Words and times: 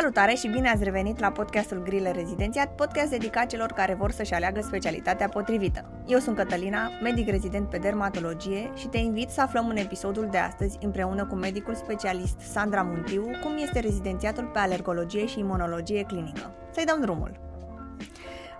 Salutare 0.00 0.34
și 0.34 0.48
bine 0.48 0.68
ați 0.68 0.84
revenit 0.84 1.18
la 1.18 1.30
podcastul 1.30 1.82
Grile 1.82 2.10
Rezidențiat, 2.10 2.74
podcast 2.74 3.10
dedicat 3.10 3.46
celor 3.46 3.72
care 3.72 3.94
vor 3.94 4.10
să-și 4.10 4.34
aleagă 4.34 4.60
specialitatea 4.60 5.28
potrivită. 5.28 6.02
Eu 6.06 6.18
sunt 6.18 6.36
Cătălina, 6.36 6.90
medic 7.02 7.28
rezident 7.28 7.68
pe 7.70 7.78
dermatologie 7.78 8.70
și 8.74 8.86
te 8.86 8.98
invit 8.98 9.30
să 9.30 9.40
aflăm 9.40 9.68
în 9.68 9.76
episodul 9.76 10.28
de 10.30 10.38
astăzi 10.38 10.78
împreună 10.80 11.26
cu 11.26 11.34
medicul 11.34 11.74
specialist 11.74 12.40
Sandra 12.40 12.82
Muntiu 12.82 13.22
cum 13.42 13.56
este 13.62 13.80
rezidențiatul 13.80 14.44
pe 14.44 14.58
alergologie 14.58 15.26
și 15.26 15.38
imunologie 15.38 16.02
clinică. 16.02 16.54
Să-i 16.72 16.84
dăm 16.84 17.00
drumul! 17.00 17.45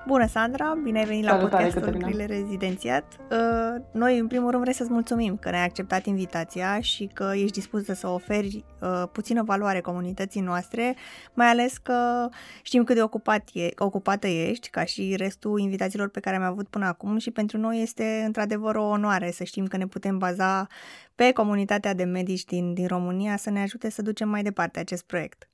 Bună, 0.06 0.26
Sandra! 0.26 0.78
Bine 0.82 0.98
ai 0.98 1.04
venit 1.04 1.24
Salutare, 1.24 1.64
la 1.64 1.70
podcastul 1.70 2.02
Grile 2.02 2.24
Rezidențiat. 2.24 3.04
Uh, 3.30 3.82
noi, 3.92 4.18
în 4.18 4.26
primul 4.26 4.50
rând, 4.50 4.62
vrem 4.62 4.74
să-ți 4.74 4.90
mulțumim 4.90 5.36
că 5.36 5.50
ne-ai 5.50 5.64
acceptat 5.64 6.06
invitația 6.06 6.80
și 6.80 7.10
că 7.12 7.30
ești 7.34 7.50
dispusă 7.50 7.94
să 7.94 8.08
oferi 8.08 8.64
uh, 8.80 9.02
puțină 9.12 9.42
valoare 9.42 9.80
comunității 9.80 10.40
noastre, 10.40 10.96
mai 11.34 11.46
ales 11.46 11.78
că 11.78 12.28
știm 12.62 12.84
cât 12.84 12.94
de 12.94 13.02
ocupat 13.02 13.48
e, 13.52 13.68
ocupată 13.76 14.26
ești, 14.26 14.70
ca 14.70 14.84
și 14.84 15.14
restul 15.16 15.60
invitațiilor 15.60 16.08
pe 16.08 16.20
care 16.20 16.36
am 16.36 16.42
avut 16.42 16.68
până 16.68 16.86
acum 16.86 17.18
și 17.18 17.30
pentru 17.30 17.58
noi 17.58 17.82
este 17.82 18.22
într-adevăr 18.26 18.74
o 18.74 18.84
onoare 18.84 19.30
să 19.30 19.44
știm 19.44 19.66
că 19.66 19.76
ne 19.76 19.86
putem 19.86 20.18
baza 20.18 20.66
pe 21.14 21.32
comunitatea 21.32 21.94
de 21.94 22.04
medici 22.04 22.44
din, 22.44 22.74
din 22.74 22.86
România 22.86 23.36
să 23.36 23.50
ne 23.50 23.60
ajute 23.60 23.90
să 23.90 24.02
ducem 24.02 24.28
mai 24.28 24.42
departe 24.42 24.78
acest 24.78 25.04
proiect. 25.06 25.48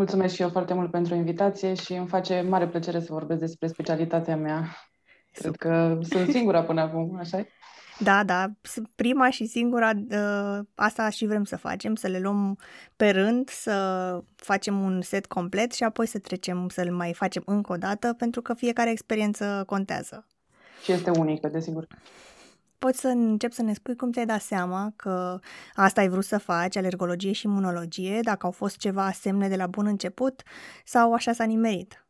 Mulțumesc 0.00 0.34
și 0.34 0.42
eu 0.42 0.48
foarte 0.48 0.74
mult 0.74 0.90
pentru 0.90 1.14
invitație 1.14 1.74
și 1.74 1.92
îmi 1.94 2.08
face 2.08 2.40
mare 2.40 2.68
plăcere 2.68 3.00
să 3.00 3.12
vorbesc 3.12 3.40
despre 3.40 3.66
specialitatea 3.66 4.36
mea. 4.36 4.76
Cred 5.32 5.56
că 5.56 5.98
sunt 6.02 6.28
singura 6.30 6.62
până 6.62 6.80
acum, 6.80 7.16
așa 7.18 7.46
Da, 7.98 8.24
da, 8.24 8.46
prima 8.96 9.30
și 9.30 9.46
singura, 9.46 9.90
ă, 10.10 10.62
asta 10.74 11.10
și 11.10 11.26
vrem 11.26 11.44
să 11.44 11.56
facem, 11.56 11.94
să 11.94 12.06
le 12.06 12.18
luăm 12.18 12.58
pe 12.96 13.10
rând, 13.10 13.48
să 13.48 14.18
facem 14.36 14.80
un 14.80 15.00
set 15.00 15.26
complet 15.26 15.72
și 15.72 15.82
apoi 15.82 16.06
să 16.06 16.18
trecem 16.18 16.68
să-l 16.68 16.90
mai 16.92 17.12
facem 17.14 17.42
încă 17.46 17.72
o 17.72 17.76
dată, 17.76 18.12
pentru 18.12 18.42
că 18.42 18.54
fiecare 18.54 18.90
experiență 18.90 19.62
contează. 19.66 20.26
Și 20.82 20.92
este 20.92 21.10
unică, 21.10 21.48
desigur. 21.48 21.86
Poți 22.80 23.00
să 23.00 23.08
încep 23.08 23.52
să 23.52 23.62
ne 23.62 23.72
spui 23.72 23.96
cum 23.96 24.12
ți-ai 24.12 24.26
dat 24.26 24.40
seama 24.40 24.92
că 24.96 25.38
asta 25.74 26.00
ai 26.00 26.08
vrut 26.08 26.24
să 26.24 26.38
faci, 26.38 26.76
alergologie 26.76 27.32
și 27.32 27.46
imunologie, 27.46 28.20
dacă 28.22 28.46
au 28.46 28.52
fost 28.52 28.76
ceva 28.76 29.10
semne 29.10 29.48
de 29.48 29.56
la 29.56 29.66
bun 29.66 29.86
început 29.86 30.42
sau 30.84 31.12
așa 31.12 31.32
s-a 31.32 31.44
nimerit? 31.44 32.06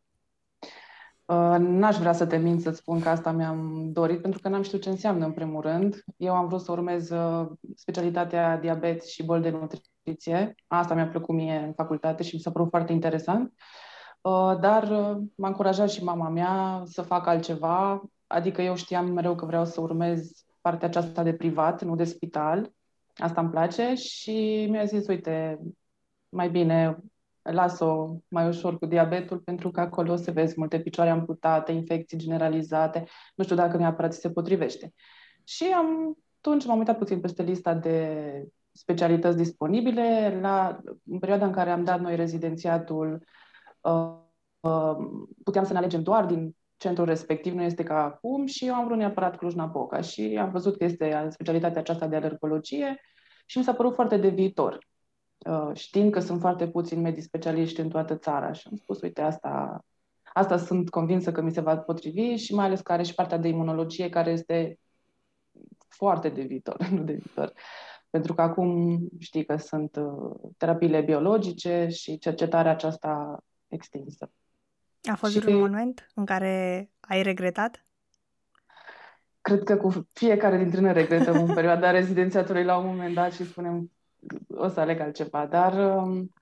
Uh, 1.24 1.56
n-aș 1.58 1.96
vrea 1.96 2.12
să 2.12 2.26
te 2.26 2.36
mint 2.36 2.60
să-ți 2.60 2.78
spun 2.78 3.00
că 3.00 3.08
asta 3.08 3.32
mi-am 3.32 3.90
dorit, 3.92 4.20
pentru 4.22 4.40
că 4.40 4.48
n-am 4.48 4.62
știut 4.62 4.82
ce 4.82 4.88
înseamnă 4.88 5.24
în 5.24 5.32
primul 5.32 5.60
rând. 5.62 6.04
Eu 6.16 6.34
am 6.34 6.46
vrut 6.46 6.60
să 6.60 6.72
urmez 6.72 7.10
uh, 7.10 7.50
specialitatea 7.74 8.58
diabet 8.58 9.04
și 9.04 9.24
boli 9.24 9.42
de 9.42 9.50
nutriție. 9.50 10.54
Asta 10.66 10.94
mi-a 10.94 11.08
plăcut 11.08 11.34
mie 11.34 11.56
în 11.56 11.72
facultate 11.72 12.22
și 12.22 12.34
mi 12.34 12.40
s-a 12.40 12.50
părut 12.50 12.68
foarte 12.70 12.92
interesant. 12.92 13.52
Uh, 14.20 14.58
dar 14.60 14.88
m-a 15.34 15.48
încurajat 15.48 15.90
și 15.90 16.04
mama 16.04 16.28
mea 16.28 16.82
să 16.84 17.02
fac 17.02 17.26
altceva, 17.26 18.02
adică 18.26 18.62
eu 18.62 18.74
știam 18.76 19.12
mereu 19.12 19.34
că 19.34 19.44
vreau 19.44 19.64
să 19.64 19.80
urmez 19.80 20.44
partea 20.60 20.88
aceasta 20.88 21.22
de 21.22 21.34
privat, 21.34 21.82
nu 21.82 21.94
de 21.94 22.04
spital. 22.04 22.72
Asta 23.16 23.40
îmi 23.40 23.50
place 23.50 23.94
și 23.94 24.66
mi-a 24.70 24.84
zis, 24.84 25.06
uite, 25.06 25.60
mai 26.28 26.50
bine 26.50 26.98
las-o 27.42 28.16
mai 28.28 28.48
ușor 28.48 28.78
cu 28.78 28.86
diabetul 28.86 29.38
pentru 29.38 29.70
că 29.70 29.80
acolo 29.80 30.16
se 30.16 30.30
vezi 30.30 30.54
multe 30.56 30.80
picioare 30.80 31.10
amputate, 31.10 31.72
infecții 31.72 32.18
generalizate. 32.18 33.04
Nu 33.34 33.44
știu 33.44 33.56
dacă 33.56 33.76
neapărat 33.76 34.12
se 34.12 34.30
potrivește. 34.30 34.92
Și 35.44 35.64
am, 35.64 36.16
atunci 36.36 36.66
m-am 36.66 36.78
uitat 36.78 36.98
puțin 36.98 37.20
peste 37.20 37.42
lista 37.42 37.74
de 37.74 38.48
specialități 38.72 39.36
disponibile. 39.36 40.38
La, 40.40 40.80
în 41.04 41.18
perioada 41.18 41.46
în 41.46 41.52
care 41.52 41.70
am 41.70 41.84
dat 41.84 42.00
noi 42.00 42.16
rezidențiatul, 42.16 43.24
uh, 43.80 44.16
uh, 44.60 44.96
puteam 45.44 45.64
să 45.64 45.72
ne 45.72 45.78
alegem 45.78 46.02
doar 46.02 46.26
din 46.26 46.56
centrul 46.80 47.06
respectiv 47.06 47.54
nu 47.54 47.62
este 47.62 47.82
ca 47.82 48.04
acum 48.04 48.46
și 48.46 48.66
eu 48.66 48.74
am 48.74 48.84
vrut 48.84 48.96
neapărat 48.96 49.36
Cluj-Napoca 49.36 50.00
și 50.00 50.38
am 50.40 50.50
văzut 50.50 50.76
că 50.76 50.84
este 50.84 51.28
specialitatea 51.30 51.80
aceasta 51.80 52.06
de 52.06 52.16
alergologie 52.16 53.00
și 53.46 53.58
mi 53.58 53.64
s-a 53.64 53.74
părut 53.74 53.94
foarte 53.94 54.16
de 54.16 54.28
viitor. 54.28 54.78
Uh, 55.46 55.70
știind 55.74 56.12
că 56.12 56.20
sunt 56.20 56.40
foarte 56.40 56.68
puțini 56.68 57.00
medici 57.00 57.22
specialiști 57.22 57.80
în 57.80 57.88
toată 57.88 58.16
țara 58.16 58.52
și 58.52 58.68
am 58.70 58.76
spus, 58.76 59.00
uite, 59.00 59.20
asta, 59.20 59.84
asta 60.32 60.56
sunt 60.56 60.90
convinsă 60.90 61.32
că 61.32 61.40
mi 61.40 61.52
se 61.52 61.60
va 61.60 61.78
potrivi 61.78 62.34
și 62.34 62.54
mai 62.54 62.64
ales 62.64 62.80
că 62.80 62.92
are 62.92 63.02
și 63.02 63.14
partea 63.14 63.38
de 63.38 63.48
imunologie 63.48 64.08
care 64.08 64.30
este 64.30 64.78
foarte 65.88 66.28
de 66.28 66.42
viitor, 66.42 66.86
nu 66.96 67.02
de 67.02 67.12
viitor. 67.12 67.52
Pentru 68.10 68.34
că 68.34 68.42
acum 68.42 68.98
știi 69.18 69.44
că 69.44 69.56
sunt 69.56 69.96
uh, 69.96 70.50
terapiile 70.56 71.00
biologice 71.00 71.88
și 71.90 72.18
cercetarea 72.18 72.72
aceasta 72.72 73.38
extinsă. 73.68 74.30
A 75.02 75.14
fost 75.14 75.32
și... 75.32 75.46
un 75.46 75.58
moment 75.58 76.10
în 76.14 76.24
care 76.24 76.90
ai 77.00 77.22
regretat? 77.22 77.84
Cred 79.40 79.62
că 79.62 79.76
cu 79.76 80.08
fiecare 80.12 80.58
dintre 80.58 80.80
noi 80.80 80.92
regretăm 80.92 81.48
în 81.48 81.54
perioada 81.54 81.90
rezidențiatului 82.00 82.64
la 82.64 82.76
un 82.76 82.86
moment 82.86 83.14
dat 83.14 83.32
și 83.32 83.44
spunem 83.44 83.90
o 84.48 84.68
să 84.68 84.80
aleg 84.80 85.00
altceva, 85.00 85.46
dar 85.46 85.96
um, 85.96 86.32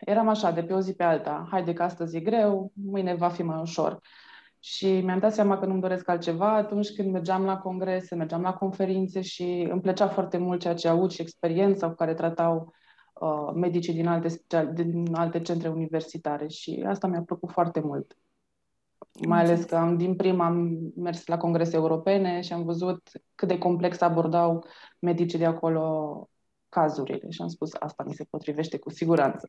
eram 0.00 0.28
așa, 0.28 0.50
de 0.50 0.62
pe 0.62 0.72
o 0.72 0.80
zi 0.80 0.94
pe 0.94 1.02
alta, 1.02 1.48
haide 1.50 1.72
că 1.72 1.82
astăzi 1.82 2.16
e 2.16 2.20
greu, 2.20 2.72
mâine 2.74 3.14
va 3.14 3.28
fi 3.28 3.42
mai 3.42 3.60
ușor. 3.60 4.00
Și 4.60 5.00
mi-am 5.00 5.18
dat 5.18 5.34
seama 5.34 5.58
că 5.58 5.66
nu-mi 5.66 5.80
doresc 5.80 6.08
altceva 6.08 6.54
atunci 6.54 6.94
când 6.94 7.12
mergeam 7.12 7.44
la 7.44 7.58
congrese, 7.58 8.14
mergeam 8.14 8.42
la 8.42 8.54
conferințe 8.54 9.20
și 9.20 9.68
îmi 9.70 9.80
plăcea 9.80 10.08
foarte 10.08 10.36
mult 10.36 10.60
ceea 10.60 10.74
ce 10.74 10.88
aud 10.88 11.10
și 11.10 11.20
experiența 11.20 11.88
cu 11.88 11.94
care 11.94 12.14
tratau 12.14 12.56
uh, 12.56 12.87
medicii 13.54 13.92
din 13.92 14.06
alte, 14.06 14.28
special, 14.28 14.72
din 14.72 15.14
alte 15.14 15.40
centre 15.40 15.68
universitare 15.68 16.46
și 16.48 16.84
asta 16.86 17.06
mi-a 17.06 17.22
plăcut 17.22 17.50
foarte 17.50 17.80
mult. 17.80 18.16
Mai 19.26 19.40
ales 19.40 19.64
că 19.64 19.76
am, 19.76 19.96
din 19.96 20.16
prima 20.16 20.44
am 20.44 20.78
mers 20.96 21.26
la 21.26 21.36
congrese 21.36 21.76
europene 21.76 22.40
și 22.40 22.52
am 22.52 22.64
văzut 22.64 23.10
cât 23.34 23.48
de 23.48 23.58
complex 23.58 24.00
abordau 24.00 24.64
medicii 24.98 25.38
de 25.38 25.44
acolo 25.44 26.28
cazurile 26.68 27.30
și 27.30 27.42
am 27.42 27.48
spus 27.48 27.70
asta 27.78 28.04
mi 28.06 28.14
se 28.14 28.24
potrivește 28.30 28.78
cu 28.78 28.90
siguranță. 28.90 29.46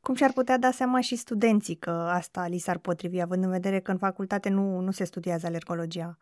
Cum 0.00 0.14
și-ar 0.14 0.32
putea 0.32 0.58
da 0.58 0.70
seama 0.70 1.00
și 1.00 1.16
studenții 1.16 1.74
că 1.74 1.90
asta 1.90 2.46
li 2.46 2.58
s-ar 2.58 2.78
potrivi, 2.78 3.20
având 3.20 3.44
în 3.44 3.50
vedere 3.50 3.80
că 3.80 3.90
în 3.90 3.98
facultate 3.98 4.48
nu, 4.48 4.80
nu 4.80 4.90
se 4.90 5.04
studiază 5.04 5.46
alergologia? 5.46 6.18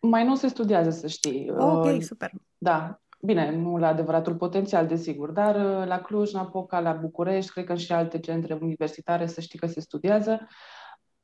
Mai 0.00 0.24
nu 0.24 0.36
se 0.36 0.48
studiază, 0.48 0.90
să 0.90 1.06
știi. 1.06 1.50
Ok, 1.50 1.84
uh, 1.84 2.00
super. 2.00 2.30
Da, 2.58 3.00
Bine, 3.22 3.56
nu 3.56 3.76
la 3.76 3.88
adevăratul 3.88 4.34
potențial, 4.34 4.86
desigur, 4.86 5.30
dar 5.30 5.54
uh, 5.54 5.86
la 5.86 5.98
Cluj, 5.98 6.32
Napoca, 6.32 6.80
la 6.80 6.92
București, 6.92 7.52
cred 7.52 7.64
că 7.64 7.74
și 7.74 7.92
alte 7.92 8.18
centre 8.18 8.58
universitare, 8.60 9.26
să 9.26 9.40
știi 9.40 9.58
că 9.58 9.66
se 9.66 9.80
studiază. 9.80 10.48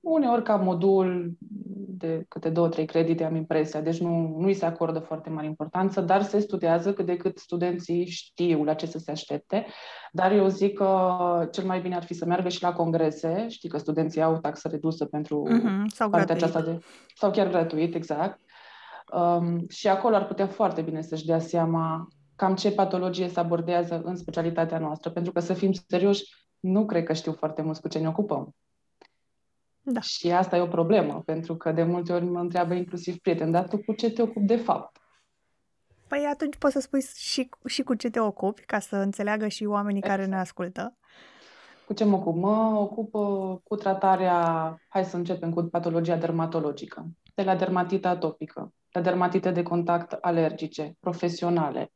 Uneori 0.00 0.42
ca 0.42 0.56
modul 0.56 1.36
de 1.88 2.24
câte 2.28 2.50
două, 2.50 2.68
trei 2.68 2.84
credite 2.84 3.24
am 3.24 3.34
impresia, 3.34 3.80
deci 3.80 4.00
nu, 4.00 4.34
nu 4.38 4.46
îi 4.46 4.54
se 4.54 4.64
acordă 4.64 4.98
foarte 4.98 5.30
mare 5.30 5.46
importanță, 5.46 6.00
dar 6.00 6.22
se 6.22 6.38
studiază 6.38 6.92
cât 6.92 7.06
de 7.06 7.16
cât 7.16 7.38
studenții 7.38 8.06
știu 8.06 8.64
la 8.64 8.74
ce 8.74 8.86
să 8.86 8.98
se 8.98 9.10
aștepte. 9.10 9.66
Dar 10.12 10.32
eu 10.32 10.48
zic 10.48 10.74
că 10.74 11.48
cel 11.52 11.64
mai 11.64 11.80
bine 11.80 11.96
ar 11.96 12.04
fi 12.04 12.14
să 12.14 12.24
meargă 12.24 12.48
și 12.48 12.62
la 12.62 12.72
congrese, 12.72 13.46
știi 13.48 13.68
că 13.68 13.78
studenții 13.78 14.22
au 14.22 14.38
taxă 14.38 14.68
redusă 14.68 15.04
pentru 15.04 15.42
mm-hmm, 15.48 15.86
sau 15.86 16.10
partea 16.10 16.34
gratuit. 16.34 16.54
aceasta 16.54 16.70
de... 16.70 16.84
Sau 17.14 17.30
chiar 17.30 17.48
gratuit, 17.48 17.94
exact. 17.94 18.40
Um, 19.12 19.68
și 19.68 19.88
acolo 19.88 20.14
ar 20.14 20.26
putea 20.26 20.46
foarte 20.46 20.82
bine 20.82 21.02
să-și 21.02 21.26
dea 21.26 21.38
seama 21.38 22.08
cam 22.36 22.54
ce 22.54 22.72
patologie 22.72 23.28
se 23.28 23.40
abordează 23.40 24.02
în 24.04 24.16
specialitatea 24.16 24.78
noastră, 24.78 25.10
pentru 25.10 25.32
că 25.32 25.40
să 25.40 25.52
fim 25.52 25.72
serioși, 25.72 26.24
nu 26.60 26.86
cred 26.86 27.04
că 27.04 27.12
știu 27.12 27.32
foarte 27.32 27.62
mult 27.62 27.78
cu 27.78 27.88
ce 27.88 27.98
ne 27.98 28.08
ocupăm. 28.08 28.54
Da. 29.80 30.00
Și 30.00 30.30
asta 30.30 30.56
e 30.56 30.60
o 30.60 30.66
problemă, 30.66 31.22
pentru 31.24 31.56
că 31.56 31.72
de 31.72 31.82
multe 31.82 32.12
ori 32.12 32.24
mă 32.24 32.40
întreabă 32.40 32.74
inclusiv 32.74 33.18
prieteni, 33.18 33.52
dar 33.52 33.68
tu 33.68 33.78
cu 33.78 33.92
ce 33.92 34.10
te 34.10 34.22
ocupi 34.22 34.46
de 34.46 34.56
fapt? 34.56 34.98
Păi 36.08 36.28
atunci 36.32 36.56
poți 36.56 36.72
să 36.72 36.80
spui 36.80 37.02
și, 37.14 37.48
și 37.66 37.82
cu 37.82 37.94
ce 37.94 38.10
te 38.10 38.20
ocupi, 38.20 38.64
ca 38.64 38.78
să 38.78 38.96
înțeleagă 38.96 39.48
și 39.48 39.64
oamenii 39.64 39.98
exact. 39.98 40.16
care 40.16 40.28
ne 40.28 40.38
ascultă. 40.38 40.96
Cu 41.86 41.92
ce 41.92 42.04
mă 42.04 42.16
ocup? 42.16 42.36
Mă 42.36 42.76
ocup 42.78 43.14
uh, 43.14 43.58
cu 43.62 43.76
tratarea, 43.76 44.80
hai 44.88 45.04
să 45.04 45.16
începem 45.16 45.52
cu 45.52 45.62
patologia 45.62 46.16
dermatologică, 46.16 47.06
de 47.34 47.42
la 47.42 47.56
dermatită 47.56 48.08
atopică, 48.08 48.72
la 48.96 49.02
dermatite 49.02 49.50
de 49.50 49.62
contact 49.62 50.12
alergice, 50.12 50.96
profesionale, 51.00 51.92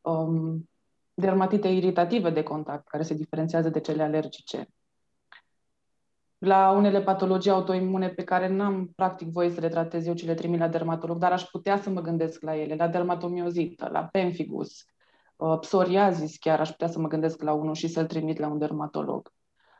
um, 0.00 0.68
dermatite 1.14 1.68
iritative 1.68 2.30
de 2.30 2.42
contact, 2.42 2.88
care 2.88 3.02
se 3.02 3.14
diferențiază 3.14 3.68
de 3.68 3.80
cele 3.80 4.02
alergice, 4.02 4.68
la 6.38 6.70
unele 6.70 7.02
patologii 7.02 7.50
autoimune 7.50 8.08
pe 8.08 8.24
care 8.24 8.48
n-am 8.48 8.92
practic 8.96 9.28
voie 9.28 9.50
să 9.50 9.60
le 9.60 9.68
tratez 9.68 10.06
eu, 10.06 10.14
ci 10.14 10.24
le 10.24 10.34
trimit 10.34 10.58
la 10.58 10.68
dermatolog, 10.68 11.18
dar 11.18 11.32
aș 11.32 11.42
putea 11.42 11.76
să 11.76 11.90
mă 11.90 12.00
gândesc 12.00 12.42
la 12.42 12.56
ele, 12.56 12.74
la 12.74 12.88
dermatomiozită, 12.88 13.88
la 13.92 14.04
pemphigus, 14.04 14.84
uh, 15.36 15.58
psoriazis 15.58 16.38
chiar 16.38 16.60
aș 16.60 16.70
putea 16.70 16.88
să 16.88 16.98
mă 16.98 17.08
gândesc 17.08 17.42
la 17.42 17.52
unul 17.52 17.74
și 17.74 17.88
să-l 17.88 18.06
trimit 18.06 18.38
la 18.38 18.46
un 18.46 18.58
dermatolog. 18.58 19.32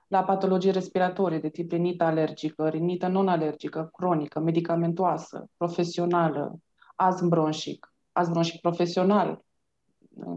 La 0.06 0.25
patologii 0.25 0.70
respiratorii 0.70 1.41
de 1.41 1.49
tip 1.49 1.73
rinită 1.73 2.05
alergică, 2.05 2.69
rinită 2.69 3.06
non-alergică, 3.06 3.91
cronică, 3.93 4.41
medicamentoasă, 4.41 5.47
profesională, 5.56 6.58
astm 6.94 7.29
bronșic, 7.29 7.94
astm 8.12 8.32
bronșic 8.32 8.61
profesional. 8.61 9.44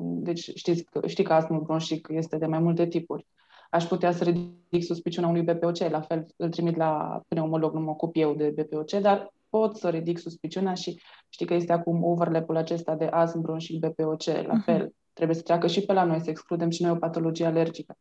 Deci 0.02 0.52
știți, 0.56 0.86
știi 1.06 1.24
că 1.24 1.34
astmul 1.34 1.62
bronșic 1.62 2.08
este 2.12 2.38
de 2.38 2.46
mai 2.46 2.60
multe 2.60 2.88
tipuri 2.88 3.28
aș 3.70 3.84
putea 3.84 4.12
să 4.12 4.24
ridic 4.24 4.84
suspiciunea 4.84 5.30
unui 5.30 5.42
BPOC, 5.42 5.78
la 5.78 6.02
fel 6.02 6.26
îl 6.36 6.50
trimit 6.50 6.76
la 6.76 7.22
pneumolog, 7.28 7.74
nu 7.74 7.80
mă 7.80 7.90
ocup 7.90 8.16
eu 8.16 8.34
de 8.34 8.54
BPOC, 8.56 8.92
dar 8.92 9.34
pot 9.50 9.78
să 9.78 9.90
ridic 9.90 10.18
suspiciunea 10.18 10.74
și 10.74 11.02
știi 11.30 11.46
că 11.46 11.54
este 11.54 11.72
acum 11.74 12.04
overlap-ul 12.04 12.58
acesta 12.58 12.96
de 12.96 13.06
astm 13.06 13.58
și 13.58 13.80
BPOC, 13.80 14.24
la 14.24 14.42
uh-huh. 14.42 14.64
fel, 14.64 14.94
trebuie 15.14 15.36
să 15.36 15.44
treacă 15.44 15.68
și 15.68 15.82
pe 15.82 15.94
la 15.94 16.04
noi, 16.04 16.22
să 16.22 16.30
excludem 16.30 16.70
și 16.70 16.82
noi 16.82 16.92
o 16.92 16.96
patologie 16.96 17.46
alergică. 17.46 17.98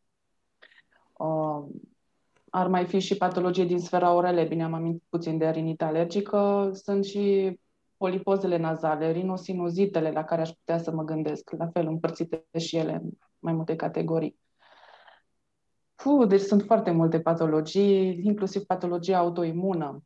Uh, 1.19 1.65
ar 2.49 2.67
mai 2.67 2.85
fi 2.85 2.99
și 2.99 3.17
patologie 3.17 3.65
din 3.65 3.79
sfera 3.79 4.13
orele, 4.13 4.43
bine 4.43 4.63
am 4.63 4.73
amintit 4.73 5.03
puțin 5.09 5.37
de 5.37 5.49
rinită 5.49 5.85
alergică, 5.85 6.71
sunt 6.73 7.05
și 7.05 7.57
polipozele 7.97 8.57
nazale, 8.57 9.11
rinosinuzitele 9.11 10.11
la 10.11 10.23
care 10.23 10.41
aș 10.41 10.49
putea 10.49 10.77
să 10.77 10.91
mă 10.91 11.03
gândesc, 11.03 11.51
la 11.51 11.67
fel 11.67 11.87
împărțite 11.87 12.45
și 12.57 12.77
ele 12.77 12.93
în 12.93 13.09
mai 13.39 13.53
multe 13.53 13.75
categorii. 13.75 14.39
Puh, 15.95 16.27
deci 16.27 16.41
sunt 16.41 16.61
foarte 16.61 16.91
multe 16.91 17.19
patologii, 17.19 18.25
inclusiv 18.25 18.61
patologia 18.61 19.17
autoimună, 19.17 20.03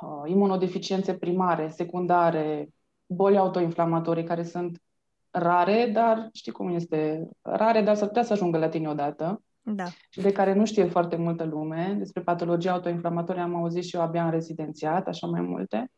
uh, 0.00 0.30
imunodeficiențe 0.30 1.14
primare, 1.14 1.68
secundare, 1.68 2.68
boli 3.06 3.38
autoinflamatorii 3.38 4.24
care 4.24 4.42
sunt 4.42 4.82
rare, 5.30 5.90
dar 5.92 6.28
știi 6.32 6.52
cum 6.52 6.68
este, 6.68 7.28
rare, 7.42 7.82
dar 7.82 7.94
s-ar 7.94 8.08
putea 8.08 8.22
să 8.22 8.32
ajungă 8.32 8.58
la 8.58 8.68
tine 8.68 8.88
odată. 8.88 9.40
Da. 9.68 9.84
Și 10.10 10.20
de 10.20 10.32
care 10.32 10.54
nu 10.54 10.64
știe 10.64 10.84
foarte 10.84 11.16
multă 11.16 11.44
lume. 11.44 11.94
Despre 11.98 12.22
patologia 12.22 12.72
autoinflamatorie 12.72 13.42
am 13.42 13.54
auzit 13.54 13.84
și 13.84 13.96
eu 13.96 14.02
abia 14.02 14.24
în 14.24 14.30
rezidențiat, 14.30 15.06
așa 15.06 15.26
mai 15.26 15.40
multe. 15.40 15.90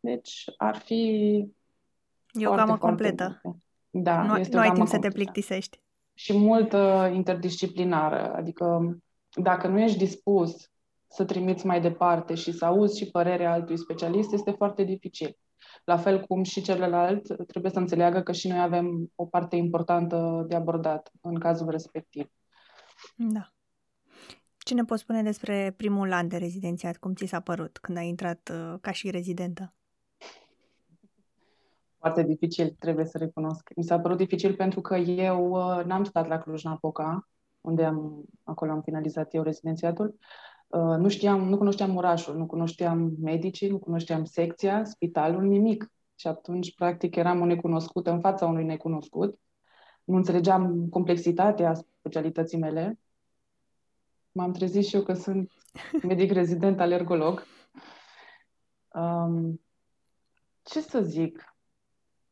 Deci 0.00 0.44
ar 0.56 0.76
fi 0.76 1.04
E 2.32 2.46
o 2.46 2.54
gamă 2.54 2.78
completă. 2.78 3.40
Multe. 3.42 3.60
Da, 3.90 4.22
nu, 4.22 4.36
este 4.36 4.54
nu 4.54 4.58
o 4.58 4.62
ai 4.62 4.70
timp 4.70 4.78
completă. 4.78 5.06
să 5.06 5.08
te 5.08 5.14
plictisești. 5.14 5.80
Și 6.14 6.36
mult 6.36 6.72
uh, 6.72 7.10
interdisciplinară. 7.12 8.32
Adică 8.34 8.96
dacă 9.34 9.68
nu 9.68 9.80
ești 9.80 9.98
dispus 9.98 10.70
să 11.06 11.24
trimiți 11.24 11.66
mai 11.66 11.80
departe 11.80 12.34
și 12.34 12.52
să 12.52 12.64
auzi 12.64 12.98
și 12.98 13.10
părerea 13.10 13.52
altui 13.52 13.78
specialist, 13.78 14.32
este 14.32 14.50
foarte 14.50 14.82
dificil. 14.82 15.38
La 15.84 15.96
fel 15.96 16.20
cum 16.20 16.42
și 16.42 16.62
celălalt 16.62 17.46
trebuie 17.46 17.72
să 17.72 17.78
înțeleagă 17.78 18.20
că 18.20 18.32
și 18.32 18.48
noi 18.48 18.60
avem 18.60 19.10
o 19.14 19.26
parte 19.26 19.56
importantă 19.56 20.44
de 20.48 20.54
abordat 20.54 21.10
în 21.20 21.38
cazul 21.38 21.68
respectiv. 21.70 22.30
Da. 23.16 23.52
Ce 24.58 24.74
ne 24.74 24.84
poți 24.84 25.02
spune 25.02 25.22
despre 25.22 25.74
primul 25.76 26.12
an 26.12 26.28
de 26.28 26.36
rezidențiat? 26.36 26.96
Cum 26.96 27.14
ți 27.14 27.26
s-a 27.26 27.40
părut 27.40 27.78
când 27.78 27.98
ai 27.98 28.08
intrat 28.08 28.50
uh, 28.52 28.78
ca 28.80 28.90
și 28.90 29.10
rezidentă? 29.10 29.74
Foarte 31.98 32.22
dificil, 32.22 32.76
trebuie 32.78 33.04
să 33.04 33.18
recunosc. 33.18 33.70
Mi 33.76 33.84
s-a 33.84 34.00
părut 34.00 34.16
dificil 34.16 34.54
pentru 34.54 34.80
că 34.80 34.96
eu 34.96 35.50
uh, 35.50 35.84
n-am 35.84 36.04
stat 36.04 36.28
la 36.28 36.38
Cluj-Napoca, 36.38 37.28
unde 37.60 37.84
am, 37.84 38.24
acolo 38.42 38.70
am 38.70 38.82
finalizat 38.82 39.34
eu 39.34 39.42
rezidențiatul. 39.42 40.18
Uh, 40.66 40.80
nu 40.80 41.08
știam, 41.08 41.48
nu 41.48 41.56
cunoșteam 41.56 41.96
orașul, 41.96 42.36
nu 42.36 42.46
cunoșteam 42.46 43.12
medicii, 43.20 43.68
nu 43.68 43.78
cunoșteam 43.78 44.24
secția, 44.24 44.84
spitalul, 44.84 45.42
nimic. 45.42 45.92
Și 46.14 46.26
atunci, 46.26 46.74
practic, 46.74 47.16
eram 47.16 47.40
o 47.40 47.44
necunoscută 47.44 48.10
în 48.10 48.20
fața 48.20 48.46
unui 48.46 48.64
necunoscut. 48.64 49.38
Nu 50.04 50.16
înțelegeam 50.16 50.88
complexitatea 50.88 51.74
specialității 51.74 52.58
mele. 52.58 52.98
M-am 54.32 54.52
trezit 54.52 54.84
și 54.84 54.96
eu 54.96 55.02
că 55.02 55.12
sunt 55.12 55.50
medic 56.02 56.32
rezident 56.32 56.80
alergolog. 56.80 57.46
Um, 58.94 59.60
ce 60.62 60.80
să 60.80 61.00
zic? 61.00 61.54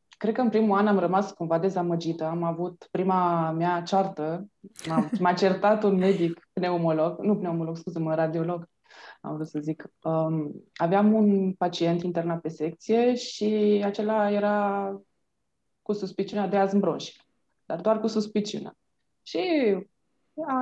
Cred 0.08 0.34
că 0.34 0.40
în 0.40 0.48
primul 0.48 0.78
an 0.78 0.86
am 0.86 0.98
rămas 0.98 1.32
cumva 1.32 1.58
dezamăgită. 1.58 2.24
Am 2.24 2.42
avut 2.42 2.88
prima 2.90 3.50
mea 3.50 3.82
ceartă. 3.82 4.48
M-a, 4.86 5.08
m-a 5.20 5.32
certat 5.32 5.82
un 5.82 5.94
medic 5.94 6.48
pneumolog, 6.52 7.18
nu 7.18 7.36
pneumolog, 7.36 7.76
scuze-mă, 7.76 8.14
radiolog, 8.14 8.68
am 9.20 9.34
vrut 9.34 9.46
să 9.46 9.58
zic. 9.58 9.90
Um, 10.02 10.64
aveam 10.74 11.12
un 11.12 11.52
pacient 11.52 12.02
internat 12.02 12.40
pe 12.40 12.48
secție 12.48 13.14
și 13.14 13.82
acela 13.84 14.30
era 14.30 14.92
cu 15.82 15.92
suspiciunea 15.92 16.48
de 16.48 16.56
azm 16.56 16.78
bronșic, 16.78 17.22
dar 17.68 17.80
doar 17.80 18.00
cu 18.00 18.06
suspiciunea. 18.06 18.76
Și 19.22 19.38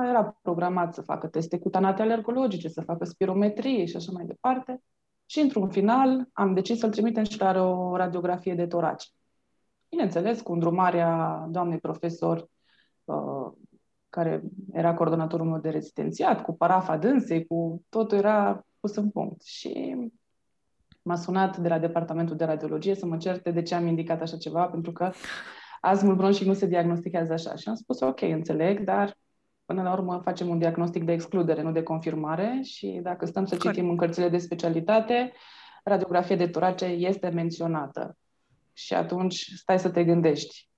era 0.09 0.37
programat 0.41 0.93
să 0.93 1.01
facă 1.01 1.27
teste 1.27 1.59
cutanate 1.59 2.01
alergologice, 2.01 2.67
să 2.67 2.81
facă 2.81 3.05
spirometrie 3.05 3.85
și 3.85 3.95
așa 3.95 4.11
mai 4.11 4.25
departe. 4.25 4.81
Și 5.25 5.39
într-un 5.39 5.69
final 5.69 6.27
am 6.33 6.53
decis 6.53 6.79
să-l 6.79 6.89
trimitem 6.89 7.23
și 7.23 7.39
la 7.39 7.63
o 7.63 7.95
radiografie 7.95 8.55
de 8.55 8.67
torace. 8.67 9.07
Bineînțeles, 9.89 10.41
cu 10.41 10.51
îndrumarea 10.51 11.45
doamnei 11.49 11.79
profesor, 11.79 12.49
uh, 13.03 13.51
care 14.09 14.43
era 14.73 14.93
coordonatorul 14.93 15.45
meu 15.45 15.59
de 15.59 15.69
rezidențiat, 15.69 16.43
cu 16.43 16.53
parafa 16.53 16.97
dânsei, 16.97 17.45
cu 17.45 17.85
totul 17.89 18.17
era 18.17 18.65
pus 18.79 18.95
în 18.95 19.09
punct. 19.09 19.43
Și 19.43 19.95
m-a 21.01 21.15
sunat 21.15 21.57
de 21.57 21.67
la 21.67 21.79
departamentul 21.79 22.35
de 22.35 22.45
radiologie 22.45 22.95
să 22.95 23.05
mă 23.05 23.17
certe 23.17 23.51
de 23.51 23.61
ce 23.61 23.75
am 23.75 23.87
indicat 23.87 24.21
așa 24.21 24.37
ceva, 24.37 24.65
pentru 24.65 24.91
că 24.91 25.11
azmul 25.81 26.15
bronșic 26.15 26.47
nu 26.47 26.53
se 26.53 26.65
diagnostichează 26.65 27.33
așa. 27.33 27.55
Și 27.55 27.69
am 27.69 27.75
spus, 27.75 27.99
ok, 27.99 28.21
înțeleg, 28.21 28.83
dar 28.83 29.17
până 29.65 29.81
la 29.81 29.93
urmă 29.93 30.21
facem 30.23 30.49
un 30.49 30.57
diagnostic 30.57 31.03
de 31.03 31.11
excludere, 31.11 31.61
nu 31.61 31.71
de 31.71 31.83
confirmare 31.83 32.59
și 32.63 32.99
dacă 33.03 33.25
stăm 33.25 33.45
să 33.45 33.55
citim 33.55 33.89
în 33.89 33.97
cărțile 33.97 34.29
de 34.29 34.37
specialitate, 34.37 35.33
radiografia 35.83 36.35
de 36.35 36.47
torace 36.47 36.85
este 36.85 37.29
menționată. 37.29 38.17
Și 38.73 38.93
atunci 38.93 39.51
stai 39.55 39.79
să 39.79 39.89
te 39.89 40.03
gândești. 40.03 40.69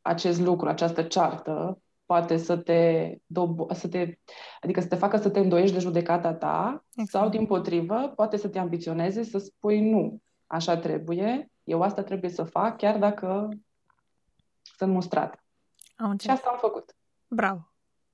Acest 0.00 0.40
lucru, 0.40 0.68
această 0.68 1.02
ceartă, 1.02 1.78
poate 2.06 2.36
să 2.36 2.56
te, 2.56 3.12
do- 3.16 3.74
să 3.74 3.88
te 3.88 4.14
adică 4.60 4.80
să 4.80 4.86
te 4.86 4.96
facă 4.96 5.16
să 5.16 5.30
te 5.30 5.38
îndoiești 5.38 5.74
de 5.74 5.80
judecata 5.80 6.34
ta 6.34 6.84
exact. 6.94 7.10
sau, 7.10 7.28
din 7.28 7.46
potrivă, 7.46 8.12
poate 8.16 8.36
să 8.36 8.48
te 8.48 8.58
ambiționeze 8.58 9.22
să 9.22 9.38
spui 9.38 9.90
nu, 9.90 10.18
așa 10.46 10.76
trebuie, 10.76 11.50
eu 11.64 11.82
asta 11.82 12.02
trebuie 12.02 12.30
să 12.30 12.42
fac, 12.42 12.76
chiar 12.76 12.98
dacă 12.98 13.48
sunt 14.62 14.92
mustrată. 14.92 15.44
Am 15.96 16.18
și 16.18 16.30
asta 16.30 16.48
am 16.50 16.58
făcut. 16.58 16.96
Bravo! 17.28 17.72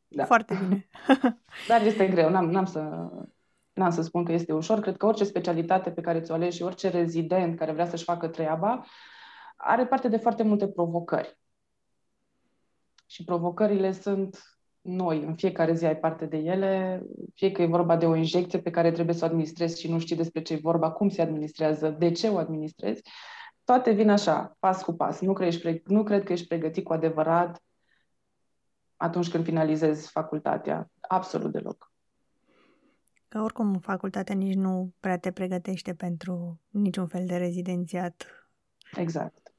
Da. 0.09 0.25
Foarte 0.25 0.59
bine. 0.63 0.89
Dar 1.69 1.83
este 1.83 2.09
greu, 2.09 2.31
n-am, 2.31 2.51
n-am 2.51 2.65
să 2.65 3.11
n-am 3.73 3.91
să 3.91 4.03
spun 4.03 4.25
că 4.25 4.33
este 4.33 4.53
ușor. 4.53 4.81
Cred 4.81 4.97
că 4.97 5.07
orice 5.07 5.25
specialitate 5.25 5.91
pe 5.91 6.01
care 6.01 6.21
ți-o 6.21 6.35
alegi 6.35 6.57
și 6.57 6.63
orice 6.63 6.89
rezident 6.89 7.59
care 7.59 7.73
vrea 7.73 7.87
să-și 7.87 8.05
facă 8.05 8.29
treaba 8.29 8.85
are 9.57 9.87
parte 9.87 10.09
de 10.09 10.17
foarte 10.17 10.43
multe 10.43 10.69
provocări. 10.69 11.39
Și 13.07 13.25
provocările 13.25 13.93
sunt 13.93 14.59
noi, 14.81 15.23
în 15.23 15.35
fiecare 15.35 15.75
zi 15.75 15.85
ai 15.85 15.97
parte 15.97 16.27
de 16.27 16.37
ele, 16.37 17.03
fie 17.35 17.53
că 17.53 17.63
e 17.63 17.67
vorba 17.67 17.97
de 17.97 18.07
o 18.07 18.15
injecție 18.15 18.59
pe 18.59 18.71
care 18.71 18.93
trebuie 18.93 19.15
să 19.15 19.25
o 19.25 19.29
administrezi 19.29 19.81
și 19.81 19.91
nu 19.91 19.99
știi 19.99 20.17
despre 20.17 20.43
ce 20.43 20.53
e 20.53 20.59
vorba, 20.63 20.91
cum 20.91 21.09
se 21.09 21.23
administrează, 21.23 21.91
de 21.91 22.11
ce 22.13 22.29
o 22.29 22.39
administrezi, 22.39 23.03
toate 23.69 23.91
vin 23.91 24.11
așa, 24.11 24.57
pas 24.59 24.83
cu 24.83 24.93
pas. 24.93 25.21
Nu 25.21 25.33
cred, 25.33 25.83
nu 25.85 26.03
cred 26.03 26.25
că 26.25 26.33
ești 26.33 26.47
pregătit 26.47 26.85
cu 26.85 26.93
adevărat 26.93 27.63
atunci 28.97 29.31
când 29.31 29.45
finalizezi 29.45 30.11
facultatea. 30.11 30.91
Absolut 31.01 31.53
deloc. 31.53 31.93
Că 33.29 33.41
oricum 33.41 33.79
facultatea 33.79 34.35
nici 34.35 34.55
nu 34.55 34.93
prea 35.01 35.19
te 35.19 35.33
pregătește 35.33 35.95
pentru 35.95 36.61
niciun 36.69 37.07
fel 37.07 37.27
de 37.27 37.37
rezidențiat. 37.37 38.27
Exact. 38.97 39.53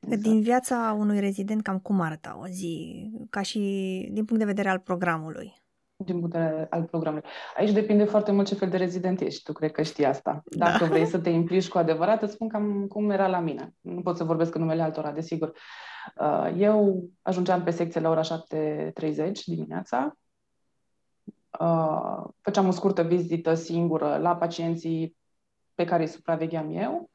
Exact. 0.00 0.22
Din 0.22 0.40
viața 0.40 0.94
unui 0.98 1.20
rezident, 1.20 1.62
cam 1.62 1.78
cum 1.78 2.00
arăta 2.00 2.38
o 2.40 2.46
zi, 2.46 3.10
ca 3.30 3.42
și 3.42 3.58
din 4.12 4.24
punct 4.24 4.38
de 4.38 4.48
vedere 4.48 4.68
al 4.68 4.78
programului? 4.78 5.63
Din 6.04 6.18
punct 6.18 6.32
de 6.32 6.38
vedere 6.38 6.66
al 6.70 6.82
programului. 6.82 7.28
Aici 7.56 7.70
depinde 7.72 8.04
foarte 8.04 8.32
mult 8.32 8.46
ce 8.46 8.54
fel 8.54 8.68
de 8.68 8.76
rezident 8.76 9.20
ești. 9.20 9.42
Tu 9.42 9.52
cred 9.52 9.72
că 9.72 9.82
știi 9.82 10.04
asta. 10.04 10.42
Da. 10.44 10.64
Dacă 10.64 10.84
da. 10.84 10.90
vrei 10.90 11.06
să 11.06 11.18
te 11.18 11.30
implici 11.30 11.68
cu 11.68 11.78
adevărat, 11.78 12.22
îți 12.22 12.32
spun 12.32 12.48
cam 12.48 12.86
cum 12.86 13.10
era 13.10 13.26
la 13.26 13.40
mine. 13.40 13.74
Nu 13.80 14.00
pot 14.00 14.16
să 14.16 14.24
vorbesc 14.24 14.54
în 14.54 14.60
numele 14.60 14.82
altora, 14.82 15.12
desigur. 15.12 15.52
Uh, 16.20 16.54
eu 16.56 17.04
ajungeam 17.22 17.62
pe 17.62 17.70
secție 17.70 18.00
la 18.00 18.08
ora 18.08 18.22
7.30 18.22 19.32
dimineața. 19.44 20.16
Uh, 21.60 22.24
făceam 22.40 22.66
o 22.66 22.70
scurtă 22.70 23.02
vizită 23.02 23.54
singură 23.54 24.16
la 24.16 24.36
pacienții 24.36 25.16
pe 25.74 25.84
care 25.84 26.02
îi 26.02 26.08
supravegheam 26.08 26.70
eu 26.70 27.10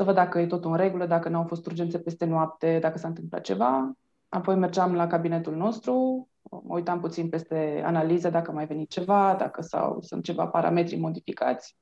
să 0.00 0.06
văd 0.06 0.14
dacă 0.14 0.38
e 0.38 0.46
tot 0.46 0.64
în 0.64 0.76
regulă, 0.76 1.06
dacă 1.06 1.28
nu 1.28 1.36
au 1.36 1.44
fost 1.44 1.66
urgențe 1.66 1.98
peste 1.98 2.24
noapte, 2.24 2.78
dacă 2.78 2.98
s-a 2.98 3.08
întâmplat 3.08 3.40
ceva. 3.40 3.92
Apoi 4.28 4.54
mergeam 4.54 4.94
la 4.94 5.06
cabinetul 5.06 5.56
nostru, 5.56 6.28
mă 6.42 6.74
uitam 6.74 7.00
puțin 7.00 7.28
peste 7.28 7.82
analize 7.84 8.30
dacă 8.30 8.52
mai 8.52 8.66
venit 8.66 8.90
ceva, 8.90 9.34
dacă 9.34 9.62
sau 9.62 10.00
sunt 10.00 10.24
ceva 10.24 10.46
parametri 10.46 10.96
modificați. 10.96 11.76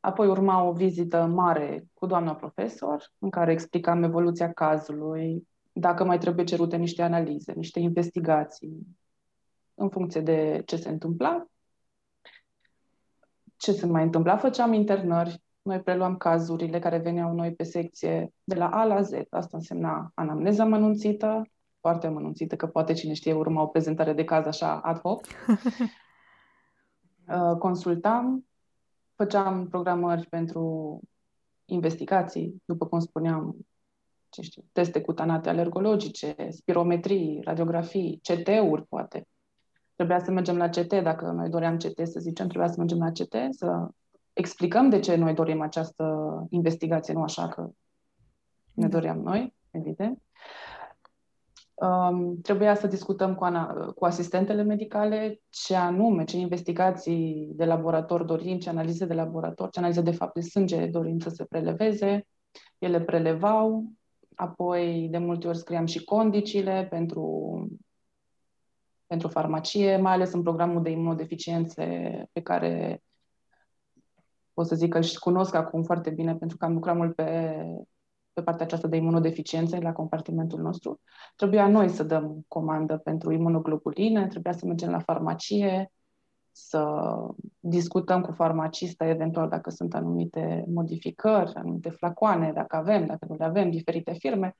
Apoi 0.00 0.28
urma 0.28 0.62
o 0.62 0.72
vizită 0.72 1.26
mare 1.26 1.86
cu 1.94 2.06
doamna 2.06 2.34
profesor, 2.34 3.12
în 3.18 3.30
care 3.30 3.52
explicam 3.52 4.02
evoluția 4.02 4.52
cazului, 4.52 5.48
dacă 5.72 6.04
mai 6.04 6.18
trebuie 6.18 6.44
cerute 6.44 6.76
niște 6.76 7.02
analize, 7.02 7.52
niște 7.52 7.80
investigații, 7.80 8.86
în 9.74 9.88
funcție 9.88 10.20
de 10.20 10.62
ce 10.66 10.76
se 10.76 10.88
întâmpla. 10.88 11.46
Ce 13.56 13.72
se 13.72 13.86
mai 13.86 14.02
întâmpla? 14.02 14.36
Făceam 14.36 14.72
internări 14.72 15.42
noi 15.62 15.80
preluam 15.80 16.16
cazurile 16.16 16.78
care 16.78 16.98
veneau 16.98 17.34
noi 17.34 17.54
pe 17.54 17.62
secție 17.62 18.32
de 18.44 18.54
la 18.54 18.68
A 18.68 18.84
la 18.84 19.00
Z. 19.00 19.10
Asta 19.30 19.56
însemna 19.56 20.10
anamneza 20.14 20.64
mănunțită, 20.64 21.42
foarte 21.82 22.06
amănunțită, 22.06 22.56
că 22.56 22.66
poate 22.66 22.92
cine 22.92 23.12
știe 23.12 23.32
urma 23.32 23.62
o 23.62 23.66
prezentare 23.66 24.12
de 24.12 24.24
caz 24.24 24.46
așa 24.46 24.80
ad 24.80 24.98
hoc. 24.98 25.24
Uh, 27.28 27.56
consultam, 27.58 28.46
făceam 29.14 29.68
programări 29.68 30.26
pentru 30.26 31.00
investigații, 31.64 32.62
după 32.64 32.86
cum 32.86 32.98
spuneam, 32.98 33.56
ce 34.28 34.42
știu, 34.42 34.64
teste 34.72 35.00
cutanate 35.00 35.48
alergologice, 35.48 36.34
spirometrii, 36.50 37.40
radiografii, 37.44 38.20
CT-uri, 38.22 38.86
poate. 38.88 39.28
Trebuia 39.94 40.18
să 40.18 40.30
mergem 40.30 40.56
la 40.56 40.68
CT, 40.68 40.94
dacă 41.02 41.30
noi 41.30 41.48
doream 41.48 41.76
CT, 41.76 42.06
să 42.06 42.20
zicem, 42.20 42.46
trebuia 42.46 42.68
să 42.68 42.74
mergem 42.78 42.98
la 42.98 43.10
CT, 43.10 43.54
să 43.54 43.88
explicăm 44.32 44.88
de 44.88 44.98
ce 44.98 45.14
noi 45.14 45.34
dorim 45.34 45.60
această 45.60 46.06
investigație, 46.50 47.14
nu 47.14 47.22
așa 47.22 47.48
că 47.48 47.70
ne 48.72 48.88
da. 48.88 48.98
doream 48.98 49.18
noi, 49.18 49.54
evident. 49.70 50.22
Um, 51.82 52.40
trebuia 52.40 52.74
să 52.74 52.86
discutăm 52.86 53.34
cu, 53.34 53.44
ana- 53.44 53.92
cu 53.94 54.04
asistentele 54.04 54.62
medicale 54.62 55.40
ce 55.48 55.74
anume, 55.74 56.24
ce 56.24 56.36
investigații 56.36 57.52
de 57.54 57.64
laborator 57.64 58.22
dorim, 58.22 58.58
ce 58.58 58.68
analize 58.68 59.06
de 59.06 59.14
laborator, 59.14 59.70
ce 59.70 59.78
analize 59.78 60.00
de 60.00 60.10
fapt 60.10 60.34
de 60.34 60.40
sânge 60.40 60.86
dorim 60.86 61.18
să 61.18 61.28
se 61.28 61.44
preleveze. 61.44 62.26
Ele 62.78 63.00
prelevau, 63.00 63.84
apoi 64.34 65.08
de 65.10 65.18
multe 65.18 65.48
ori 65.48 65.58
scriam 65.58 65.86
și 65.86 66.04
condițiile 66.04 66.86
pentru, 66.90 67.66
pentru 69.06 69.28
farmacie, 69.28 69.96
mai 69.96 70.12
ales 70.12 70.32
în 70.32 70.42
programul 70.42 70.82
de 70.82 70.90
imunodeficiențe 70.90 71.84
pe 72.32 72.40
care 72.40 73.02
pot 74.52 74.66
să 74.66 74.74
zic 74.74 74.92
că 74.92 74.98
îl 74.98 75.04
cunosc 75.20 75.54
acum 75.54 75.82
foarte 75.82 76.10
bine 76.10 76.36
pentru 76.36 76.56
că 76.56 76.64
am 76.64 76.72
lucrat 76.72 76.96
mult 76.96 77.14
pe 77.14 77.56
pe 78.32 78.42
partea 78.42 78.64
aceasta 78.64 78.88
de 78.88 78.96
imunodeficiențe 78.96 79.78
la 79.78 79.92
compartimentul 79.92 80.60
nostru. 80.60 81.00
Trebuia 81.36 81.68
noi 81.68 81.88
să 81.88 82.02
dăm 82.02 82.44
comandă 82.48 82.96
pentru 82.96 83.32
imunoglobuline, 83.32 84.26
trebuia 84.26 84.52
să 84.52 84.66
mergem 84.66 84.90
la 84.90 84.98
farmacie, 84.98 85.92
să 86.50 87.04
discutăm 87.58 88.22
cu 88.22 88.32
farmacista 88.32 89.06
eventual 89.06 89.48
dacă 89.48 89.70
sunt 89.70 89.94
anumite 89.94 90.64
modificări, 90.68 91.54
anumite 91.54 91.90
flacoane, 91.90 92.52
dacă 92.52 92.76
avem, 92.76 93.06
dacă 93.06 93.26
nu 93.28 93.34
le 93.34 93.44
avem, 93.44 93.70
diferite 93.70 94.12
firme. 94.12 94.56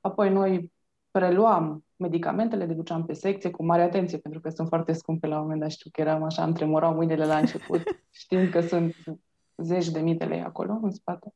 Apoi 0.00 0.30
noi 0.30 0.72
preluam 1.10 1.84
medicamentele, 1.96 2.64
le 2.64 2.74
duceam 2.74 3.04
pe 3.04 3.12
secție 3.12 3.50
cu 3.50 3.64
mare 3.64 3.82
atenție, 3.82 4.18
pentru 4.18 4.40
că 4.40 4.48
sunt 4.48 4.68
foarte 4.68 4.92
scumpe 4.92 5.26
la 5.26 5.36
un 5.36 5.42
moment 5.42 5.60
dat. 5.60 5.70
Știu 5.70 5.90
că 5.92 6.00
eram 6.00 6.22
așa, 6.22 6.44
îmi 6.44 6.54
tremurau 6.54 6.94
mâinile 6.94 7.26
la 7.26 7.38
început, 7.38 7.82
știind 8.10 8.50
că 8.50 8.60
sunt 8.60 8.94
zeci 9.56 9.88
de 9.88 10.00
mii 10.00 10.16
de 10.16 10.24
lei 10.24 10.42
acolo 10.42 10.78
în 10.82 10.90
spate. 10.90 11.34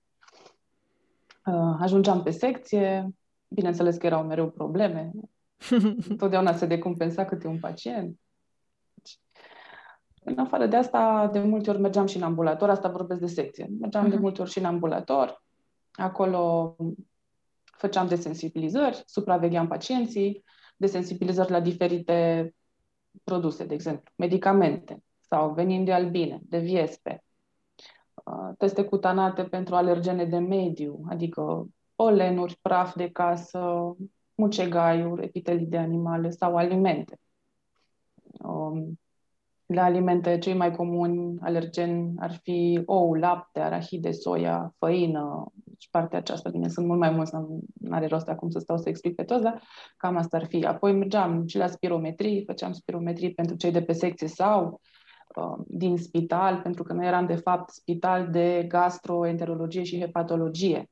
Uh, 1.46 1.76
ajungeam 1.80 2.22
pe 2.22 2.30
secție, 2.30 3.08
bineînțeles 3.48 3.96
că 3.96 4.06
erau 4.06 4.24
mereu 4.24 4.50
probleme, 4.50 5.10
întotdeauna 6.08 6.52
se 6.52 6.66
decompensa 6.66 7.24
câte 7.24 7.46
un 7.46 7.58
pacient. 7.58 8.18
Deci, 8.94 9.20
în 10.24 10.38
afară 10.38 10.66
de 10.66 10.76
asta, 10.76 11.28
de 11.32 11.38
multe 11.38 11.70
ori 11.70 11.80
mergeam 11.80 12.06
și 12.06 12.16
în 12.16 12.22
ambulator, 12.22 12.70
asta 12.70 12.88
vorbesc 12.88 13.20
de 13.20 13.26
secție. 13.26 13.68
Mergeam 13.80 14.06
uh-huh. 14.06 14.08
de 14.08 14.14
mhm. 14.14 14.22
multe 14.22 14.40
ori 14.40 14.50
și 14.50 14.58
în 14.58 14.64
ambulator, 14.64 15.42
acolo 15.92 16.76
făceam 17.76 18.06
desensibilizări, 18.06 19.02
supravegheam 19.06 19.68
pacienții, 19.68 20.44
desensibilizări 20.76 21.50
la 21.50 21.60
diferite 21.60 22.50
produse, 23.24 23.64
de 23.64 23.74
exemplu, 23.74 24.12
medicamente 24.16 25.02
sau 25.20 25.52
venind 25.52 25.84
de 25.84 25.92
albine, 25.92 26.40
de 26.42 26.58
viespe, 26.58 27.24
teste 28.58 28.84
cutanate 28.84 29.42
pentru 29.44 29.74
alergene 29.74 30.24
de 30.24 30.38
mediu, 30.38 31.00
adică 31.08 31.66
polenuri, 31.94 32.58
praf 32.62 32.94
de 32.94 33.10
casă, 33.10 33.96
mucegaiuri, 34.34 35.24
epitelii 35.24 35.66
de 35.66 35.76
animale 35.76 36.30
sau 36.30 36.56
alimente. 36.56 37.18
Um, 38.38 38.98
la 39.66 39.82
alimente 39.82 40.38
cei 40.38 40.54
mai 40.54 40.76
comuni 40.76 41.38
alergeni 41.40 42.14
ar 42.18 42.32
fi 42.32 42.82
ou, 42.84 43.14
lapte, 43.14 43.60
arahide, 43.60 44.10
soia, 44.10 44.74
făină, 44.78 45.52
deci 45.64 45.88
partea 45.90 46.18
aceasta, 46.18 46.50
bine, 46.50 46.68
sunt 46.68 46.86
mult 46.86 46.98
mai 46.98 47.10
mulți, 47.10 47.34
nu 47.34 47.60
are 47.90 48.06
rost 48.06 48.28
acum 48.28 48.50
să 48.50 48.58
stau 48.58 48.78
să 48.78 48.88
explic 48.88 49.14
pe 49.14 49.24
toți, 49.24 49.42
dar 49.42 49.62
cam 49.96 50.16
asta 50.16 50.36
ar 50.36 50.46
fi. 50.46 50.64
Apoi 50.64 50.92
mergeam 50.92 51.46
și 51.46 51.56
la 51.56 51.66
spirometrii, 51.66 52.44
făceam 52.44 52.72
spirometrii 52.72 53.34
pentru 53.34 53.56
cei 53.56 53.70
de 53.70 53.82
pe 53.82 53.92
secție 53.92 54.28
sau 54.28 54.64
Uh, 54.64 54.95
din 55.66 55.96
spital, 55.96 56.60
pentru 56.60 56.82
că 56.82 56.92
noi 56.92 57.06
eram 57.06 57.26
de 57.26 57.34
fapt 57.34 57.70
spital 57.70 58.30
de 58.30 58.64
gastroenterologie 58.68 59.82
și 59.82 59.98
hepatologie 59.98 60.90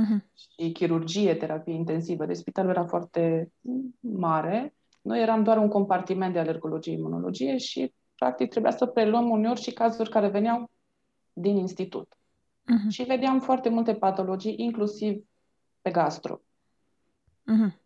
uh-huh. 0.00 0.24
și 0.34 0.72
chirurgie, 0.72 1.34
terapie 1.34 1.74
intensivă. 1.74 2.26
Deci 2.26 2.36
spitalul 2.36 2.70
era 2.70 2.84
foarte 2.84 3.52
mare. 4.00 4.74
Noi 5.02 5.22
eram 5.22 5.42
doar 5.42 5.58
un 5.58 5.68
compartiment 5.68 6.32
de 6.32 6.38
alergologie 6.38 6.92
imunologie 6.92 7.56
și 7.56 7.92
practic 8.14 8.50
trebuia 8.50 8.72
să 8.72 8.86
preluăm 8.86 9.30
uneori 9.30 9.60
și 9.60 9.72
cazuri 9.72 10.10
care 10.10 10.28
veneau 10.28 10.70
din 11.32 11.56
institut. 11.56 12.14
Uh-huh. 12.14 12.88
Și 12.88 13.02
vedeam 13.02 13.40
foarte 13.40 13.68
multe 13.68 13.94
patologii, 13.94 14.54
inclusiv 14.58 15.24
pe 15.82 15.90
gastro. 15.90 16.40
Uh-huh 17.52 17.84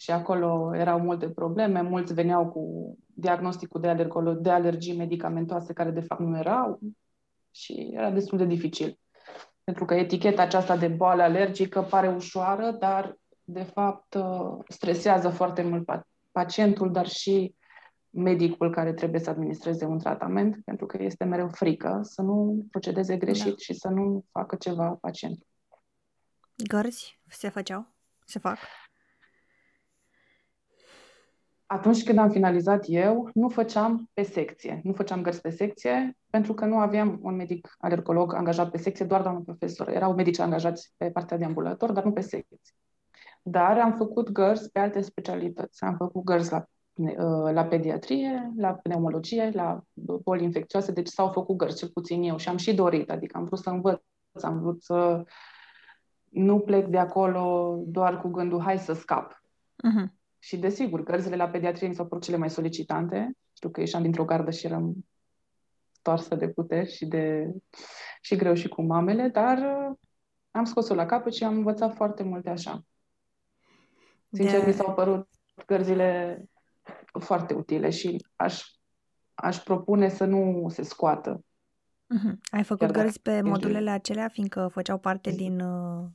și 0.00 0.10
acolo 0.10 0.74
erau 0.74 1.00
multe 1.00 1.30
probleme, 1.30 1.80
mulți 1.80 2.14
veneau 2.14 2.48
cu 2.48 2.94
diagnosticul 3.06 3.80
de, 3.80 3.88
alergolo- 3.88 4.40
de 4.40 4.50
alergii 4.50 4.96
medicamentoase 4.96 5.72
care 5.72 5.90
de 5.90 6.00
fapt 6.00 6.20
nu 6.20 6.38
erau 6.38 6.78
și 7.50 7.90
era 7.92 8.10
destul 8.10 8.38
de 8.38 8.44
dificil. 8.44 8.98
Pentru 9.64 9.84
că 9.84 9.94
eticheta 9.94 10.42
aceasta 10.42 10.76
de 10.76 10.88
boală 10.88 11.22
alergică 11.22 11.82
pare 11.82 12.08
ușoară, 12.08 12.70
dar 12.70 13.18
de 13.44 13.62
fapt 13.62 14.14
uh, 14.14 14.58
stresează 14.68 15.28
foarte 15.28 15.62
mult 15.62 15.88
pacientul, 16.32 16.92
dar 16.92 17.06
și 17.06 17.54
medicul 18.10 18.70
care 18.70 18.92
trebuie 18.92 19.20
să 19.20 19.30
administreze 19.30 19.84
un 19.84 19.98
tratament, 19.98 20.64
pentru 20.64 20.86
că 20.86 21.02
este 21.02 21.24
mereu 21.24 21.48
frică 21.48 22.00
să 22.02 22.22
nu 22.22 22.66
procedeze 22.70 23.16
greșit 23.16 23.46
da. 23.46 23.56
și 23.56 23.74
să 23.74 23.88
nu 23.88 24.24
facă 24.32 24.56
ceva 24.56 24.98
pacientul. 25.00 25.46
Gărzi 26.68 27.20
se 27.28 27.48
făceau? 27.48 27.86
Se 28.24 28.38
fac? 28.38 28.58
Atunci 31.70 32.04
când 32.04 32.18
am 32.18 32.30
finalizat 32.30 32.84
eu, 32.86 33.30
nu 33.34 33.48
făceam 33.48 34.10
pe 34.12 34.22
secție. 34.22 34.80
Nu 34.84 34.92
făceam 34.92 35.22
gărzi 35.22 35.40
pe 35.40 35.50
secție, 35.50 36.16
pentru 36.30 36.54
că 36.54 36.64
nu 36.64 36.78
aveam 36.78 37.18
un 37.22 37.34
medic 37.36 37.76
alergolog 37.78 38.34
angajat 38.34 38.70
pe 38.70 38.78
secție, 38.78 39.04
doar 39.04 39.22
doamnă 39.22 39.40
profesor. 39.40 39.88
Erau 39.88 40.14
medici 40.14 40.38
angajați 40.38 40.94
pe 40.96 41.10
partea 41.10 41.36
de 41.36 41.44
ambulator, 41.44 41.92
dar 41.92 42.04
nu 42.04 42.12
pe 42.12 42.20
secție. 42.20 42.58
Dar 43.42 43.78
am 43.78 43.92
făcut 43.92 44.30
gărzi 44.30 44.70
pe 44.70 44.78
alte 44.78 45.00
specialități. 45.00 45.84
Am 45.84 45.96
făcut 45.96 46.24
gărzi 46.24 46.52
la, 46.52 46.64
uh, 46.94 47.52
la 47.52 47.64
pediatrie, 47.64 48.52
la 48.56 48.72
pneumologie, 48.72 49.50
la 49.54 49.80
boli 50.24 50.44
infecțioase, 50.44 50.92
deci 50.92 51.08
s-au 51.08 51.28
făcut 51.32 51.56
gărzi, 51.56 51.78
cel 51.78 51.88
puțin 51.88 52.22
eu, 52.22 52.36
și 52.36 52.48
am 52.48 52.56
și 52.56 52.74
dorit, 52.74 53.10
adică 53.10 53.38
am 53.38 53.44
vrut 53.44 53.58
să 53.58 53.70
învăț, 53.70 54.02
am 54.42 54.60
vrut 54.60 54.82
să 54.82 55.24
nu 56.28 56.58
plec 56.58 56.86
de 56.86 56.98
acolo 56.98 57.76
doar 57.86 58.20
cu 58.20 58.28
gândul, 58.28 58.60
hai 58.60 58.78
să 58.78 58.92
scap. 58.92 59.32
Uh-huh. 59.32 60.17
Și 60.48 60.56
desigur, 60.56 61.02
cărțile 61.02 61.36
la 61.36 61.48
pediatrie 61.48 61.92
s-au 61.92 62.06
părut 62.06 62.24
cele 62.24 62.36
mai 62.36 62.50
solicitante. 62.50 63.36
Știu 63.52 63.70
că 63.70 63.80
ieșeam 63.80 64.02
dintr-o 64.02 64.24
gardă 64.24 64.50
și 64.50 64.66
eram 64.66 64.94
toarsă 66.02 66.34
de 66.34 66.48
puteri 66.48 66.92
și, 66.92 67.06
de, 67.06 67.50
și 68.20 68.36
greu 68.36 68.54
și 68.54 68.68
cu 68.68 68.82
mamele, 68.82 69.28
dar 69.28 69.58
uh, 69.58 69.96
am 70.50 70.64
scos-o 70.64 70.94
la 70.94 71.06
capăt 71.06 71.34
și 71.34 71.44
am 71.44 71.56
învățat 71.56 71.94
foarte 71.94 72.22
multe 72.22 72.50
așa. 72.50 72.84
Sincer, 74.30 74.60
de... 74.60 74.66
mi 74.66 74.72
s-au 74.72 74.94
părut 74.94 75.28
cărțile 75.66 76.42
foarte 77.20 77.54
utile 77.54 77.90
și 77.90 78.26
aș, 78.36 78.64
aș 79.34 79.56
propune 79.56 80.08
să 80.08 80.24
nu 80.24 80.68
se 80.68 80.82
scoată. 80.82 81.44
Uh-huh. 82.14 82.34
Ai 82.50 82.62
făcut 82.62 82.90
gărzi 82.90 83.20
pe 83.20 83.40
modulele 83.40 83.90
acelea, 83.90 84.28
fiindcă 84.28 84.68
făceau 84.72 84.98
parte 84.98 85.30
din 85.30 85.60
uh, 85.60 86.08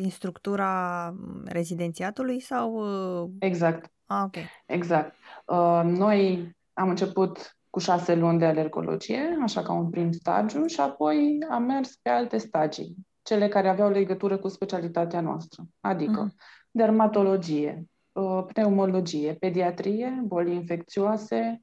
din 0.00 0.10
structura 0.10 1.14
rezidențiatului 1.44 2.40
sau... 2.40 2.74
Uh, 3.22 3.30
exact. 3.38 3.92
Ah, 4.06 4.22
ok. 4.24 4.36
Exact. 4.66 5.14
Uh, 5.46 5.80
noi 5.84 6.56
am 6.72 6.88
început 6.88 7.58
cu 7.70 7.78
șase 7.78 8.14
luni 8.14 8.38
de 8.38 8.44
alergologie, 8.44 9.38
așa 9.42 9.62
ca 9.62 9.72
un 9.72 9.90
prim 9.90 10.12
stagiu, 10.12 10.66
și 10.66 10.80
apoi 10.80 11.38
am 11.50 11.62
mers 11.62 11.96
pe 12.02 12.08
alte 12.08 12.38
stagii, 12.38 12.94
cele 13.22 13.48
care 13.48 13.68
aveau 13.68 13.90
legătură 13.90 14.38
cu 14.38 14.48
specialitatea 14.48 15.20
noastră, 15.20 15.64
adică 15.80 16.28
uh-huh. 16.28 16.34
dermatologie, 16.70 17.84
uh, 18.12 18.44
pneumologie, 18.46 19.34
pediatrie, 19.34 20.22
boli 20.24 20.54
infecțioase, 20.54 21.62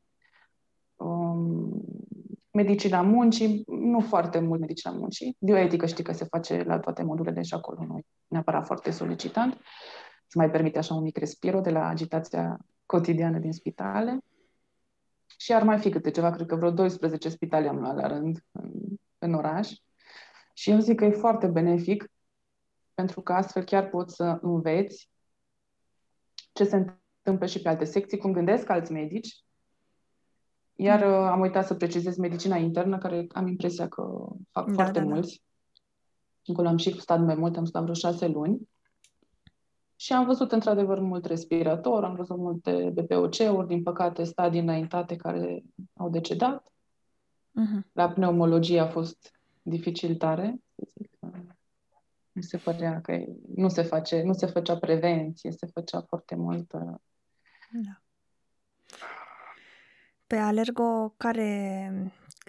um, 0.96 1.82
medicina 2.56 3.02
muncii, 3.02 3.64
nu 3.68 4.00
foarte 4.00 4.40
mult 4.40 4.60
medicina 4.60 4.94
muncii. 4.94 5.38
Bioetică 5.40 5.86
știi 5.86 6.04
că 6.04 6.12
se 6.12 6.26
face 6.26 6.64
la 6.64 6.80
toate 6.80 7.04
modulele 7.04 7.42
și 7.42 7.54
acolo 7.54 7.86
nu 7.86 8.00
neapărat 8.28 8.66
foarte 8.66 8.92
solicitant. 8.92 9.54
Se 10.28 10.38
mai 10.38 10.50
permite 10.52 10.78
așa 10.78 10.94
un 10.94 11.02
mic 11.02 11.18
respiro 11.18 11.60
de 11.60 11.70
la 11.70 11.88
agitația 11.88 12.58
cotidiană 12.86 13.40
din 13.40 13.52
spitale. 13.52 14.18
Și 15.38 15.54
ar 15.54 15.64
mai 15.64 15.78
fi 15.78 15.90
câte 15.90 16.12
ceva, 16.12 16.32
cred 16.32 16.48
că 16.48 16.56
vreo 16.56 16.72
12 16.72 17.30
spitale 17.30 17.68
am 17.68 17.80
luat 17.80 17.96
la 17.96 18.08
rând 18.08 18.44
în, 18.52 18.72
în 19.18 19.34
oraș. 19.34 19.72
Și 20.54 20.70
eu 20.72 20.80
zic 20.80 20.96
că 20.96 21.06
e 21.06 21.12
foarte 21.12 21.48
benefic, 21.48 22.12
pentru 22.94 23.22
că 23.22 23.34
astfel 23.34 23.64
chiar 23.64 23.90
poți 23.90 24.16
să 24.16 24.40
înveți 24.42 25.10
ce 26.54 26.64
se 26.64 26.76
întâmplă 26.76 27.46
și 27.46 27.62
pe 27.62 27.70
alte 27.70 27.86
secții, 27.86 28.18
cum 28.18 28.32
gândesc 28.32 28.70
alți 28.70 28.92
medici. 28.92 29.45
Iar 30.76 31.06
mm. 31.06 31.14
am 31.14 31.40
uitat 31.40 31.66
să 31.66 31.74
precizez 31.74 32.18
medicina 32.18 32.56
internă, 32.56 32.98
care 32.98 33.28
am 33.32 33.48
impresia 33.48 33.88
că 33.88 34.28
fac 34.52 34.68
da, 34.68 34.74
foarte 34.74 35.00
da, 35.00 35.06
da. 35.06 35.14
mulți. 35.14 35.44
Da. 36.46 36.54
Acolo 36.54 36.68
am 36.68 36.78
și 36.78 37.00
stat 37.00 37.20
mai 37.20 37.36
mult, 37.36 37.58
am 37.58 37.66
stat 37.66 37.82
vreo 37.82 37.94
șase 37.94 38.28
luni. 38.28 38.70
Și 39.96 40.14
am 40.14 40.26
văzut 40.26 40.52
într-adevăr 40.52 41.00
mult 41.00 41.26
respirator, 41.26 42.04
am 42.04 42.16
văzut 42.16 42.38
multe 42.38 42.94
BPOC-uri, 42.94 43.68
din 43.68 43.84
păcate 43.84 44.24
stadii 44.24 44.60
înaintate 44.60 45.16
care 45.16 45.64
au 45.94 46.10
decedat. 46.10 46.70
Uh-huh. 47.50 47.92
La 47.92 48.10
pneumologie 48.10 48.80
a 48.80 48.88
fost 48.88 49.40
dificil 49.62 50.16
tare. 50.16 50.60
Mi 52.32 52.44
se 52.44 52.58
părea 52.58 53.02
că 53.02 53.24
nu 53.56 53.70
se, 53.70 53.82
face, 53.82 54.22
nu 54.22 54.34
se 54.34 54.46
făcea 54.46 54.78
prevenție, 54.78 55.52
se 55.52 55.66
făcea 55.66 56.02
foarte 56.02 56.36
mult. 56.36 56.72
Da. 57.72 58.02
Pe 60.28 60.36
Alergo, 60.36 61.14
care, 61.18 61.92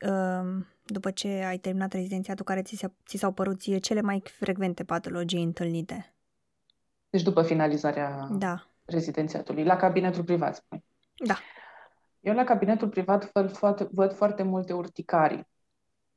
um, 0.08 0.66
după 0.84 1.10
ce 1.10 1.28
ai 1.28 1.58
terminat 1.58 1.92
rezidențiatul, 1.92 2.44
care 2.44 2.62
ți, 2.62 2.86
ți 3.06 3.16
s-au 3.16 3.32
părut 3.32 3.60
ție 3.60 3.78
cele 3.78 4.00
mai 4.00 4.22
frecvente 4.24 4.84
patologii 4.84 5.42
întâlnite? 5.42 6.14
Deci 7.10 7.22
după 7.22 7.42
finalizarea 7.42 8.28
da. 8.30 8.66
rezidențiatului, 8.84 9.64
la 9.64 9.76
cabinetul 9.76 10.24
privat, 10.24 10.54
spui. 10.54 10.84
Da. 11.26 11.38
Eu 12.20 12.34
la 12.34 12.44
cabinetul 12.44 12.88
privat 12.88 13.32
văd 13.32 13.56
foarte, 13.56 13.88
văd 13.92 14.12
foarte 14.12 14.42
multe 14.42 14.72
urticarii. 14.72 15.48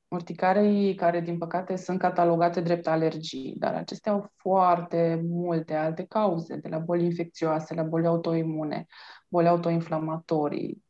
Urticarii 0.08 0.96
care, 0.96 1.20
din 1.20 1.38
păcate, 1.38 1.76
sunt 1.76 2.00
catalogate 2.00 2.62
drept 2.62 2.88
alergii, 2.88 3.56
dar 3.58 3.74
acestea 3.76 4.12
au 4.12 4.32
foarte 4.36 5.22
multe 5.24 5.74
alte 5.74 6.06
cauze, 6.06 6.56
de 6.56 6.68
la 6.68 6.78
boli 6.78 7.06
infecțioase, 7.06 7.74
la 7.74 7.84
boli 7.84 8.08
autoimune, 8.08 8.86
boli 9.28 9.48
autoinflamatorii, 9.48 10.84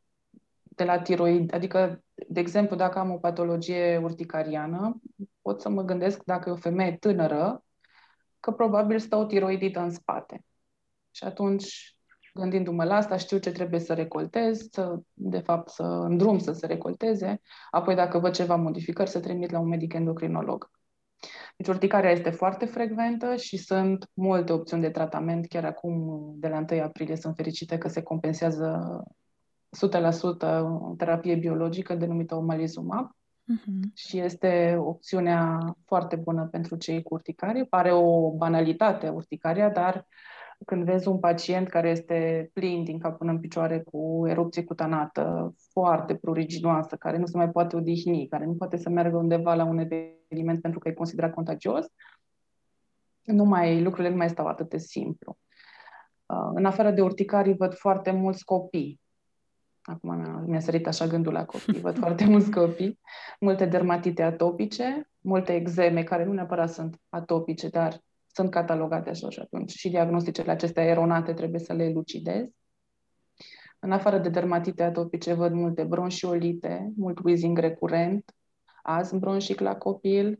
de 0.80 0.86
la 0.86 0.98
tiroid, 0.98 1.54
adică, 1.54 2.04
de 2.28 2.40
exemplu, 2.40 2.76
dacă 2.76 2.98
am 2.98 3.10
o 3.10 3.18
patologie 3.18 4.00
urticariană, 4.02 5.00
pot 5.42 5.60
să 5.60 5.68
mă 5.68 5.82
gândesc 5.82 6.24
dacă 6.24 6.48
e 6.48 6.52
o 6.52 6.56
femeie 6.56 6.96
tânără, 6.96 7.64
că 8.40 8.52
probabil 8.52 8.98
stă 8.98 9.16
o 9.16 9.24
tiroidită 9.24 9.80
în 9.80 9.90
spate. 9.90 10.44
Și 11.10 11.24
atunci, 11.24 11.96
gândindu-mă 12.34 12.84
la 12.84 12.94
asta, 12.94 13.16
știu 13.16 13.38
ce 13.38 13.52
trebuie 13.52 13.80
să 13.80 13.94
recoltez, 13.94 14.68
să, 14.70 14.98
de 15.12 15.38
fapt 15.38 15.68
să 15.68 15.82
îndrum 15.82 16.38
să 16.38 16.52
se 16.52 16.66
recolteze, 16.66 17.40
apoi 17.70 17.94
dacă 17.94 18.18
văd 18.18 18.34
ceva 18.34 18.56
modificări, 18.56 19.10
să 19.10 19.20
trimit 19.20 19.50
la 19.50 19.58
un 19.58 19.68
medic 19.68 19.92
endocrinolog. 19.92 20.70
Deci 21.56 21.68
urticarea 21.68 22.10
este 22.10 22.30
foarte 22.30 22.64
frecventă 22.64 23.36
și 23.36 23.56
sunt 23.56 24.10
multe 24.14 24.52
opțiuni 24.52 24.82
de 24.82 24.90
tratament. 24.90 25.46
Chiar 25.46 25.64
acum, 25.64 26.32
de 26.36 26.48
la 26.48 26.64
1 26.70 26.82
aprilie, 26.82 27.16
sunt 27.16 27.36
fericită 27.36 27.78
că 27.78 27.88
se 27.88 28.02
compensează 28.02 29.02
100% 29.70 30.96
terapie 30.96 31.34
biologică 31.34 31.94
denumită 31.94 32.34
omalizumab 32.34 33.10
uh-huh. 33.10 33.94
și 33.94 34.18
este 34.18 34.76
opțiunea 34.80 35.58
foarte 35.84 36.16
bună 36.16 36.46
pentru 36.46 36.76
cei 36.76 37.02
cu 37.02 37.14
urticarie. 37.14 37.64
Pare 37.64 37.92
o 37.92 38.30
banalitate 38.30 39.08
urticaria, 39.08 39.70
dar 39.70 40.06
când 40.64 40.84
vezi 40.84 41.08
un 41.08 41.18
pacient 41.18 41.68
care 41.68 41.88
este 41.88 42.50
plin 42.52 42.84
din 42.84 42.98
cap 42.98 43.18
până 43.18 43.30
în 43.30 43.40
picioare 43.40 43.80
cu 43.80 44.24
erupție 44.26 44.64
cutanată 44.64 45.54
foarte 45.72 46.14
pruriginoasă, 46.14 46.96
care 46.96 47.18
nu 47.18 47.26
se 47.26 47.36
mai 47.36 47.50
poate 47.50 47.76
odihni, 47.76 48.28
care 48.28 48.44
nu 48.44 48.54
poate 48.54 48.76
să 48.76 48.88
meargă 48.88 49.16
undeva 49.16 49.54
la 49.54 49.64
un 49.64 49.78
eveniment 49.78 50.60
pentru 50.60 50.78
că 50.78 50.88
e 50.88 50.92
considerat 50.92 51.34
contagios, 51.34 51.86
nu 53.22 53.44
mai, 53.44 53.82
lucrurile 53.82 54.10
nu 54.10 54.16
mai 54.16 54.28
stau 54.28 54.46
atât 54.46 54.68
de 54.68 54.78
simplu. 54.78 55.38
Uh, 56.26 56.50
în 56.54 56.64
afară 56.64 56.90
de 56.90 57.02
urticarii, 57.02 57.56
văd 57.56 57.74
foarte 57.74 58.10
mulți 58.10 58.44
copii 58.44 59.00
Acum 59.90 60.44
mi-a 60.46 60.60
sărit 60.60 60.86
așa 60.86 61.06
gândul 61.06 61.32
la 61.32 61.44
copii. 61.44 61.80
Văd 61.80 61.98
foarte 62.04 62.24
mulți 62.24 62.50
copii, 62.50 62.98
multe 63.40 63.66
dermatite 63.66 64.22
atopice, 64.22 65.10
multe 65.20 65.54
exeme 65.54 66.02
care 66.02 66.24
nu 66.24 66.32
neapărat 66.32 66.70
sunt 66.70 67.00
atopice, 67.08 67.68
dar 67.68 68.02
sunt 68.26 68.50
catalogate 68.50 69.10
așa 69.10 69.30
și 69.30 69.40
atunci 69.40 69.70
și 69.70 69.88
diagnosticele 69.88 70.50
acestea 70.50 70.84
eronate 70.84 71.32
trebuie 71.32 71.60
să 71.60 71.72
le 71.72 71.84
elucidez. 71.84 72.48
În 73.78 73.92
afară 73.92 74.18
de 74.18 74.28
dermatite 74.28 74.82
atopice, 74.82 75.32
văd 75.32 75.52
multe 75.52 75.82
bronșiolite, 75.84 76.92
mult 76.96 77.18
wheezing 77.18 77.58
recurent, 77.58 78.34
asm 78.82 79.18
bronșic 79.18 79.60
la 79.60 79.76
copil, 79.76 80.38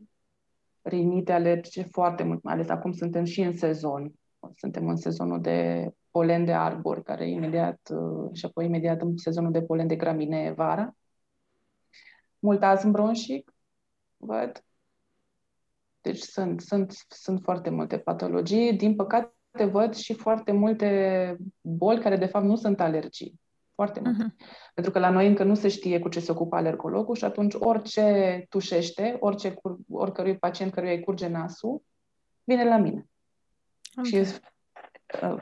rinite 0.81 1.31
alergice 1.31 1.81
foarte 1.81 2.23
mult, 2.23 2.43
mai 2.43 2.53
ales 2.53 2.69
acum 2.69 2.91
suntem 2.91 3.23
și 3.23 3.41
în 3.41 3.55
sezon. 3.57 4.13
Suntem 4.55 4.87
în 4.87 4.95
sezonul 4.95 5.41
de 5.41 5.89
polen 6.11 6.45
de 6.45 6.53
arbori, 6.53 7.03
care 7.03 7.29
imediat, 7.29 7.89
uh, 7.93 8.29
și 8.33 8.45
apoi 8.45 8.65
imediat 8.65 9.01
în 9.01 9.17
sezonul 9.17 9.51
de 9.51 9.61
polen 9.61 9.87
de 9.87 9.95
graminee 9.95 10.51
vara. 10.51 10.95
Mult 12.39 12.63
azm 12.63 12.91
bronșic, 12.91 13.53
văd. 14.17 14.63
Deci 16.01 16.19
sunt, 16.19 16.61
sunt, 16.61 16.93
sunt 17.07 17.41
foarte 17.43 17.69
multe 17.69 17.97
patologii. 17.97 18.73
Din 18.73 18.95
păcate 18.95 19.65
văd 19.71 19.95
și 19.95 20.13
foarte 20.13 20.51
multe 20.51 21.37
boli 21.61 21.99
care 21.99 22.17
de 22.17 22.25
fapt 22.25 22.45
nu 22.45 22.55
sunt 22.55 22.79
alergii. 22.79 23.39
Foarte 23.75 23.99
multe. 23.99 24.23
Uh-huh. 24.23 24.45
Pentru 24.73 24.91
că 24.91 24.99
la 24.99 25.09
noi 25.09 25.27
încă 25.27 25.43
nu 25.43 25.55
se 25.55 25.67
știe 25.67 25.99
cu 25.99 26.09
ce 26.09 26.19
se 26.19 26.31
ocupă 26.31 26.55
alergologul 26.55 27.15
și 27.15 27.23
atunci 27.23 27.53
orice 27.59 28.45
tușește, 28.49 29.17
orice, 29.19 29.53
oricărui 29.89 30.37
pacient 30.37 30.71
căruia 30.71 30.91
îi 30.91 31.03
curge 31.03 31.27
nasul, 31.27 31.83
vine 32.43 32.63
la 32.63 32.77
mine. 32.77 33.09
Okay. 33.95 34.23
Și 34.25 34.39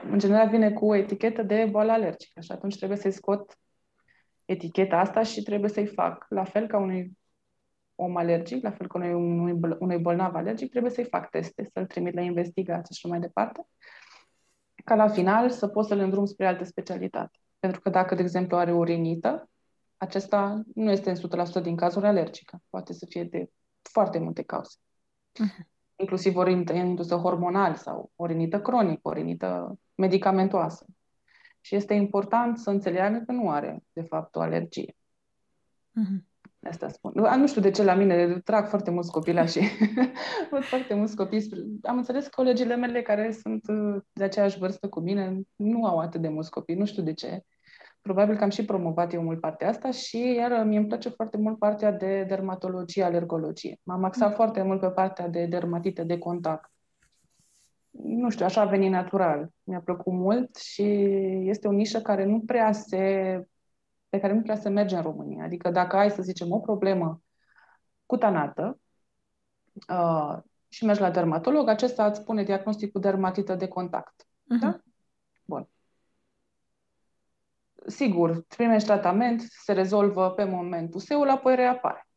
în 0.09 0.19
general 0.19 0.49
vine 0.49 0.71
cu 0.71 0.85
o 0.85 0.95
etichetă 0.95 1.43
de 1.43 1.67
boală 1.71 1.91
alergică 1.91 2.41
și 2.41 2.51
atunci 2.51 2.77
trebuie 2.77 2.97
să-i 2.97 3.11
scot 3.11 3.59
eticheta 4.45 4.97
asta 4.97 5.23
și 5.23 5.43
trebuie 5.43 5.69
să-i 5.69 5.87
fac. 5.87 6.25
La 6.29 6.43
fel 6.43 6.67
ca 6.67 6.77
unui 6.77 7.17
om 7.95 8.17
alergic, 8.17 8.63
la 8.63 8.71
fel 8.71 8.87
ca 8.87 8.97
unui, 8.97 9.13
unui, 9.13 9.59
unui 9.79 9.97
bolnav 9.97 10.35
alergic, 10.35 10.69
trebuie 10.69 10.91
să-i 10.91 11.05
fac 11.05 11.29
teste, 11.29 11.69
să-l 11.73 11.85
trimit 11.85 12.13
la 12.13 12.21
investigație 12.21 12.95
și 12.95 13.07
mai 13.07 13.19
departe, 13.19 13.67
ca 14.85 14.95
la 14.95 15.07
final 15.07 15.49
să 15.49 15.67
pot 15.67 15.85
să-l 15.85 15.99
îndrum 15.99 16.25
spre 16.25 16.45
altă 16.47 16.63
specialitate. 16.63 17.37
Pentru 17.59 17.81
că 17.81 17.89
dacă, 17.89 18.15
de 18.15 18.21
exemplu, 18.21 18.57
are 18.57 18.71
o 18.71 18.83
rinită, 18.83 19.49
acesta 19.97 20.61
nu 20.75 20.91
este 20.91 21.09
în 21.09 21.47
100% 21.59 21.61
din 21.61 21.75
cazuri 21.75 22.05
alergică. 22.05 22.61
Poate 22.69 22.93
să 22.93 23.05
fie 23.09 23.23
de 23.23 23.49
foarte 23.81 24.19
multe 24.19 24.43
cauze. 24.43 24.75
Uh-huh 24.79 25.77
inclusiv 25.99 26.35
o 26.35 26.43
rinită 26.43 26.73
indusă 26.73 27.15
hormonal 27.15 27.75
sau 27.75 28.11
o 28.15 28.25
rinită 28.25 28.61
cronică, 28.61 28.99
o 29.03 29.13
rinită 29.13 29.79
medicamentoasă. 29.95 30.85
Și 31.61 31.75
este 31.75 31.93
important 31.93 32.57
să 32.57 32.69
înțeleagă 32.69 33.23
că 33.25 33.31
nu 33.31 33.49
are, 33.49 33.83
de 33.93 34.01
fapt, 34.01 34.35
o 34.35 34.41
alergie. 34.41 34.95
Mm-hmm. 35.99 36.27
Asta 36.69 36.87
spun. 36.87 37.11
Nu 37.13 37.47
știu 37.47 37.61
de 37.61 37.71
ce 37.71 37.83
la 37.83 37.93
mine 37.93 38.39
trag 38.39 38.67
foarte 38.67 38.91
mulți 38.91 39.11
copilași. 39.11 39.59
Văd 40.51 40.63
foarte 40.73 40.93
mulți 40.93 41.15
copii. 41.15 41.49
Am 41.81 41.97
înțeles 41.97 42.23
că 42.23 42.29
colegile 42.35 42.75
mele 42.75 43.01
care 43.01 43.31
sunt 43.31 43.67
uh, 43.67 44.01
de 44.13 44.23
aceeași 44.23 44.57
vârstă 44.57 44.89
cu 44.89 44.99
mine 44.99 45.41
nu 45.55 45.85
au 45.85 45.99
atât 45.99 46.21
de 46.21 46.27
mulți 46.27 46.49
copii. 46.49 46.75
Nu 46.75 46.85
știu 46.85 47.03
de 47.03 47.13
ce 47.13 47.43
probabil 48.09 48.37
că 48.37 48.43
am 48.43 48.49
și 48.49 48.65
promovat 48.65 49.13
eu 49.13 49.21
mult 49.21 49.39
partea 49.39 49.69
asta 49.69 49.91
și 49.91 50.33
iar 50.33 50.63
mi 50.63 50.75
îmi 50.75 50.87
place 50.87 51.09
foarte 51.09 51.37
mult 51.37 51.59
partea 51.59 51.91
de 51.91 52.23
dermatologie, 52.23 53.03
alergologie. 53.03 53.79
M-am 53.83 54.03
axat 54.03 54.29
mm. 54.29 54.35
foarte 54.35 54.61
mult 54.61 54.79
pe 54.79 54.89
partea 54.89 55.27
de 55.27 55.45
dermatite 55.45 56.03
de 56.03 56.17
contact. 56.17 56.71
Nu 57.89 58.29
știu, 58.29 58.45
așa 58.45 58.61
a 58.61 58.65
venit 58.65 58.91
natural. 58.91 59.49
Mi-a 59.63 59.81
plăcut 59.81 60.13
mult 60.13 60.55
și 60.55 60.83
este 61.47 61.67
o 61.67 61.71
nișă 61.71 62.01
care 62.01 62.25
nu 62.25 62.39
prea 62.39 62.71
se 62.71 63.43
pe 64.09 64.19
care 64.19 64.33
nu 64.33 64.41
prea 64.41 64.55
se 64.55 64.69
merge 64.69 64.95
în 64.95 65.01
România. 65.01 65.43
Adică 65.43 65.69
dacă 65.69 65.95
ai, 65.95 66.11
să 66.11 66.21
zicem, 66.21 66.51
o 66.51 66.59
problemă 66.59 67.21
cutanată 68.05 68.79
uh, 69.89 70.37
și 70.67 70.85
mergi 70.85 71.01
la 71.01 71.11
dermatolog, 71.11 71.67
acesta 71.67 72.05
îți 72.05 72.19
spune 72.19 72.43
diagnosticul 72.43 73.01
dermatită 73.01 73.55
de 73.55 73.67
contact. 73.67 74.23
Uh-huh. 74.23 74.59
Da? 74.61 74.79
Bun 75.45 75.67
sigur, 77.87 78.45
primești 78.47 78.87
tratament, 78.87 79.41
se 79.41 79.73
rezolvă 79.73 80.29
pe 80.29 80.43
moment 80.43 80.89
puseul, 80.89 81.29
apoi 81.29 81.55
reapare. 81.55 82.07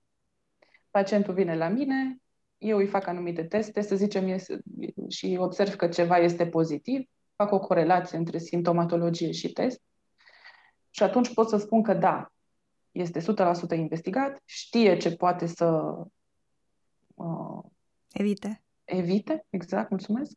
Pacientul 0.90 1.34
vine 1.34 1.56
la 1.56 1.68
mine, 1.68 2.16
eu 2.58 2.76
îi 2.76 2.86
fac 2.86 3.06
anumite 3.06 3.44
teste, 3.44 3.80
să 3.80 3.96
zicem, 3.96 4.28
este, 4.28 4.62
și 5.08 5.36
observ 5.40 5.74
că 5.74 5.88
ceva 5.88 6.16
este 6.16 6.46
pozitiv, 6.46 7.08
fac 7.36 7.52
o 7.52 7.58
corelație 7.58 8.18
între 8.18 8.38
simptomatologie 8.38 9.30
și 9.30 9.52
test 9.52 9.82
și 10.90 11.02
atunci 11.02 11.34
pot 11.34 11.48
să 11.48 11.56
spun 11.56 11.82
că 11.82 11.94
da, 11.94 12.32
este 12.92 13.20
100% 13.20 13.76
investigat, 13.76 14.42
știe 14.44 14.96
ce 14.96 15.16
poate 15.16 15.46
să 15.46 15.94
uh, 17.14 17.62
evite. 18.12 18.62
Evite, 18.84 19.46
exact, 19.50 19.90
mulțumesc. 19.90 20.32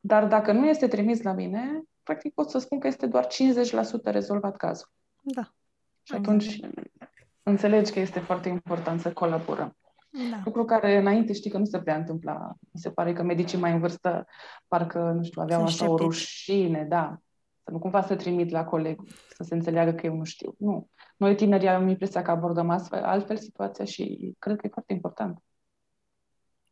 Dar 0.00 0.26
dacă 0.26 0.52
nu 0.52 0.66
este 0.66 0.88
trimis 0.88 1.22
la 1.22 1.32
mine, 1.32 1.82
practic 2.02 2.34
pot 2.34 2.50
să 2.50 2.58
spun 2.58 2.78
că 2.78 2.86
este 2.86 3.06
doar 3.06 3.26
50% 3.26 3.28
rezolvat 4.02 4.56
cazul. 4.56 4.92
Da. 5.22 5.52
Și 6.02 6.14
atunci 6.14 6.60
înțelegi 7.42 7.92
că 7.92 8.00
este 8.00 8.20
foarte 8.20 8.48
important 8.48 9.00
să 9.00 9.12
colaborăm. 9.12 9.76
Da. 10.30 10.40
Lucru 10.44 10.64
care 10.64 10.96
înainte 10.96 11.32
știi 11.32 11.50
că 11.50 11.58
nu 11.58 11.64
se 11.64 11.80
prea 11.80 11.96
întâmpla. 11.96 12.54
Mi 12.58 12.80
se 12.80 12.90
pare 12.90 13.12
că 13.12 13.22
medicii 13.22 13.58
mai 13.58 13.72
în 13.72 13.80
vârstă 13.80 14.26
parcă, 14.68 15.12
nu 15.12 15.22
știu, 15.22 15.42
aveau 15.42 15.62
așa 15.62 15.90
o 15.90 15.96
rușine, 15.96 16.84
da. 16.84 17.18
Să 17.64 17.70
nu 17.70 17.78
cumva 17.78 18.02
să 18.02 18.16
trimit 18.16 18.50
la 18.50 18.64
coleg, 18.64 19.00
să 19.28 19.42
se 19.42 19.54
înțeleagă 19.54 19.92
că 19.92 20.06
eu 20.06 20.16
nu 20.16 20.24
știu. 20.24 20.54
Nu. 20.58 20.88
Noi 21.16 21.34
tinerii 21.34 21.68
am 21.68 21.88
impresia 21.88 22.22
că 22.22 22.30
abordăm 22.30 22.70
astfel, 22.70 23.02
altfel 23.04 23.36
situația 23.36 23.84
și 23.84 24.34
cred 24.38 24.56
că 24.56 24.66
e 24.66 24.70
foarte 24.72 24.92
important. 24.92 25.42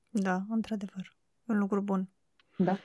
Da, 0.08 0.42
într-adevăr. 0.48 1.16
Un 1.44 1.58
lucru 1.58 1.80
bun. 1.80 2.08
Da. 2.56 2.78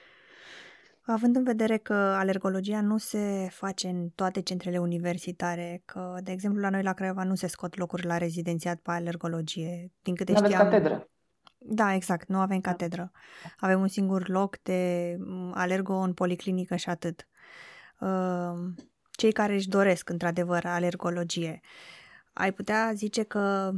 Având 1.06 1.36
în 1.36 1.44
vedere 1.44 1.78
că 1.78 1.94
alergologia 1.94 2.82
nu 2.82 2.98
se 2.98 3.48
face 3.52 3.88
în 3.88 4.10
toate 4.10 4.42
centrele 4.42 4.78
universitare, 4.78 5.82
că, 5.86 6.18
de 6.24 6.32
exemplu, 6.32 6.62
la 6.62 6.70
noi 6.70 6.84
la 6.84 6.94
Craiova 6.94 7.24
nu 7.24 7.36
se 7.36 7.48
scot 7.48 7.78
locuri 7.78 8.06
la 8.06 8.18
rezidențiat 8.18 8.80
pe 8.80 8.92
alergologie, 8.92 9.92
din 10.02 10.16
câte 10.16 10.32
nu 10.32 10.38
știam... 10.38 10.62
aveți 10.62 10.72
catedră. 10.72 11.08
Da, 11.58 11.94
exact, 11.94 12.28
nu 12.28 12.40
avem 12.40 12.60
da. 12.60 12.70
catedră. 12.70 13.12
Avem 13.58 13.82
un 13.82 13.88
singur 13.88 14.30
loc 14.30 14.58
de 14.62 15.18
alergo 15.54 15.94
în 15.94 16.14
policlinică 16.14 16.76
și 16.76 16.90
atât. 16.90 17.28
Ehm, 18.02 18.76
cei 19.12 19.32
care 19.32 19.54
își 19.54 19.70
doresc, 19.70 20.10
într-adevăr, 20.10 20.66
alergologie, 20.66 21.60
ai 22.34 22.52
putea 22.52 22.92
zice 22.94 23.24
că 23.24 23.72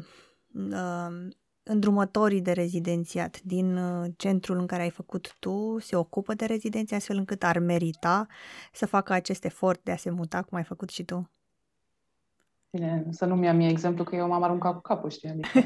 ehm, 0.53 1.35
îndrumătorii 1.67 2.41
de 2.41 2.51
rezidențiat 2.51 3.41
din 3.41 3.77
uh, 3.77 4.11
centrul 4.17 4.57
în 4.57 4.65
care 4.65 4.81
ai 4.81 4.89
făcut 4.89 5.35
tu 5.39 5.79
se 5.79 5.95
ocupă 5.95 6.33
de 6.33 6.45
rezidenție 6.45 6.95
astfel 6.95 7.17
încât 7.17 7.43
ar 7.43 7.59
merita 7.59 8.27
să 8.71 8.85
facă 8.85 9.13
acest 9.13 9.45
efort 9.45 9.83
de 9.83 9.91
a 9.91 9.95
se 9.95 10.09
muta 10.09 10.41
cum 10.41 10.57
ai 10.57 10.63
făcut 10.63 10.89
și 10.89 11.03
tu? 11.03 11.29
Bine, 12.69 13.05
să 13.09 13.25
nu-mi 13.25 13.45
ia 13.45 13.53
mie 13.53 13.69
exemplu 13.69 14.03
că 14.03 14.15
eu 14.15 14.27
m-am 14.27 14.43
aruncat 14.43 14.73
cu 14.73 14.81
capul, 14.81 15.09
știi? 15.09 15.29
Adică 15.29 15.59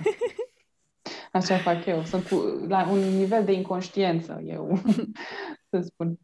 așa 1.31 1.57
fac 1.57 1.85
eu. 1.85 2.03
Sunt 2.03 2.27
cu, 2.27 2.35
la 2.67 2.89
un 2.89 2.99
nivel 2.99 3.45
de 3.45 3.51
inconștiență, 3.51 4.41
eu, 4.43 4.79
să 5.69 5.79
spun. 5.79 6.19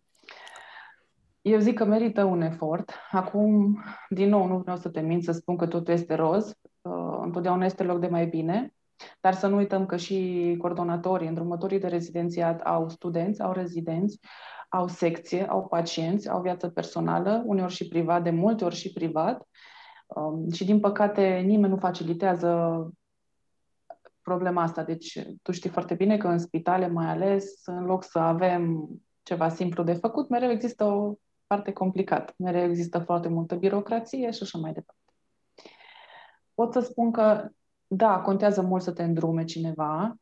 Eu 1.41 1.59
zic 1.59 1.77
că 1.77 1.85
merită 1.85 2.23
un 2.23 2.41
efort. 2.41 2.91
Acum, 3.11 3.79
din 4.09 4.29
nou, 4.29 4.47
nu 4.47 4.57
vreau 4.57 4.77
să 4.77 4.89
te 4.89 5.01
mint 5.01 5.23
să 5.23 5.31
spun 5.31 5.57
că 5.57 5.67
totul 5.67 5.93
este 5.93 6.13
roz. 6.13 6.57
Uh, 6.81 7.19
întotdeauna 7.21 7.65
este 7.65 7.83
loc 7.83 7.99
de 7.99 8.07
mai 8.07 8.25
bine. 8.25 8.75
Dar 9.21 9.33
să 9.33 9.47
nu 9.47 9.55
uităm 9.55 9.85
că 9.85 9.97
și 9.97 10.55
coordonatorii, 10.57 11.27
îndrumătorii 11.27 11.79
de 11.79 11.87
rezidențiat 11.87 12.61
au 12.61 12.89
studenți, 12.89 13.41
au 13.41 13.51
rezidenți, 13.51 14.19
au 14.69 14.87
secție, 14.87 15.47
au 15.47 15.67
pacienți, 15.67 16.29
au 16.29 16.41
viață 16.41 16.69
personală, 16.69 17.43
uneori 17.45 17.73
și 17.73 17.87
privat, 17.87 18.23
de 18.23 18.29
multe 18.29 18.65
ori 18.65 18.75
și 18.75 18.93
privat. 18.93 19.47
Um, 20.07 20.51
și 20.51 20.65
din 20.65 20.79
păcate 20.79 21.37
nimeni 21.45 21.73
nu 21.73 21.79
facilitează 21.79 22.89
problema 24.21 24.61
asta. 24.61 24.83
Deci 24.83 25.19
tu 25.41 25.51
știi 25.51 25.69
foarte 25.69 25.93
bine 25.93 26.17
că 26.17 26.27
în 26.27 26.39
spitale 26.39 26.87
mai 26.87 27.05
ales, 27.05 27.65
în 27.65 27.85
loc 27.85 28.03
să 28.03 28.19
avem 28.19 28.89
ceva 29.23 29.49
simplu 29.49 29.83
de 29.83 29.93
făcut, 29.93 30.29
mereu 30.29 30.49
există 30.49 30.83
o 30.83 31.13
parte 31.47 31.71
complicată. 31.71 32.33
Mereu 32.37 32.63
există 32.63 32.99
foarte 32.99 33.27
multă 33.27 33.55
birocrație 33.55 34.31
și 34.31 34.43
așa 34.43 34.57
mai 34.57 34.73
departe. 34.73 35.01
Pot 36.53 36.73
să 36.73 36.79
spun 36.79 37.11
că 37.11 37.49
da, 37.95 38.19
contează 38.19 38.61
mult 38.61 38.83
să 38.83 38.91
te 38.91 39.03
îndrume 39.03 39.43
cineva 39.43 40.15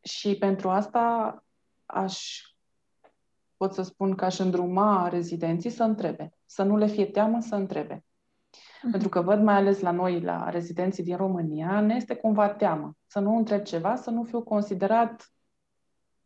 și 0.00 0.36
pentru 0.38 0.68
asta 0.70 1.44
aș 1.86 2.40
pot 3.56 3.74
să 3.74 3.82
spun 3.82 4.14
că 4.14 4.24
aș 4.24 4.38
îndruma 4.38 5.08
rezidenții 5.08 5.70
să 5.70 5.82
întrebe, 5.82 6.34
să 6.44 6.62
nu 6.62 6.76
le 6.76 6.86
fie 6.86 7.06
teamă 7.06 7.40
să 7.40 7.54
întrebe. 7.54 8.04
Uh-huh. 8.04 8.90
Pentru 8.90 9.08
că 9.08 9.20
văd 9.20 9.42
mai 9.42 9.54
ales 9.54 9.80
la 9.80 9.90
noi, 9.90 10.20
la 10.20 10.48
rezidenții 10.48 11.04
din 11.04 11.16
România, 11.16 11.80
ne 11.80 11.94
este 11.94 12.14
cumva 12.14 12.48
teamă 12.48 12.96
să 13.06 13.18
nu 13.18 13.36
întreb 13.36 13.62
ceva, 13.62 13.96
să 13.96 14.10
nu 14.10 14.22
fiu 14.22 14.42
considerat 14.42 15.32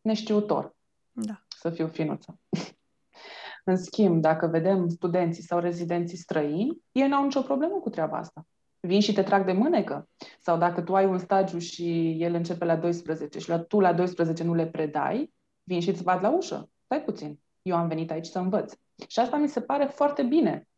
neștiutor. 0.00 0.76
Da. 1.12 1.42
Să 1.48 1.70
fiu 1.70 1.86
finuță. 1.86 2.38
În 3.64 3.76
schimb, 3.76 4.20
dacă 4.20 4.46
vedem 4.46 4.88
studenții 4.88 5.42
sau 5.42 5.58
rezidenții 5.58 6.16
străini, 6.16 6.82
ei 6.92 7.08
n-au 7.08 7.24
nicio 7.24 7.42
problemă 7.42 7.74
cu 7.74 7.90
treaba 7.90 8.18
asta 8.18 8.46
vin 8.80 9.00
și 9.00 9.12
te 9.12 9.22
trag 9.22 9.44
de 9.44 9.52
mânecă. 9.52 10.08
Sau 10.40 10.58
dacă 10.58 10.82
tu 10.82 10.94
ai 10.94 11.06
un 11.06 11.18
stagiu 11.18 11.58
și 11.58 12.16
el 12.18 12.34
începe 12.34 12.64
la 12.64 12.76
12 12.76 13.38
și 13.38 13.48
la, 13.48 13.58
tu 13.58 13.80
la 13.80 13.92
12 13.92 14.44
nu 14.44 14.54
le 14.54 14.66
predai, 14.66 15.32
vin 15.62 15.80
și 15.80 15.88
îți 15.88 16.02
bat 16.02 16.22
la 16.22 16.30
ușă. 16.30 16.70
Stai 16.84 17.02
puțin, 17.02 17.40
eu 17.62 17.76
am 17.76 17.88
venit 17.88 18.10
aici 18.10 18.26
să 18.26 18.38
învăț. 18.38 18.72
Și 19.06 19.18
asta 19.18 19.36
mi 19.36 19.48
se 19.48 19.60
pare 19.60 19.84
foarte 19.84 20.22
bine. 20.22 20.68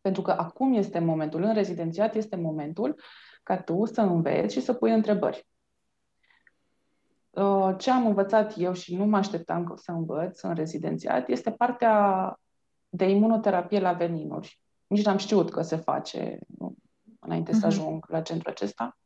Pentru 0.00 0.22
că 0.22 0.30
acum 0.30 0.72
este 0.72 0.98
momentul, 0.98 1.42
în 1.42 1.54
rezidențiat 1.54 2.14
este 2.14 2.36
momentul 2.36 3.00
ca 3.42 3.58
tu 3.58 3.84
să 3.84 4.00
înveți 4.00 4.54
și 4.54 4.60
să 4.60 4.72
pui 4.72 4.92
întrebări. 4.92 5.46
Uh, 7.30 7.74
ce 7.78 7.90
am 7.90 8.06
învățat 8.06 8.54
eu 8.56 8.72
și 8.72 8.96
nu 8.96 9.04
mă 9.04 9.16
așteptam 9.16 9.72
să 9.76 9.92
învăț 9.92 10.40
în 10.40 10.54
rezidențiat 10.54 11.28
este 11.28 11.50
partea 11.50 12.36
de 12.88 13.08
imunoterapie 13.08 13.80
la 13.80 13.92
veninuri. 13.92 14.60
Nici 14.86 15.04
n-am 15.04 15.16
știut 15.16 15.50
că 15.50 15.62
se 15.62 15.76
face 15.76 16.38
înainte 17.22 17.50
uh-huh. 17.50 17.58
să 17.58 17.66
mhm. 17.66 17.66
ajung 17.66 18.06
la 18.08 18.20
centrul 18.20 18.50
acesta. 18.50 18.96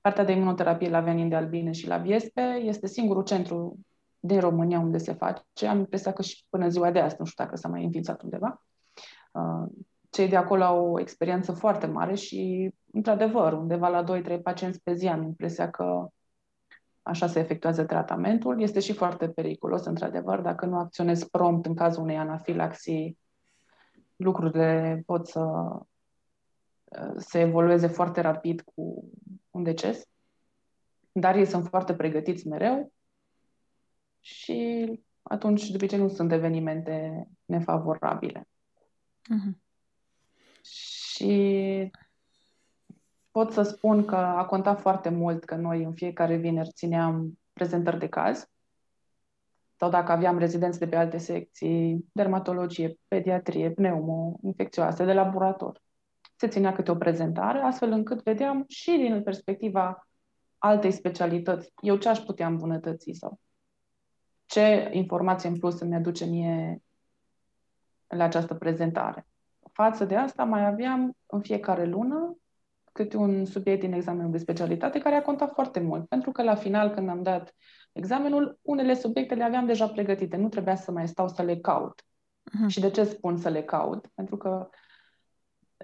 Partea 0.00 0.24
de 0.24 0.32
imunoterapie 0.32 0.88
la 0.90 1.00
venin 1.00 1.28
de 1.28 1.34
albine 1.34 1.72
și 1.72 1.86
la 1.86 1.96
biespe 1.96 2.40
este 2.40 2.86
singurul 2.86 3.22
centru 3.22 3.78
din 4.18 4.40
România 4.40 4.78
unde 4.78 4.98
se 4.98 5.12
face. 5.12 5.66
Am 5.66 5.78
impresia 5.78 6.12
că 6.12 6.22
și 6.22 6.44
până 6.48 6.68
ziua 6.68 6.90
de 6.90 7.00
azi, 7.00 7.16
nu 7.18 7.24
știu 7.24 7.44
dacă 7.44 7.56
s-a 7.56 7.68
mai 7.68 7.84
înființat 7.84 8.22
undeva. 8.22 8.62
Uh, 9.32 9.68
cei 10.10 10.28
de 10.28 10.36
acolo 10.36 10.62
au 10.62 10.92
o 10.92 11.00
experiență 11.00 11.52
foarte 11.52 11.86
mare 11.86 12.14
și, 12.14 12.70
într-adevăr, 12.92 13.52
undeva 13.52 13.88
la 13.88 14.04
2-3 14.38 14.42
pacienți 14.42 14.82
pe 14.82 14.94
zi 14.94 15.06
am 15.06 15.22
impresia 15.22 15.70
că 15.70 16.08
așa 17.02 17.26
se 17.26 17.38
efectuează 17.38 17.84
tratamentul. 17.84 18.62
Este 18.62 18.80
și 18.80 18.92
foarte 18.92 19.28
periculos, 19.28 19.84
într-adevăr, 19.84 20.40
dacă 20.40 20.66
nu 20.66 20.76
acționezi 20.76 21.30
prompt 21.30 21.66
în 21.66 21.74
cazul 21.74 22.02
unei 22.02 22.16
anafilaxii, 22.16 23.18
lucrurile 24.16 25.02
pot 25.06 25.26
să 25.26 25.40
se 27.16 27.40
evolueze 27.40 27.86
foarte 27.86 28.20
rapid 28.20 28.60
cu 28.60 29.10
un 29.50 29.62
deces, 29.62 30.08
dar 31.12 31.36
ei 31.36 31.46
sunt 31.46 31.66
foarte 31.66 31.94
pregătiți 31.94 32.48
mereu 32.48 32.92
și 34.20 34.88
atunci, 35.22 35.68
de 35.68 35.74
obicei, 35.74 35.98
nu 35.98 36.08
sunt 36.08 36.32
evenimente 36.32 37.26
nefavorabile. 37.44 38.48
Uh-huh. 39.22 39.62
Și 40.62 41.90
pot 43.30 43.52
să 43.52 43.62
spun 43.62 44.04
că 44.04 44.16
a 44.16 44.44
contat 44.44 44.80
foarte 44.80 45.08
mult 45.08 45.44
că 45.44 45.54
noi 45.54 45.82
în 45.82 45.94
fiecare 45.94 46.36
vineri 46.36 46.70
țineam 46.70 47.38
prezentări 47.52 47.98
de 47.98 48.08
caz 48.08 48.48
sau 49.76 49.90
dacă 49.90 50.12
aveam 50.12 50.38
rezidenți 50.38 50.78
de 50.78 50.88
pe 50.88 50.96
alte 50.96 51.18
secții, 51.18 52.08
dermatologie, 52.12 52.98
pediatrie, 53.08 53.70
pneumo, 53.70 54.38
infecțioase, 54.42 55.04
de 55.04 55.12
laborator 55.12 55.82
se 56.44 56.50
ținea 56.50 56.72
câte 56.72 56.90
o 56.90 56.96
prezentare, 56.96 57.58
astfel 57.58 57.90
încât 57.90 58.22
vedeam 58.22 58.64
și 58.68 58.90
din 58.90 59.22
perspectiva 59.22 60.08
altei 60.58 60.90
specialități, 60.90 61.72
eu 61.80 61.96
ce 61.96 62.08
aș 62.08 62.18
putea 62.18 62.46
îmbunătăți 62.46 63.12
sau 63.12 63.40
ce 64.46 64.90
informație 64.92 65.48
în 65.48 65.58
plus 65.58 65.80
îmi 65.80 65.94
aduce 65.94 66.24
mie 66.24 66.82
la 68.06 68.24
această 68.24 68.54
prezentare. 68.54 69.26
Față 69.72 70.04
de 70.04 70.16
asta 70.16 70.44
mai 70.44 70.66
aveam 70.66 71.16
în 71.26 71.40
fiecare 71.40 71.84
lună 71.84 72.36
câte 72.92 73.16
un 73.16 73.44
subiect 73.44 73.80
din 73.80 73.92
examenul 73.92 74.30
de 74.30 74.38
specialitate 74.38 74.98
care 74.98 75.14
a 75.14 75.22
contat 75.22 75.52
foarte 75.52 75.80
mult, 75.80 76.08
pentru 76.08 76.30
că 76.30 76.42
la 76.42 76.54
final 76.54 76.90
când 76.90 77.08
am 77.08 77.22
dat 77.22 77.54
examenul, 77.92 78.58
unele 78.62 78.94
subiecte 78.94 79.34
le 79.34 79.44
aveam 79.44 79.66
deja 79.66 79.88
pregătite, 79.88 80.36
nu 80.36 80.48
trebuia 80.48 80.76
să 80.76 80.90
mai 80.90 81.08
stau 81.08 81.28
să 81.28 81.42
le 81.42 81.56
caut. 81.56 82.02
Uh-huh. 82.02 82.66
Și 82.66 82.80
de 82.80 82.90
ce 82.90 83.04
spun 83.04 83.36
să 83.36 83.48
le 83.48 83.62
caut? 83.62 84.06
Pentru 84.14 84.36
că 84.36 84.68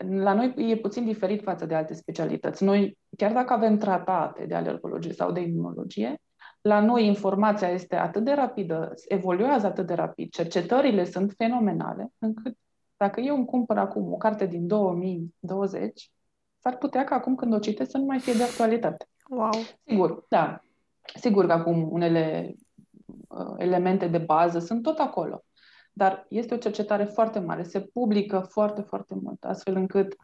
la 0.08 0.34
noi 0.34 0.54
e 0.56 0.76
puțin 0.76 1.04
diferit 1.04 1.42
față 1.42 1.66
de 1.66 1.74
alte 1.74 1.94
specialități. 1.94 2.64
Noi, 2.64 2.98
chiar 3.16 3.32
dacă 3.32 3.52
avem 3.52 3.78
tratate 3.78 4.44
de 4.44 4.54
alergologie 4.54 5.12
sau 5.12 5.32
de 5.32 5.40
imunologie, 5.40 6.20
la 6.60 6.80
noi 6.80 7.06
informația 7.06 7.68
este 7.68 7.96
atât 7.96 8.24
de 8.24 8.32
rapidă, 8.32 8.92
evoluează 9.08 9.66
atât 9.66 9.86
de 9.86 9.94
rapid, 9.94 10.30
cercetările 10.30 11.04
sunt 11.04 11.34
fenomenale, 11.36 12.12
încât 12.18 12.56
dacă 12.96 13.20
eu 13.20 13.36
îmi 13.36 13.46
cumpăr 13.46 13.78
acum 13.78 14.12
o 14.12 14.16
carte 14.16 14.46
din 14.46 14.66
2020, 14.66 16.10
s-ar 16.58 16.76
putea 16.76 17.04
că 17.04 17.14
acum 17.14 17.34
când 17.34 17.54
o 17.54 17.58
citesc 17.58 17.90
să 17.90 17.98
nu 17.98 18.04
mai 18.04 18.18
fie 18.18 18.32
de 18.32 18.42
actualitate. 18.42 19.08
Wow! 19.28 19.50
Sigur, 19.86 20.24
da. 20.28 20.60
Sigur 21.14 21.46
că 21.46 21.52
acum 21.52 21.92
unele 21.92 22.54
uh, 23.28 23.54
elemente 23.56 24.06
de 24.06 24.18
bază 24.18 24.58
sunt 24.58 24.82
tot 24.82 24.98
acolo. 24.98 25.44
Dar 25.92 26.26
este 26.28 26.54
o 26.54 26.58
cercetare 26.58 27.04
foarte 27.04 27.38
mare, 27.38 27.62
se 27.62 27.80
publică 27.80 28.38
foarte, 28.38 28.80
foarte 28.80 29.14
mult, 29.14 29.44
astfel 29.44 29.76
încât 29.76 30.16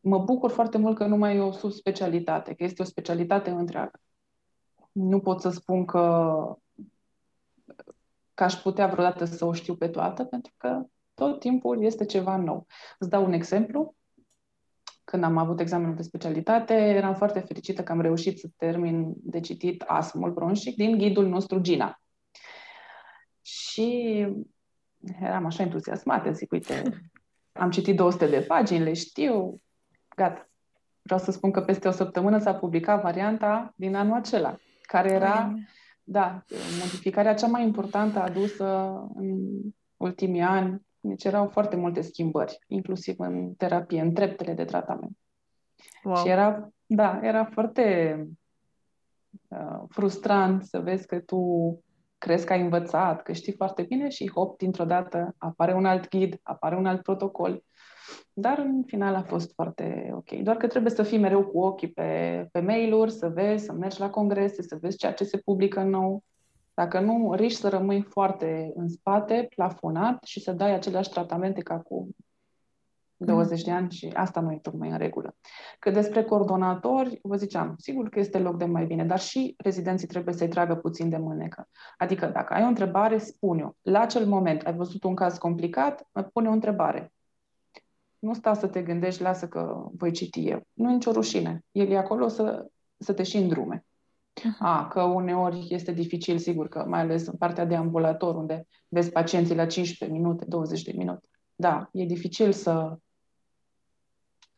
mă 0.00 0.18
bucur 0.18 0.50
foarte 0.50 0.78
mult 0.78 0.96
că 0.96 1.06
nu 1.06 1.16
mai 1.16 1.36
e 1.36 1.40
o 1.40 1.52
subspecialitate, 1.52 2.54
că 2.54 2.64
este 2.64 2.82
o 2.82 2.84
specialitate 2.84 3.50
întreagă. 3.50 4.00
Nu 4.92 5.20
pot 5.20 5.40
să 5.40 5.50
spun 5.50 5.84
că, 5.84 6.56
că 8.34 8.44
aș 8.44 8.54
putea 8.54 8.86
vreodată 8.86 9.24
să 9.24 9.44
o 9.44 9.52
știu 9.52 9.76
pe 9.76 9.88
toată, 9.88 10.24
pentru 10.24 10.52
că 10.56 10.82
tot 11.14 11.40
timpul 11.40 11.84
este 11.84 12.04
ceva 12.04 12.36
nou. 12.36 12.66
Îți 12.98 13.10
dau 13.10 13.24
un 13.24 13.32
exemplu. 13.32 13.94
Când 15.04 15.24
am 15.24 15.36
avut 15.36 15.60
examenul 15.60 15.94
de 15.94 16.02
specialitate, 16.02 16.74
eram 16.74 17.14
foarte 17.14 17.40
fericită 17.40 17.82
că 17.82 17.92
am 17.92 18.00
reușit 18.00 18.38
să 18.38 18.48
termin 18.56 19.12
de 19.16 19.40
citit 19.40 19.82
asmul 19.82 20.32
bronșic 20.32 20.76
din 20.76 20.98
ghidul 20.98 21.28
nostru 21.28 21.60
GINA. 21.60 22.00
Și 23.78 24.26
Eram 25.20 25.44
așa 25.44 25.62
entuziasmată, 25.62 26.32
zic, 26.32 26.52
uite, 26.52 26.82
am 27.52 27.70
citit 27.70 27.96
200 27.96 28.26
de 28.26 28.40
pagini, 28.40 28.84
le 28.84 28.92
știu, 28.92 29.60
gata. 30.16 30.48
Vreau 31.02 31.20
să 31.20 31.30
spun 31.30 31.50
că 31.50 31.60
peste 31.60 31.88
o 31.88 31.90
săptămână 31.90 32.38
s-a 32.38 32.54
publicat 32.54 33.02
varianta 33.02 33.72
din 33.76 33.94
anul 33.94 34.16
acela, 34.16 34.56
care 34.82 35.10
era, 35.10 35.54
da, 36.04 36.44
modificarea 36.80 37.34
cea 37.34 37.46
mai 37.46 37.62
importantă 37.62 38.20
adusă 38.20 38.66
în 39.14 39.38
ultimii 39.96 40.40
ani. 40.40 40.86
Deci 41.00 41.24
erau 41.24 41.48
foarte 41.48 41.76
multe 41.76 42.00
schimbări, 42.00 42.58
inclusiv 42.66 43.14
în 43.18 43.54
terapie, 43.54 44.00
în 44.00 44.14
treptele 44.14 44.54
de 44.54 44.64
tratament. 44.64 45.18
Wow. 46.02 46.16
Și 46.16 46.28
era, 46.28 46.68
da, 46.86 47.20
era 47.22 47.44
foarte 47.44 48.16
uh, 49.48 49.82
frustrant 49.88 50.64
să 50.64 50.80
vezi 50.80 51.06
că 51.06 51.18
tu 51.18 51.38
crezi 52.18 52.46
că 52.46 52.52
ai 52.52 52.60
învățat, 52.60 53.22
că 53.22 53.32
știi 53.32 53.52
foarte 53.52 53.82
bine 53.82 54.08
și 54.08 54.30
hop, 54.30 54.58
dintr-o 54.58 54.84
dată 54.84 55.34
apare 55.38 55.74
un 55.74 55.84
alt 55.84 56.08
ghid, 56.08 56.40
apare 56.42 56.76
un 56.76 56.86
alt 56.86 57.02
protocol. 57.02 57.62
Dar 58.32 58.58
în 58.58 58.82
final 58.86 59.14
a 59.14 59.22
fost 59.22 59.52
foarte 59.54 60.10
ok. 60.14 60.30
Doar 60.30 60.56
că 60.56 60.66
trebuie 60.66 60.92
să 60.92 61.02
fii 61.02 61.18
mereu 61.18 61.44
cu 61.44 61.60
ochii 61.60 61.92
pe, 61.92 62.48
pe 62.52 62.60
mail-uri, 62.60 63.10
să 63.10 63.28
vezi, 63.28 63.64
să 63.64 63.72
mergi 63.72 64.00
la 64.00 64.10
congrese, 64.10 64.62
să 64.62 64.78
vezi 64.80 64.96
ceea 64.96 65.12
ce 65.12 65.24
se 65.24 65.38
publică 65.38 65.82
nou. 65.82 66.22
Dacă 66.74 67.00
nu, 67.00 67.34
riști 67.34 67.60
să 67.60 67.68
rămâi 67.68 68.02
foarte 68.02 68.72
în 68.74 68.88
spate, 68.88 69.46
plafonat 69.54 70.24
și 70.24 70.40
să 70.40 70.52
dai 70.52 70.74
aceleași 70.74 71.10
tratamente 71.10 71.60
ca 71.60 71.78
cu 71.78 72.08
20 73.18 73.62
de 73.62 73.70
ani 73.70 73.90
și 73.90 74.10
asta 74.14 74.40
nu 74.40 74.52
e 74.52 74.58
tocmai 74.62 74.90
în 74.90 74.98
regulă. 74.98 75.36
Că 75.78 75.90
despre 75.90 76.24
coordonatori, 76.24 77.18
vă 77.22 77.36
ziceam, 77.36 77.74
sigur 77.78 78.08
că 78.08 78.18
este 78.18 78.38
loc 78.38 78.56
de 78.56 78.64
mai 78.64 78.84
bine, 78.84 79.04
dar 79.04 79.18
și 79.18 79.54
rezidenții 79.58 80.06
trebuie 80.06 80.34
să-i 80.34 80.48
tragă 80.48 80.74
puțin 80.74 81.08
de 81.08 81.16
mânecă. 81.16 81.68
Adică 81.96 82.26
dacă 82.26 82.54
ai 82.54 82.64
o 82.64 82.66
întrebare, 82.66 83.18
spune-o. 83.18 83.70
La 83.82 84.00
acel 84.00 84.26
moment 84.26 84.62
ai 84.62 84.74
văzut 84.74 85.04
un 85.04 85.14
caz 85.14 85.38
complicat, 85.38 86.08
pune 86.32 86.48
o 86.48 86.52
întrebare. 86.52 87.12
Nu 88.18 88.34
sta 88.34 88.54
să 88.54 88.66
te 88.66 88.82
gândești, 88.82 89.22
lasă 89.22 89.48
că 89.48 89.86
voi 89.92 90.12
citi 90.12 90.48
eu. 90.48 90.62
Nu 90.72 90.90
e 90.90 90.92
nicio 90.92 91.12
rușine. 91.12 91.64
El 91.72 91.88
e 91.88 91.96
acolo 91.96 92.28
să, 92.28 92.66
să 92.98 93.12
te 93.12 93.22
și 93.22 93.36
îndrume. 93.36 93.84
Uh-huh. 94.38 94.58
A, 94.58 94.88
că 94.88 95.02
uneori 95.02 95.66
este 95.68 95.92
dificil, 95.92 96.38
sigur 96.38 96.68
că 96.68 96.84
mai 96.88 97.00
ales 97.00 97.26
în 97.26 97.36
partea 97.36 97.64
de 97.64 97.74
ambulator, 97.74 98.34
unde 98.34 98.66
vezi 98.88 99.10
pacienții 99.10 99.54
la 99.54 99.66
15 99.66 100.18
minute, 100.18 100.44
20 100.44 100.82
de 100.82 100.92
minute. 100.96 101.28
Da, 101.54 101.88
e 101.92 102.04
dificil 102.04 102.52
să 102.52 102.98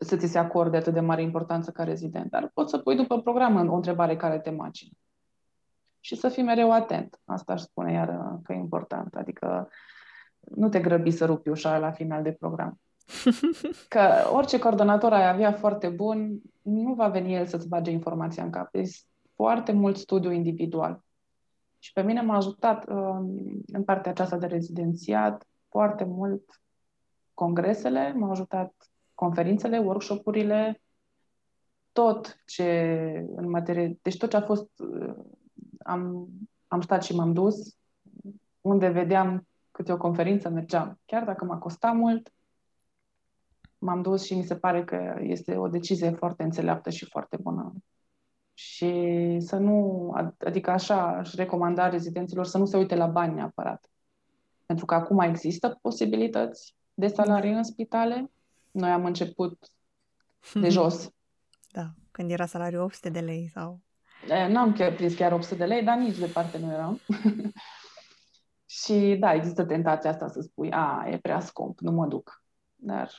să 0.04 0.16
ți 0.16 0.26
se 0.26 0.38
acorde 0.38 0.76
atât 0.76 0.92
de 0.92 1.00
mare 1.00 1.22
importanță 1.22 1.70
ca 1.70 1.84
rezident, 1.84 2.30
dar 2.30 2.50
poți 2.54 2.70
să 2.70 2.78
pui 2.78 2.96
după 2.96 3.20
program 3.20 3.70
o 3.70 3.74
întrebare 3.74 4.16
care 4.16 4.38
te 4.38 4.50
macină. 4.50 4.90
Și 6.00 6.16
să 6.16 6.28
fii 6.28 6.42
mereu 6.42 6.72
atent. 6.72 7.20
Asta 7.24 7.52
aș 7.52 7.60
spune 7.60 7.92
iar 7.92 8.38
că 8.42 8.52
e 8.52 8.56
important. 8.56 9.14
Adică 9.14 9.68
nu 10.38 10.68
te 10.68 10.80
grăbi 10.80 11.10
să 11.10 11.24
rupi 11.24 11.48
ușa 11.48 11.78
la 11.78 11.90
final 11.90 12.22
de 12.22 12.32
program. 12.32 12.80
Că 13.88 14.30
orice 14.32 14.58
coordonator 14.58 15.12
ai 15.12 15.28
avea 15.28 15.52
foarte 15.52 15.88
bun, 15.88 16.40
nu 16.62 16.94
va 16.94 17.08
veni 17.08 17.34
el 17.34 17.46
să-ți 17.46 17.68
bage 17.68 17.90
informația 17.90 18.42
în 18.42 18.50
cap. 18.50 18.68
Este 18.74 19.06
foarte 19.34 19.72
mult 19.72 19.96
studiu 19.96 20.30
individual. 20.30 21.04
Și 21.78 21.92
pe 21.92 22.02
mine 22.02 22.20
m-a 22.20 22.36
ajutat 22.36 22.88
um, 22.88 23.62
în 23.72 23.84
partea 23.84 24.10
aceasta 24.10 24.36
de 24.36 24.46
rezidențiat 24.46 25.46
foarte 25.68 26.04
mult 26.04 26.60
congresele, 27.34 28.12
m-au 28.12 28.30
ajutat 28.30 28.89
conferințele, 29.20 29.78
workshopurile, 29.78 30.82
tot 31.92 32.42
ce 32.46 32.68
în 33.36 33.50
materie, 33.50 33.98
deci 34.02 34.16
tot 34.16 34.30
ce 34.30 34.36
a 34.36 34.40
fost, 34.40 34.68
uh, 34.78 35.14
am, 35.78 36.28
am 36.68 36.80
stat 36.80 37.02
și 37.02 37.14
m-am 37.14 37.32
dus, 37.32 37.76
unde 38.60 38.88
vedeam 38.88 39.46
câte 39.70 39.92
o 39.92 39.96
conferință 39.96 40.48
mergeam. 40.48 41.00
Chiar 41.04 41.24
dacă 41.24 41.44
m-a 41.44 41.58
costat 41.58 41.94
mult, 41.94 42.32
m-am 43.78 44.02
dus 44.02 44.24
și 44.24 44.34
mi 44.34 44.44
se 44.44 44.56
pare 44.56 44.84
că 44.84 45.16
este 45.22 45.56
o 45.56 45.68
decizie 45.68 46.10
foarte 46.10 46.42
înțeleaptă 46.42 46.90
și 46.90 47.04
foarte 47.04 47.36
bună. 47.42 47.72
Și 48.54 48.92
să 49.40 49.56
nu, 49.56 50.10
adică 50.38 50.70
așa 50.70 51.16
aș 51.16 51.34
recomanda 51.34 51.88
rezidenților 51.88 52.44
să 52.44 52.58
nu 52.58 52.64
se 52.64 52.76
uite 52.76 52.94
la 52.94 53.06
bani 53.06 53.34
neapărat. 53.34 53.90
Pentru 54.66 54.84
că 54.84 54.94
acum 54.94 55.18
există 55.18 55.78
posibilități 55.82 56.74
de 56.94 57.06
salarii 57.06 57.52
în 57.52 57.62
spitale, 57.62 58.30
noi 58.70 58.90
am 58.90 59.04
început 59.04 59.58
de 60.54 60.68
jos. 60.68 61.10
Da, 61.72 61.90
când 62.10 62.30
era 62.30 62.46
salariul 62.46 62.82
800 62.82 63.10
de 63.10 63.20
lei 63.20 63.48
sau... 63.48 63.80
Nu 64.48 64.58
am 64.58 64.72
chiar 64.72 64.92
prins 64.92 65.14
chiar 65.14 65.32
800 65.32 65.54
de 65.54 65.64
lei, 65.64 65.82
dar 65.82 65.98
nici 65.98 66.18
departe 66.18 66.58
nu 66.58 66.72
eram. 66.72 67.00
și 68.80 69.16
da, 69.20 69.32
există 69.34 69.64
tentația 69.64 70.10
asta 70.10 70.28
să 70.28 70.40
spui, 70.40 70.70
a, 70.70 71.04
e 71.08 71.18
prea 71.18 71.40
scump, 71.40 71.78
nu 71.78 71.90
mă 71.90 72.06
duc. 72.06 72.42
Dar... 72.74 73.10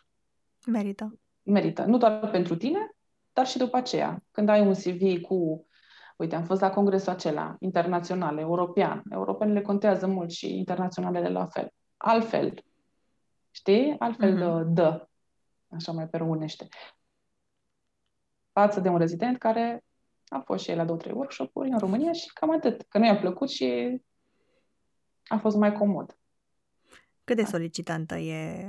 Merită. 0.65 1.19
Merită. 1.43 1.83
Nu 1.83 1.97
doar 1.97 2.29
pentru 2.29 2.55
tine, 2.55 2.95
dar 3.33 3.47
și 3.47 3.57
după 3.57 3.77
aceea. 3.77 4.23
Când 4.31 4.49
ai 4.49 4.61
un 4.67 4.73
CV 4.73 5.21
cu 5.21 5.65
Uite, 6.21 6.35
am 6.35 6.43
fost 6.43 6.61
la 6.61 6.69
congresul 6.69 7.11
acela, 7.11 7.55
internațional, 7.59 8.37
european. 8.37 9.03
Europenele 9.09 9.61
contează 9.61 10.07
mult 10.07 10.31
și 10.31 10.57
internaționalele 10.57 11.29
la 11.29 11.45
fel. 11.45 11.73
Altfel, 11.97 12.63
știi? 13.51 13.95
Altfel 13.99 14.33
mm-hmm. 14.33 14.65
de 14.65 14.81
dă 14.81 15.09
așa 15.71 15.91
mai 15.91 16.07
perunește. 16.07 16.67
Față 18.51 18.79
de 18.79 18.89
un 18.89 18.97
rezident 18.97 19.37
care 19.37 19.83
a 20.27 20.39
fost 20.39 20.63
și 20.63 20.71
el 20.71 20.77
la 20.77 20.85
două, 20.85 20.97
trei 20.97 21.13
workshop-uri 21.13 21.69
în 21.69 21.77
România 21.77 22.11
și 22.11 22.33
cam 22.33 22.51
atât. 22.51 22.85
Că 22.89 22.97
nu 22.97 23.05
i-a 23.05 23.19
plăcut 23.19 23.49
și 23.49 24.01
a 25.27 25.37
fost 25.37 25.57
mai 25.57 25.73
comod. 25.73 26.17
Cât 27.23 27.35
de 27.35 27.43
solicitantă 27.43 28.15
e 28.15 28.65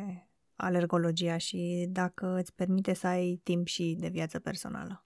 alergologia 0.56 1.36
și 1.36 1.86
dacă 1.90 2.36
îți 2.38 2.54
permite 2.54 2.94
să 2.94 3.06
ai 3.06 3.40
timp 3.42 3.66
și 3.66 3.96
de 4.00 4.08
viață 4.08 4.38
personală? 4.38 5.04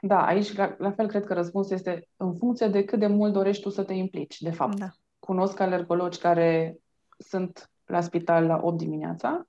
Da, 0.00 0.26
aici 0.26 0.56
la, 0.56 0.74
la 0.78 0.90
fel 0.90 1.08
cred 1.08 1.24
că 1.24 1.34
răspunsul 1.34 1.76
este 1.76 2.08
în 2.16 2.36
funcție 2.36 2.68
de 2.68 2.84
cât 2.84 2.98
de 2.98 3.06
mult 3.06 3.32
dorești 3.32 3.62
tu 3.62 3.68
să 3.68 3.84
te 3.84 3.92
implici, 3.92 4.40
de 4.40 4.50
fapt. 4.50 4.78
Da. 4.78 4.88
Cunosc 5.18 5.60
alergologi 5.60 6.18
care 6.18 6.78
sunt 7.18 7.70
la 7.84 8.00
spital 8.00 8.44
la 8.44 8.60
8 8.62 8.78
dimineața 8.78 9.46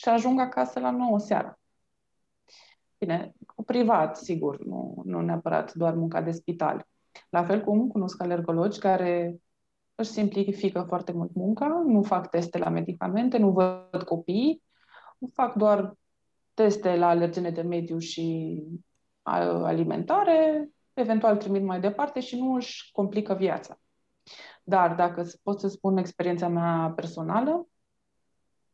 și 0.00 0.08
ajung 0.08 0.40
acasă 0.40 0.80
la 0.80 0.90
9 0.90 1.18
seara. 1.18 1.58
Bine, 2.98 3.32
cu 3.54 3.64
privat, 3.64 4.16
sigur, 4.16 4.64
nu, 4.64 5.02
nu 5.04 5.20
neapărat 5.20 5.72
doar 5.72 5.94
munca 5.94 6.22
de 6.22 6.30
spital. 6.30 6.86
La 7.30 7.44
fel 7.44 7.60
cum 7.60 7.88
cunosc 7.88 8.22
alergologi 8.22 8.78
care 8.78 9.40
își 9.94 10.10
simplifică 10.10 10.84
foarte 10.88 11.12
mult 11.12 11.34
munca, 11.34 11.66
nu 11.66 12.02
fac 12.02 12.28
teste 12.28 12.58
la 12.58 12.68
medicamente, 12.68 13.38
nu 13.38 13.50
văd 13.50 14.02
copii, 14.02 14.62
fac 15.32 15.54
doar 15.54 15.94
teste 16.54 16.96
la 16.96 17.08
alergene 17.08 17.50
de 17.50 17.62
mediu 17.62 17.98
și 17.98 18.62
alimentare, 19.22 20.70
eventual 20.92 21.36
trimit 21.36 21.62
mai 21.62 21.80
departe 21.80 22.20
și 22.20 22.38
nu 22.38 22.54
își 22.54 22.90
complică 22.92 23.34
viața. 23.34 23.80
Dar 24.62 24.94
dacă 24.94 25.24
pot 25.42 25.60
să 25.60 25.68
spun 25.68 25.96
experiența 25.96 26.48
mea 26.48 26.92
personală, 26.96 27.66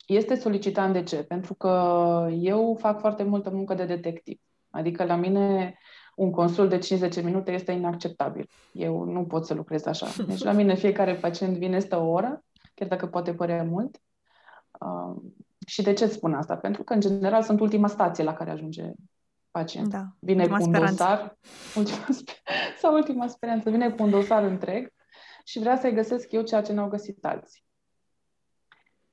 este 0.06 0.34
solicitant 0.34 0.92
de 0.92 1.02
ce? 1.02 1.22
Pentru 1.22 1.54
că 1.54 2.28
eu 2.32 2.76
fac 2.78 3.00
foarte 3.00 3.22
multă 3.22 3.50
muncă 3.50 3.74
de 3.74 3.84
detectiv. 3.84 4.40
Adică 4.70 5.04
la 5.04 5.16
mine 5.16 5.78
un 6.16 6.30
consult 6.30 6.70
de 6.70 6.78
50 6.78 7.24
minute 7.24 7.52
este 7.52 7.72
inacceptabil. 7.72 8.48
Eu 8.72 9.04
nu 9.04 9.24
pot 9.24 9.46
să 9.46 9.54
lucrez 9.54 9.86
așa. 9.86 10.06
Deci 10.28 10.42
la 10.42 10.52
mine 10.52 10.74
fiecare 10.74 11.14
pacient 11.14 11.56
vine, 11.56 11.78
stă 11.78 11.96
o 11.96 12.10
oră, 12.10 12.44
chiar 12.74 12.88
dacă 12.88 13.06
poate 13.06 13.34
părea 13.34 13.64
mult. 13.64 14.00
Uh, 14.80 15.16
și 15.66 15.82
de 15.82 15.92
ce 15.92 16.06
spun 16.06 16.34
asta? 16.34 16.56
Pentru 16.56 16.84
că, 16.84 16.92
în 16.92 17.00
general, 17.00 17.42
sunt 17.42 17.60
ultima 17.60 17.88
stație 17.88 18.24
la 18.24 18.34
care 18.34 18.50
ajunge 18.50 18.90
pacient. 19.50 19.88
Da. 19.88 20.04
Vine 20.18 20.42
ultima 20.42 20.58
cu 20.58 20.64
un 20.64 20.72
speranță. 20.72 21.02
dosar, 21.02 21.38
ultima, 21.76 22.06
sau 22.78 22.94
ultima 22.94 23.26
speranță, 23.26 23.70
vine 23.70 23.90
cu 23.90 24.02
un 24.02 24.10
dosar 24.10 24.42
întreg 24.42 24.92
și 25.44 25.58
vrea 25.58 25.76
să-i 25.76 25.94
găsesc 25.94 26.32
eu 26.32 26.42
ceea 26.42 26.62
ce 26.62 26.72
n-au 26.72 26.88
găsit 26.88 27.24
alții. 27.24 27.65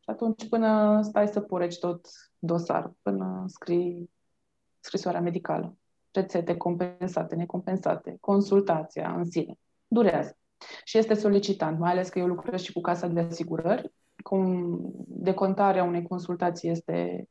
Și 0.04 0.10
atunci 0.10 0.50
până 0.50 1.00
stai 1.02 1.28
să 1.28 1.39
pureci 1.42 1.80
tot 1.80 2.08
dosarul, 2.39 2.96
până 3.02 3.44
scrii 3.48 4.10
scrisoarea 4.80 5.22
medicală, 5.22 5.78
rețete 6.12 6.58
compensate, 6.58 7.36
necompensate, 7.36 8.18
consultația 8.20 9.16
în 9.16 9.26
sine, 9.26 9.58
durează. 9.88 10.38
Și 10.84 10.98
este 10.98 11.13
solicitant, 11.13 11.80
mai 11.80 11.92
ales 11.92 12.10
că 12.10 12.20
eu 12.20 12.28
lucrez 12.28 12.62
și 12.62 12.74
cu 12.74 12.82
casa 12.82 13.08
de 13.08 13.20
asigurări, 13.20 13.94
cum 14.24 14.80
decontarea 15.08 15.84
unei 15.84 16.08
consultații 16.08 16.70
este 16.70 17.28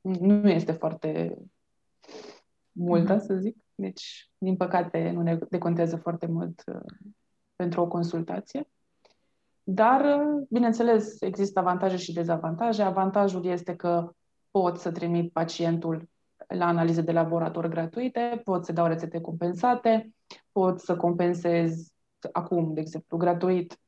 nu 0.00 0.50
este 0.50 0.72
foarte 0.72 1.36
multă, 2.72 3.16
mm-hmm. 3.16 3.24
să 3.24 3.34
zic. 3.34 3.56
Deci, 3.74 4.30
din 4.38 4.56
păcate, 4.56 5.10
nu 5.10 5.22
ne 5.22 5.38
decontează 5.50 5.96
foarte 5.96 6.26
mult 6.26 6.62
uh, 6.66 6.80
pentru 7.56 7.80
o 7.80 7.88
consultație. 7.88 8.68
Dar, 9.70 10.20
bineînțeles, 10.50 11.20
există 11.20 11.58
avantaje 11.58 11.96
și 11.96 12.12
dezavantaje. 12.12 12.82
Avantajul 12.82 13.44
este 13.44 13.76
că 13.76 14.10
pot 14.50 14.78
să 14.78 14.92
trimit 14.92 15.32
pacientul 15.32 16.08
la 16.46 16.66
analize 16.66 17.00
de 17.00 17.12
laborator 17.12 17.66
gratuite, 17.66 18.40
pot 18.44 18.64
să 18.64 18.72
dau 18.72 18.86
rețete 18.86 19.20
compensate, 19.20 20.14
pot 20.52 20.80
să 20.80 20.96
compensez 20.96 21.92
acum, 22.32 22.74
de 22.74 22.80
exemplu, 22.80 23.16
gratuit 23.16 23.78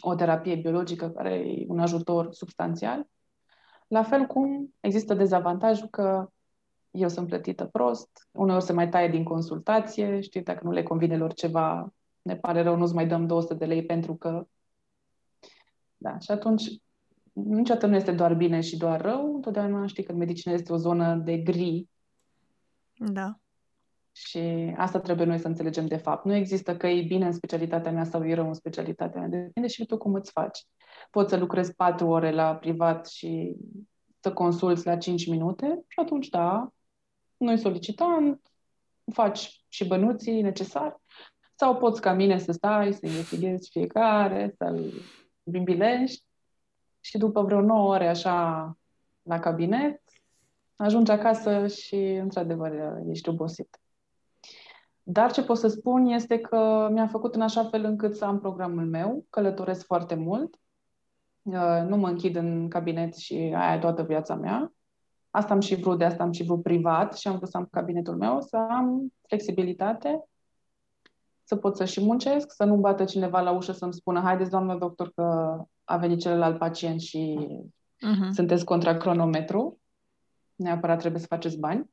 o 0.00 0.14
terapie 0.14 0.54
biologică 0.54 1.10
care 1.10 1.34
e 1.34 1.64
un 1.68 1.78
ajutor 1.78 2.32
substanțial. 2.32 3.06
La 3.86 4.02
fel 4.02 4.24
cum 4.24 4.74
există 4.80 5.14
dezavantajul 5.14 5.88
că 5.88 6.30
eu 6.90 7.08
sunt 7.08 7.26
plătită 7.26 7.64
prost, 7.64 8.28
uneori 8.30 8.64
se 8.64 8.72
mai 8.72 8.88
taie 8.88 9.08
din 9.08 9.24
consultație, 9.24 10.20
știi, 10.20 10.42
dacă 10.42 10.60
nu 10.64 10.70
le 10.70 10.82
convine 10.82 11.16
lor 11.16 11.32
ceva, 11.32 11.92
ne 12.22 12.36
pare 12.36 12.62
rău, 12.62 12.76
nu-ți 12.76 12.94
mai 12.94 13.06
dăm 13.06 13.26
200 13.26 13.54
de 13.54 13.64
lei 13.64 13.84
pentru 13.84 14.14
că... 14.14 14.46
Da, 15.96 16.18
și 16.18 16.30
atunci 16.30 16.62
niciodată 17.32 17.86
nu 17.86 17.94
este 17.94 18.12
doar 18.12 18.34
bine 18.34 18.60
și 18.60 18.76
doar 18.76 19.00
rău, 19.00 19.34
întotdeauna 19.34 19.86
știi 19.86 20.02
că 20.02 20.12
medicina 20.12 20.54
este 20.54 20.72
o 20.72 20.76
zonă 20.76 21.14
de 21.14 21.38
gri. 21.38 21.88
Da. 22.94 23.38
Și 24.12 24.38
asta 24.76 25.00
trebuie 25.00 25.26
noi 25.26 25.38
să 25.38 25.46
înțelegem 25.46 25.86
de 25.86 25.96
fapt. 25.96 26.24
Nu 26.24 26.34
există 26.34 26.76
că 26.76 26.86
e 26.86 27.02
bine 27.02 27.26
în 27.26 27.32
specialitatea 27.32 27.92
mea 27.92 28.04
sau 28.04 28.26
e 28.26 28.34
rău 28.34 28.46
în 28.46 28.54
specialitatea 28.54 29.20
mea. 29.20 29.28
Depinde 29.28 29.68
și 29.68 29.86
tu 29.86 29.96
cum 29.98 30.14
îți 30.14 30.30
faci. 30.30 30.64
Poți 31.10 31.30
să 31.30 31.36
lucrezi 31.36 31.74
patru 31.74 32.08
ore 32.08 32.30
la 32.30 32.56
privat 32.56 33.08
și 33.08 33.56
să 34.20 34.32
consulți 34.32 34.86
la 34.86 34.96
5 34.96 35.26
minute 35.26 35.84
și 35.86 36.00
atunci, 36.00 36.28
da, 36.28 36.72
nu-i 37.36 37.58
solicitant, 37.58 38.40
faci 39.12 39.64
și 39.68 39.86
bănuții 39.86 40.42
necesari 40.42 40.96
sau 41.54 41.76
poți 41.76 42.00
ca 42.00 42.12
mine 42.12 42.38
să 42.38 42.52
stai, 42.52 42.92
să 42.92 43.06
investighezi 43.06 43.70
fiecare, 43.70 44.54
să-l 44.56 44.92
bimbilești 45.50 46.24
și 47.00 47.18
după 47.18 47.42
vreo 47.42 47.60
9 47.60 47.92
ore 47.92 48.08
așa 48.08 48.76
la 49.22 49.38
cabinet, 49.38 50.02
ajungi 50.76 51.10
acasă 51.10 51.66
și, 51.66 51.96
într-adevăr, 51.96 53.02
ești 53.08 53.28
obosit. 53.28 53.80
Dar 55.02 55.32
ce 55.32 55.42
pot 55.42 55.58
să 55.58 55.68
spun 55.68 56.06
este 56.06 56.38
că 56.38 56.88
mi-a 56.92 57.06
făcut 57.06 57.34
în 57.34 57.40
așa 57.40 57.64
fel 57.64 57.84
încât 57.84 58.16
să 58.16 58.24
am 58.24 58.40
programul 58.40 58.86
meu, 58.86 59.24
călătoresc 59.30 59.84
foarte 59.84 60.14
mult, 60.14 60.54
uh, 61.42 61.84
nu 61.88 61.96
mă 61.96 62.08
închid 62.08 62.36
în 62.36 62.68
cabinet 62.68 63.16
și 63.16 63.34
aia 63.34 63.74
e 63.74 63.78
toată 63.78 64.02
viața 64.02 64.34
mea. 64.34 64.72
Asta 65.30 65.54
am 65.54 65.60
și 65.60 65.74
vrut, 65.74 65.98
de 65.98 66.04
asta 66.04 66.22
am 66.22 66.32
și 66.32 66.44
vrut 66.44 66.62
privat 66.62 67.18
și 67.18 67.28
am 67.28 67.36
vrut 67.36 67.48
să 67.48 67.56
am 67.56 67.68
cabinetul 67.70 68.16
meu, 68.16 68.40
să 68.40 68.56
am 68.56 69.12
flexibilitate, 69.26 70.24
să 71.46 71.56
pot 71.56 71.76
să 71.76 71.84
și 71.84 72.00
muncesc, 72.00 72.52
să 72.52 72.64
nu 72.64 72.76
bată 72.76 73.04
cineva 73.04 73.40
la 73.40 73.50
ușă 73.50 73.72
să-mi 73.72 73.92
spună 73.92 74.20
haideți, 74.20 74.50
doamnă 74.50 74.76
doctor, 74.76 75.12
că 75.14 75.56
a 75.84 75.96
venit 75.96 76.20
celălalt 76.20 76.58
pacient 76.58 77.00
și 77.00 77.48
uh-huh. 77.96 78.30
sunteți 78.32 78.64
contra 78.64 78.96
cronometru. 78.96 79.80
Neapărat 80.54 80.98
trebuie 80.98 81.20
să 81.20 81.26
faceți 81.26 81.58
bani. 81.58 81.90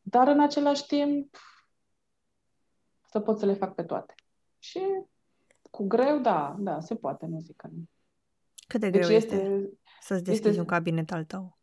Dar 0.00 0.28
în 0.28 0.40
același 0.40 0.86
timp 0.86 1.36
să 3.10 3.20
pot 3.20 3.38
să 3.38 3.46
le 3.46 3.54
fac 3.54 3.74
pe 3.74 3.82
toate. 3.82 4.14
Și 4.58 4.80
cu 5.70 5.86
greu, 5.86 6.18
da, 6.18 6.56
da, 6.58 6.80
se 6.80 6.94
poate, 6.94 7.26
nu 7.26 7.38
zic 7.38 7.56
că 7.56 7.68
nu. 7.70 7.82
Cât 8.66 8.80
de 8.80 8.90
deci 8.90 9.02
greu 9.02 9.16
este, 9.16 9.34
este 9.34 9.70
să-ți 10.00 10.22
deschizi 10.22 10.48
este... 10.48 10.60
un 10.60 10.66
cabinet 10.66 11.12
al 11.12 11.24
tău? 11.24 11.58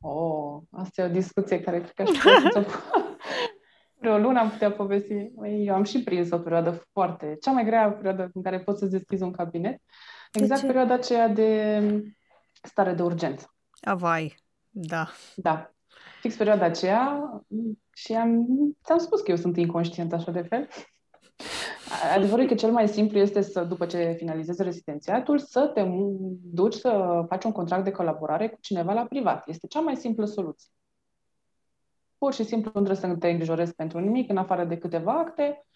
Oh, 0.00 0.62
asta 0.70 1.02
e 1.02 1.04
o 1.04 1.08
discuție 1.08 1.60
care 1.60 1.80
cred 1.80 1.92
că 1.92 2.02
aș 2.02 2.42
putea 2.42 2.66
vreo 4.04 4.18
lună 4.18 4.38
am 4.40 4.50
putea 4.50 4.72
povesti. 4.72 5.32
Eu 5.58 5.74
am 5.74 5.84
și 5.84 6.02
prins 6.02 6.30
o 6.30 6.38
perioadă 6.38 6.86
foarte... 6.92 7.36
Cea 7.40 7.50
mai 7.50 7.64
grea 7.64 7.92
perioadă 7.92 8.30
în 8.34 8.42
care 8.42 8.60
poți 8.60 8.78
să 8.78 8.86
deschizi 8.86 9.22
un 9.22 9.30
cabinet. 9.30 9.80
Exact 10.32 10.66
perioada 10.66 10.94
aceea 10.94 11.28
de 11.28 11.80
stare 12.62 12.92
de 12.92 13.02
urgență. 13.02 13.54
Avai, 13.80 14.34
da. 14.70 15.08
Da. 15.36 15.70
Fix 16.20 16.36
perioada 16.36 16.64
aceea 16.64 17.30
și 17.94 18.12
am, 18.12 18.46
ți-am 18.84 18.98
spus 18.98 19.20
că 19.20 19.30
eu 19.30 19.36
sunt 19.36 19.56
inconștient 19.56 20.12
așa 20.12 20.30
de 20.30 20.42
fel. 20.42 20.68
Adevărul 22.14 22.44
e 22.44 22.48
că 22.48 22.54
cel 22.54 22.70
mai 22.70 22.88
simplu 22.88 23.18
este 23.18 23.40
să, 23.40 23.64
după 23.64 23.86
ce 23.86 24.14
finalizezi 24.18 24.62
rezidențiatul, 24.62 25.38
să 25.38 25.70
te 25.74 25.84
duci 26.42 26.74
să 26.74 27.24
faci 27.28 27.44
un 27.44 27.52
contract 27.52 27.84
de 27.84 27.90
colaborare 27.90 28.48
cu 28.48 28.58
cineva 28.60 28.92
la 28.92 29.04
privat. 29.04 29.48
Este 29.48 29.66
cea 29.66 29.80
mai 29.80 29.96
simplă 29.96 30.24
soluție. 30.24 30.68
Pur 32.24 32.34
și 32.34 32.44
simplu 32.44 32.70
nu 32.74 32.84
trebuie 32.84 33.10
să 33.10 33.18
te 33.18 33.28
îngrijorezi 33.28 33.74
pentru 33.74 33.98
nimic, 33.98 34.30
în 34.30 34.36
afară 34.36 34.64
de 34.64 34.78
câteva 34.78 35.12
acte. 35.12 35.66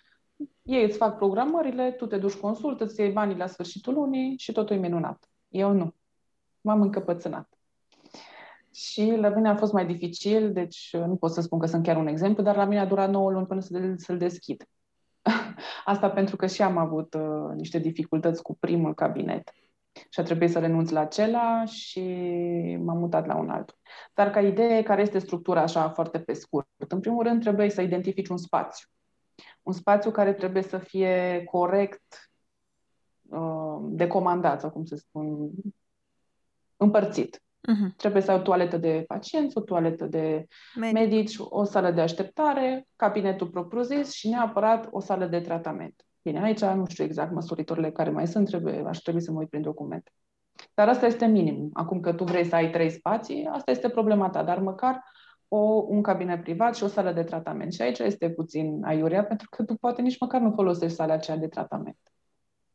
Ei 0.62 0.84
îți 0.84 0.96
fac 0.96 1.16
programările, 1.16 1.90
tu 1.90 2.06
te 2.06 2.16
duci 2.16 2.34
consultă, 2.34 2.84
îți 2.84 3.00
iei 3.00 3.12
banii 3.12 3.36
la 3.36 3.46
sfârșitul 3.46 3.94
lunii 3.94 4.38
și 4.38 4.52
totul 4.52 4.76
e 4.76 4.78
minunat. 4.78 5.28
Eu 5.48 5.72
nu. 5.72 5.94
M-am 6.60 6.80
încăpățânat. 6.80 7.48
Și 8.72 9.16
la 9.16 9.28
mine 9.28 9.48
a 9.48 9.56
fost 9.56 9.72
mai 9.72 9.86
dificil, 9.86 10.52
deci 10.52 10.96
nu 10.96 11.16
pot 11.16 11.32
să 11.32 11.40
spun 11.40 11.58
că 11.58 11.66
sunt 11.66 11.82
chiar 11.82 11.96
un 11.96 12.06
exemplu, 12.06 12.42
dar 12.42 12.56
la 12.56 12.64
mine 12.64 12.80
a 12.80 12.86
durat 12.86 13.10
9 13.10 13.30
luni 13.30 13.46
până 13.46 13.60
să, 13.60 13.94
să-l 13.96 14.18
deschid. 14.18 14.64
Asta 15.84 16.10
pentru 16.10 16.36
că 16.36 16.46
și 16.46 16.62
am 16.62 16.76
avut 16.76 17.14
uh, 17.14 17.54
niște 17.54 17.78
dificultăți 17.78 18.42
cu 18.42 18.56
primul 18.60 18.94
cabinet 18.94 19.52
și 20.08 20.20
a 20.20 20.22
trebuit 20.22 20.50
să 20.50 20.58
renunț 20.58 20.90
la 20.90 21.00
acela 21.00 21.64
și 21.64 22.00
m-am 22.80 22.98
mutat 22.98 23.26
la 23.26 23.36
un 23.36 23.48
altul. 23.50 23.76
Dar 24.14 24.30
ca 24.30 24.40
idee, 24.40 24.82
care 24.82 25.02
este 25.02 25.18
structura 25.18 25.60
așa 25.60 25.90
foarte 25.90 26.18
pe 26.20 26.32
scurt? 26.32 26.68
În 26.88 27.00
primul 27.00 27.22
rând 27.22 27.40
trebuie 27.40 27.70
să 27.70 27.82
identifici 27.82 28.28
un 28.28 28.36
spațiu. 28.36 28.88
Un 29.62 29.72
spațiu 29.72 30.10
care 30.10 30.32
trebuie 30.32 30.62
să 30.62 30.78
fie 30.78 31.42
corect 31.44 32.30
uh, 33.28 33.78
decomandat, 33.82 34.60
sau 34.60 34.70
cum 34.70 34.84
să 34.84 34.96
spun, 34.96 35.50
împărțit. 36.76 37.42
Uh-huh. 37.68 37.96
Trebuie 37.96 38.22
să 38.22 38.30
ai 38.30 38.36
o 38.36 38.42
toaletă 38.42 38.76
de 38.76 39.04
pacienți, 39.06 39.58
o 39.58 39.60
toaletă 39.60 40.06
de 40.06 40.46
Medic. 40.74 40.94
medici, 40.94 41.36
o 41.38 41.64
sală 41.64 41.90
de 41.90 42.00
așteptare, 42.00 42.86
cabinetul 42.96 43.48
propriu-zis 43.48 44.12
și 44.12 44.28
neapărat 44.28 44.88
o 44.90 45.00
sală 45.00 45.26
de 45.26 45.40
tratament. 45.40 46.07
Bine, 46.22 46.42
aici 46.42 46.60
nu 46.60 46.86
știu 46.86 47.04
exact 47.04 47.32
măsuritorile 47.32 47.90
care 47.90 48.10
mai 48.10 48.26
sunt, 48.26 48.46
trebuie, 48.46 48.82
aș 48.86 48.98
trebui 48.98 49.20
să 49.20 49.32
mă 49.32 49.38
uit 49.38 49.48
prin 49.48 49.62
documente. 49.62 50.12
Dar 50.74 50.88
asta 50.88 51.06
este 51.06 51.26
minim. 51.26 51.70
Acum 51.72 52.00
că 52.00 52.12
tu 52.12 52.24
vrei 52.24 52.44
să 52.44 52.54
ai 52.54 52.70
trei 52.70 52.90
spații, 52.90 53.44
asta 53.44 53.70
este 53.70 53.88
problema 53.88 54.30
ta, 54.30 54.42
dar 54.42 54.58
măcar 54.58 55.04
o, 55.48 55.58
un 55.88 56.02
cabinet 56.02 56.42
privat 56.42 56.76
și 56.76 56.82
o 56.82 56.86
sală 56.86 57.12
de 57.12 57.22
tratament. 57.22 57.72
Și 57.72 57.82
aici 57.82 57.98
este 57.98 58.30
puțin 58.30 58.84
aiurea, 58.84 59.24
pentru 59.24 59.48
că 59.50 59.64
tu 59.64 59.74
poate 59.74 60.02
nici 60.02 60.20
măcar 60.20 60.40
nu 60.40 60.50
folosești 60.50 60.96
sala 60.96 61.12
aceea 61.12 61.36
de 61.36 61.48
tratament. 61.48 61.98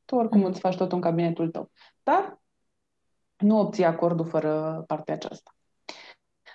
Tu 0.06 0.16
oricum 0.16 0.40
mm. 0.40 0.46
îți 0.46 0.60
faci 0.60 0.76
tot 0.76 0.92
în 0.92 1.02
cabinetul 1.02 1.50
tău. 1.50 1.72
Dar 2.04 2.42
nu 3.38 3.60
obții 3.60 3.86
acordul 3.86 4.26
fără 4.26 4.84
partea 4.88 5.14
aceasta. 5.14 5.56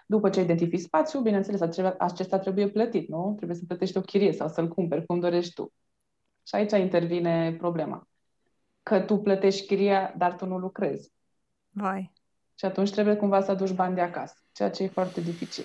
După 0.07 0.29
ce 0.29 0.41
identifici 0.41 0.81
spațiu, 0.81 1.21
bineînțeles, 1.21 1.61
acesta 1.99 2.39
trebuie 2.39 2.69
plătit, 2.69 3.09
nu? 3.09 3.33
Trebuie 3.37 3.57
să 3.57 3.65
plătești 3.67 3.97
o 3.97 4.01
chirie 4.01 4.33
sau 4.33 4.49
să-l 4.49 4.69
cumperi 4.69 5.07
cum 5.07 5.21
dorești 5.21 5.55
tu. 5.55 5.73
Și 6.49 6.55
aici 6.55 6.73
intervine 6.73 7.53
problema. 7.53 8.09
Că 8.83 9.01
tu 9.01 9.19
plătești 9.19 9.67
chiria, 9.67 10.15
dar 10.17 10.35
tu 10.35 10.47
nu 10.47 10.59
lucrezi. 10.59 11.13
Vai. 11.71 12.13
Și 12.55 12.65
atunci 12.65 12.91
trebuie 12.91 13.17
cumva 13.17 13.41
să 13.41 13.51
aduci 13.51 13.75
bani 13.75 13.95
de 13.95 14.01
acasă, 14.01 14.35
ceea 14.53 14.71
ce 14.71 14.83
e 14.83 14.89
foarte 14.89 15.21
dificil. 15.21 15.65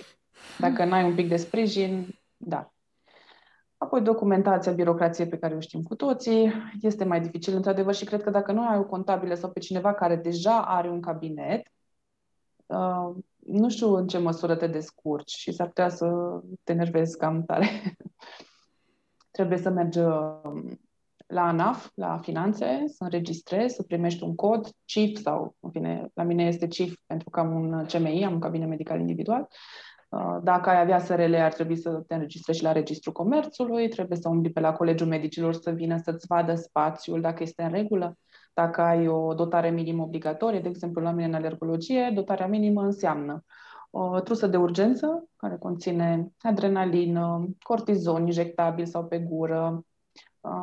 Dacă 0.60 0.86
n-ai 0.86 1.04
un 1.04 1.16
pic 1.16 1.28
de 1.28 1.36
sprijin, 1.36 2.20
da. 2.38 2.74
Apoi 3.78 4.02
documentația, 4.02 4.72
birocrație 4.72 5.28
pe 5.28 5.38
care 5.38 5.56
o 5.56 5.60
știm 5.60 5.84
cu 5.84 5.96
toții, 5.96 6.54
este 6.82 7.04
mai 7.04 7.22
dificil 7.22 7.56
într-adevăr 7.56 7.94
și 7.94 8.06
cred 8.06 8.24
că 8.24 8.30
dacă 8.30 8.52
nu 8.52 8.68
ai 8.68 8.78
o 8.78 8.86
contabilă 8.86 9.34
sau 9.34 9.52
pe 9.52 9.60
cineva 9.60 9.94
care 9.94 10.16
deja 10.16 10.62
are 10.66 10.90
un 10.90 11.02
cabinet, 11.02 11.68
uh, 12.66 13.16
nu 13.46 13.70
știu 13.70 13.96
în 13.96 14.08
ce 14.08 14.18
măsură 14.18 14.56
te 14.56 14.68
descurci 14.68 15.32
și 15.32 15.52
s-ar 15.52 15.68
putea 15.68 15.90
să 15.90 16.08
te 16.64 16.72
enervezi 16.72 17.18
cam 17.18 17.44
tare. 17.44 17.68
Trebuie 19.38 19.58
să 19.58 19.70
mergi 19.70 20.00
um, 20.00 20.80
la 21.28 21.42
ANAF, 21.48 21.90
la 21.96 22.18
finanțe, 22.18 22.84
să 22.88 23.04
înregistrezi, 23.04 23.76
să 23.76 23.84
primești 23.84 24.24
un 24.24 24.36
cod, 24.36 24.68
CIF 24.86 25.22
sau, 25.22 25.56
în 25.60 25.70
fine, 25.70 26.10
la 26.14 26.24
mine 26.24 26.46
este 26.46 26.68
CIF 26.68 26.96
pentru 27.06 27.30
că 27.30 27.40
am 27.40 27.56
un 27.56 27.86
CMI, 27.86 28.26
am 28.26 28.34
un 28.34 28.40
cabinet 28.40 28.68
medical 28.68 29.00
individual. 29.00 29.48
Uh, 30.10 30.38
dacă 30.44 30.70
ai 30.70 30.80
avea 30.80 31.00
SRL, 31.00 31.34
ar 31.36 31.54
trebui 31.54 31.76
să 31.76 32.04
te 32.08 32.14
înregistrezi 32.14 32.60
și 32.60 32.64
la 32.64 32.72
Registrul 32.72 33.14
Comerțului, 33.14 33.88
trebuie 33.88 34.18
să 34.18 34.30
umbli 34.30 34.52
pe 34.52 34.60
la 34.60 34.74
Colegiul 34.74 35.08
Medicilor 35.08 35.54
să 35.54 35.72
vină 35.72 35.98
să-ți 35.98 36.28
vadă 36.28 36.56
spațiul, 36.56 37.22
dacă 37.22 37.44
este 37.44 37.64
în 37.64 37.72
regulă. 37.72 38.18
Dacă 38.54 38.82
ai 38.82 39.08
o 39.08 39.34
dotare 39.34 39.70
minimă 39.70 40.04
obligatorie, 40.04 40.60
de 40.60 40.70
exemplu 40.70 41.02
la 41.02 41.12
mine 41.12 41.28
în 41.28 41.34
alergologie, 41.34 42.12
dotarea 42.14 42.48
minimă 42.48 42.82
înseamnă 42.82 43.44
o 43.96 44.20
trusă 44.20 44.48
de 44.48 44.58
urgență 44.58 45.30
care 45.36 45.58
conține 45.58 46.32
adrenalină, 46.42 47.48
cortizon 47.60 48.26
injectabil 48.26 48.86
sau 48.86 49.06
pe 49.06 49.20
gură, 49.20 49.86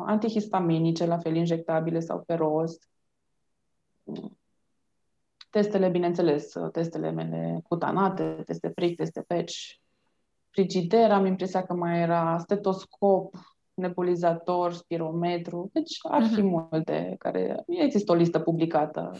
antihistaminice, 0.05 1.05
la 1.05 1.17
fel 1.17 1.35
injectabile 1.35 1.99
sau 1.99 2.21
pe 2.21 2.33
rost. 2.33 2.89
Testele, 5.49 5.89
bineînțeles, 5.89 6.53
testele 6.71 7.11
mele 7.11 7.59
cutanate, 7.67 8.41
teste 8.45 8.69
pric, 8.69 8.95
teste 8.95 9.21
patch, 9.21 9.55
frigider, 10.49 11.11
am 11.11 11.25
impresia 11.25 11.63
că 11.65 11.73
mai 11.73 12.01
era 12.01 12.37
stetoscop, 12.37 13.35
nebulizator, 13.73 14.73
spirometru, 14.73 15.69
deci 15.73 15.97
ar 16.01 16.23
fi 16.23 16.39
uh-huh. 16.39 16.43
multe 16.43 17.15
care... 17.19 17.63
Există 17.67 18.11
o 18.11 18.15
listă 18.15 18.39
publicată, 18.39 19.11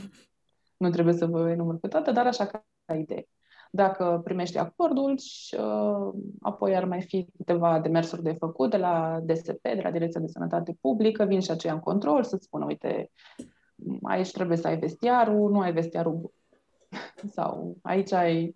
nu 0.78 0.90
trebuie 0.90 1.14
să 1.14 1.26
vă 1.26 1.50
enumăr 1.50 1.78
pe 1.78 1.88
toate, 1.88 2.12
dar 2.12 2.28
așa 2.28 2.46
ca 2.46 2.96
idee. 2.96 3.28
Dacă 3.74 4.22
primești 4.24 4.58
acordul 4.58 5.18
și 5.18 5.56
uh, 5.56 6.14
apoi 6.42 6.76
ar 6.76 6.86
mai 6.86 7.02
fi 7.02 7.28
câteva 7.38 7.80
demersuri 7.80 8.24
de 8.24 8.34
făcut 8.34 8.70
de 8.70 8.78
la 8.78 9.20
DSP, 9.24 9.62
de 9.62 9.80
la 9.84 9.92
Direcția 9.92 10.22
de 10.22 10.28
Sănătate 10.28 10.78
Publică, 10.82 11.26
vin 11.26 11.40
și 11.40 11.52
aceia 11.52 11.74
în 11.74 11.80
control 11.80 12.24
să-ți 12.24 12.46
spună, 12.46 12.66
uite, 12.66 13.12
aici 14.04 14.32
trebuie 14.32 14.58
să 14.58 14.68
ai 14.68 14.78
vestiarul, 14.78 15.52
nu 15.52 15.60
ai 15.60 15.74
vestiarul 15.74 16.34
sau 17.36 17.78
aici 17.82 18.12
ai 18.12 18.56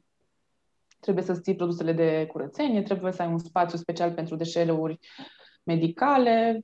trebuie 1.00 1.24
să 1.24 1.40
ții 1.40 1.56
produsele 1.56 1.94
de 1.94 2.26
curățenie, 2.32 2.82
trebuie 2.82 3.12
să 3.12 3.22
ai 3.22 3.28
un 3.28 3.38
spațiu 3.38 3.78
special 3.78 4.14
pentru 4.14 4.36
deșeuri 4.36 5.00
medicale, 5.64 6.62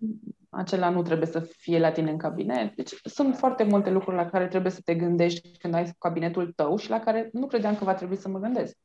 acela 0.51 0.89
nu 0.89 1.01
trebuie 1.01 1.27
să 1.27 1.39
fie 1.39 1.79
la 1.79 1.91
tine 1.91 2.11
în 2.11 2.17
cabinet. 2.17 2.75
Deci 2.75 2.93
sunt 3.03 3.37
foarte 3.37 3.63
multe 3.63 3.89
lucruri 3.89 4.15
la 4.15 4.29
care 4.29 4.47
trebuie 4.47 4.71
să 4.71 4.81
te 4.83 4.95
gândești 4.95 5.57
când 5.57 5.73
ai 5.73 5.95
cabinetul 5.99 6.51
tău 6.51 6.75
și 6.75 6.89
la 6.89 6.99
care 6.99 7.29
nu 7.33 7.47
credeam 7.47 7.75
că 7.75 7.83
va 7.83 7.93
trebui 7.93 8.15
să 8.15 8.29
mă 8.29 8.39
gândesc. 8.39 8.77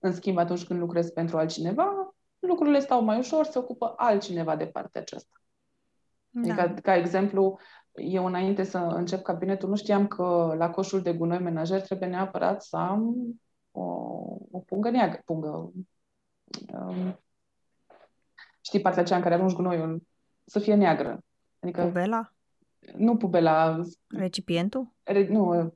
În 0.00 0.12
schimb, 0.12 0.38
atunci 0.38 0.64
când 0.64 0.80
lucrezi 0.80 1.12
pentru 1.12 1.38
altcineva, 1.38 2.14
lucrurile 2.38 2.78
stau 2.78 3.02
mai 3.02 3.18
ușor, 3.18 3.44
se 3.44 3.58
ocupă 3.58 3.92
altcineva 3.96 4.56
de 4.56 4.66
partea 4.66 5.00
aceasta. 5.00 5.36
Da. 6.30 6.62
Adică, 6.62 6.80
ca 6.82 6.96
exemplu, 6.96 7.58
eu 7.92 8.26
înainte 8.26 8.62
să 8.62 8.78
încep 8.78 9.22
cabinetul, 9.22 9.68
nu 9.68 9.76
știam 9.76 10.06
că 10.06 10.54
la 10.56 10.70
coșul 10.70 11.02
de 11.02 11.12
gunoi 11.12 11.38
menajer 11.38 11.80
trebuie 11.80 12.08
neapărat 12.08 12.62
să 12.62 12.76
am 12.76 13.14
o, 13.70 13.82
o 14.50 14.58
pungă 14.58 14.90
neagră, 14.90 15.22
pungă, 15.24 15.72
um, 16.72 17.20
știi 18.60 18.80
partea 18.80 19.02
aceea 19.02 19.18
în 19.18 19.24
care 19.24 19.34
arunci 19.34 19.54
gunoiul, 19.54 20.02
să 20.44 20.58
fie 20.58 20.74
neagră. 20.74 21.18
Adică, 21.60 21.82
pubela? 21.82 22.32
Nu 22.96 23.16
pubela. 23.16 23.80
Recipientul? 24.08 24.92
Re, 25.02 25.28
nu, 25.28 25.74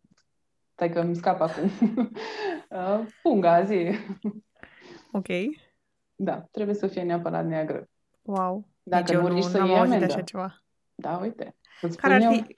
stai 0.72 0.90
că 0.90 1.00
îmi 1.00 1.16
scap 1.16 1.40
acum. 1.40 1.70
Uh, 2.70 3.06
punga, 3.22 3.64
zi. 3.64 3.90
Ok. 5.12 5.26
Da, 6.14 6.46
trebuie 6.50 6.74
să 6.74 6.86
fie 6.86 7.02
neapărat 7.02 7.46
neagră. 7.46 7.88
Wow. 8.22 8.68
Dacă 8.82 9.04
deci 9.04 9.16
nu 9.16 9.28
riști 9.28 9.50
să 9.50 9.64
iei 9.64 9.76
amendă. 9.76 10.04
Așa 10.04 10.20
ceva. 10.20 10.62
Da, 10.94 11.18
uite. 11.22 11.56
Care 11.96 12.14
ar 12.24 12.32
fi... 12.32 12.56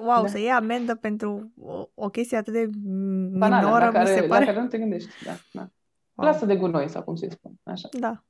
Wow, 0.00 0.22
da. 0.22 0.26
să 0.26 0.38
iei 0.38 0.50
amendă 0.50 0.94
pentru 0.94 1.52
o, 1.60 1.88
o 1.94 2.08
chestie 2.08 2.36
atât 2.36 2.52
de 2.52 2.68
Banală, 3.38 3.66
minoră, 3.66 3.84
la 3.84 3.90
care, 3.90 4.10
mi 4.10 4.16
se 4.16 4.26
pare... 4.26 4.44
La 4.44 4.50
care 4.50 4.62
nu 4.62 4.68
te 4.68 4.78
gândești, 4.78 5.24
da. 5.24 5.32
da. 5.52 5.68
Wow. 6.14 6.28
Lasă 6.28 6.46
de 6.46 6.56
gunoi, 6.56 6.88
sau 6.88 7.02
cum 7.02 7.14
se 7.14 7.28
spun. 7.28 7.52
Așa. 7.62 7.88
Da. 7.92 7.98
da. 7.98 8.08
da. 8.08 8.24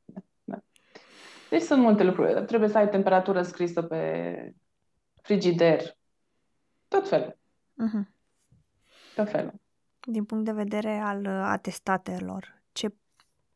Deci 1.57 1.65
sunt 1.65 1.83
multe 1.83 2.03
lucruri. 2.03 2.45
Trebuie 2.45 2.69
să 2.69 2.79
ai 2.79 2.89
temperatură 2.89 3.43
scrisă 3.43 3.83
pe 3.83 4.55
frigider. 5.23 5.81
Tot 6.89 7.09
felul. 7.09 7.39
Uh-huh. 7.73 8.07
Tot 9.15 9.31
felul. 9.31 9.55
Din 10.01 10.25
punct 10.25 10.45
de 10.45 10.53
vedere 10.53 10.99
al 10.99 11.27
atestatelor, 11.27 12.63
ce 12.73 12.95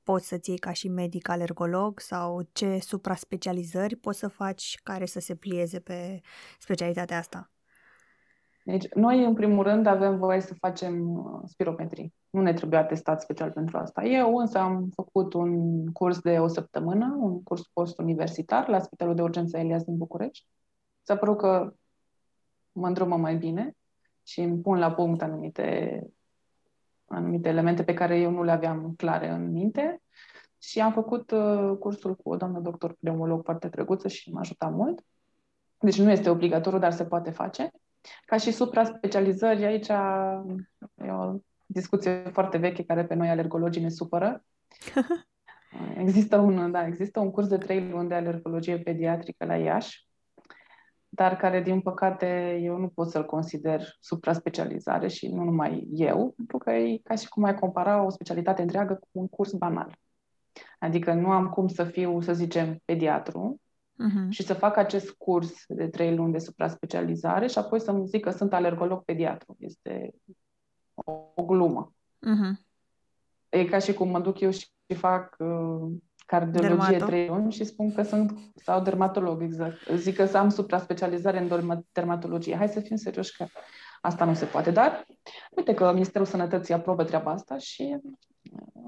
poți 0.03 0.27
să-ți 0.27 0.49
iei 0.49 0.59
ca 0.59 0.73
și 0.73 0.89
medic 0.89 1.29
alergolog 1.29 2.01
sau 2.01 2.49
ce 2.53 2.79
supra-specializări 2.79 3.97
poți 3.97 4.19
să 4.19 4.29
faci 4.29 4.75
care 4.83 5.07
să 5.07 5.21
se 5.21 5.35
plieze 5.35 5.81
pe 5.81 6.21
specialitatea 6.59 7.19
asta? 7.19 7.51
Deci, 8.71 8.89
noi, 8.95 9.25
în 9.25 9.35
primul 9.35 9.65
rând, 9.65 9.87
avem 9.87 10.19
voie 10.19 10.41
să 10.41 10.55
facem 10.55 11.17
uh, 11.17 11.41
spirometrii. 11.45 12.15
Nu 12.31 12.41
ne 12.41 12.53
trebuie 12.53 12.79
atestat 12.79 13.21
special 13.21 13.51
pentru 13.51 13.79
asta. 13.79 14.05
Eu 14.05 14.37
însă 14.37 14.59
am 14.59 14.89
făcut 14.95 15.33
un 15.33 15.87
curs 15.93 16.21
de 16.21 16.39
o 16.39 16.47
săptămână, 16.47 17.17
un 17.19 17.43
curs 17.43 17.63
post-universitar 17.73 18.69
la 18.69 18.79
Spitalul 18.79 19.15
de 19.15 19.23
Urgență 19.23 19.59
Elias 19.59 19.85
din 19.85 19.97
București. 19.97 20.47
S-a 21.03 21.17
părut 21.17 21.39
că 21.39 21.73
mă 22.73 22.87
îndrumă 22.87 23.17
mai 23.17 23.37
bine 23.37 23.77
și 24.23 24.41
îmi 24.41 24.61
pun 24.61 24.79
la 24.79 24.93
punct 24.93 25.23
anumite 25.23 26.01
anumite 27.07 27.49
elemente 27.49 27.85
pe 27.85 27.95
care 27.95 28.19
eu 28.19 28.31
nu 28.31 28.43
le 28.43 28.51
aveam 28.51 28.95
clare 28.97 29.29
în 29.29 29.51
minte 29.51 30.03
și 30.59 30.81
am 30.81 30.93
făcut 30.93 31.31
uh, 31.31 31.77
cursul 31.79 32.17
cu 32.17 32.31
o 32.31 32.37
doamnă 32.37 32.61
doctor 32.61 32.97
pneumolog 33.01 33.45
foarte 33.45 33.69
drăguță 33.69 34.09
și 34.09 34.33
m-a 34.33 34.41
ajutat 34.41 34.73
mult. 34.73 35.05
Deci 35.79 36.01
nu 36.01 36.11
este 36.11 36.31
obligatoriu, 36.31 36.79
dar 36.79 36.93
se 36.93 37.05
poate 37.05 37.31
face. 37.31 37.71
Ca 38.27 38.37
și 38.37 38.51
supra-specializări, 38.51 39.65
aici 39.65 39.89
e 40.95 41.11
o 41.11 41.35
discuție 41.67 42.23
foarte 42.33 42.59
veche 42.59 42.85
care 42.85 43.05
pe 43.05 43.15
noi 43.15 43.29
alergologii 43.29 43.83
ne 43.83 43.89
supără. 43.89 44.45
Există 45.97 46.37
un, 46.37 46.71
da, 46.71 46.87
există 46.87 47.21
un 47.21 47.31
curs 47.31 47.47
de 47.47 47.59
trei 47.59 47.89
luni 47.89 48.09
de 48.09 48.15
alergologie 48.15 48.79
pediatrică 48.79 49.45
la 49.45 49.57
Iași, 49.57 50.09
dar 51.09 51.37
care, 51.37 51.63
din 51.63 51.81
păcate, 51.81 52.59
eu 52.63 52.77
nu 52.77 52.89
pot 52.89 53.11
să-l 53.11 53.27
consider 53.27 53.97
supra-specializare 54.01 55.09
și 55.09 55.29
nu 55.29 55.45
numai 55.45 55.89
eu, 55.93 56.33
pentru 56.37 56.59
că 56.59 56.71
e 56.71 57.01
ca 57.03 57.15
și 57.15 57.29
cum 57.29 57.45
ai 57.45 57.55
compara 57.55 58.03
o 58.03 58.11
specialitate 58.11 58.63
întreagă 58.63 58.95
cu 58.95 59.09
un 59.13 59.29
curs 59.29 59.53
banal. 59.53 59.99
Adică 60.79 61.13
nu 61.13 61.31
am 61.31 61.49
cum 61.49 61.69
să 61.69 61.85
fiu, 61.85 62.21
să 62.21 62.33
zicem, 62.33 62.81
pediatru 62.85 63.61
uh-huh. 64.09 64.29
și 64.29 64.43
să 64.43 64.55
fac 64.55 64.77
acest 64.77 65.11
curs 65.11 65.65
de 65.69 65.89
trei 65.89 66.17
luni 66.17 66.33
de 66.33 66.39
supra-specializare 66.39 67.47
și 67.47 67.59
apoi 67.59 67.81
să-mi 67.81 68.07
zic 68.07 68.25
că 68.25 68.31
sunt 68.31 68.53
alergolog 68.53 69.05
pediatru. 69.05 69.57
Este 69.59 70.15
o, 70.95 71.13
o 71.35 71.45
glumă. 71.45 71.93
Uh-huh. 72.27 72.69
E 73.49 73.65
ca 73.65 73.79
și 73.79 73.93
cum 73.93 74.09
mă 74.09 74.21
duc 74.21 74.41
eu 74.41 74.51
și 74.51 74.69
fac 74.97 75.37
uh, 75.39 75.93
cardiologie 76.27 76.89
Dermato. 76.89 77.05
trei 77.05 77.27
luni 77.27 77.53
și 77.53 77.65
spun 77.65 77.93
că 77.93 78.03
sunt, 78.03 78.39
sau 78.55 78.83
dermatolog, 78.83 79.43
exact. 79.43 79.77
Zic 79.95 80.17
că 80.17 80.37
am 80.37 80.49
supra-specializare 80.49 81.39
în 81.39 81.83
dermatologie. 81.93 82.57
Hai 82.57 82.69
să 82.69 82.81
fim 82.81 82.97
serioși 82.97 83.37
că 83.37 83.47
asta 84.01 84.25
nu 84.25 84.35
se 84.35 84.45
poate. 84.45 84.71
Dar 84.71 85.07
uite 85.51 85.75
că 85.75 85.93
Ministerul 85.93 86.27
Sănătății 86.27 86.75
aprobă 86.75 87.05
treaba 87.05 87.31
asta 87.31 87.59
și 87.59 87.99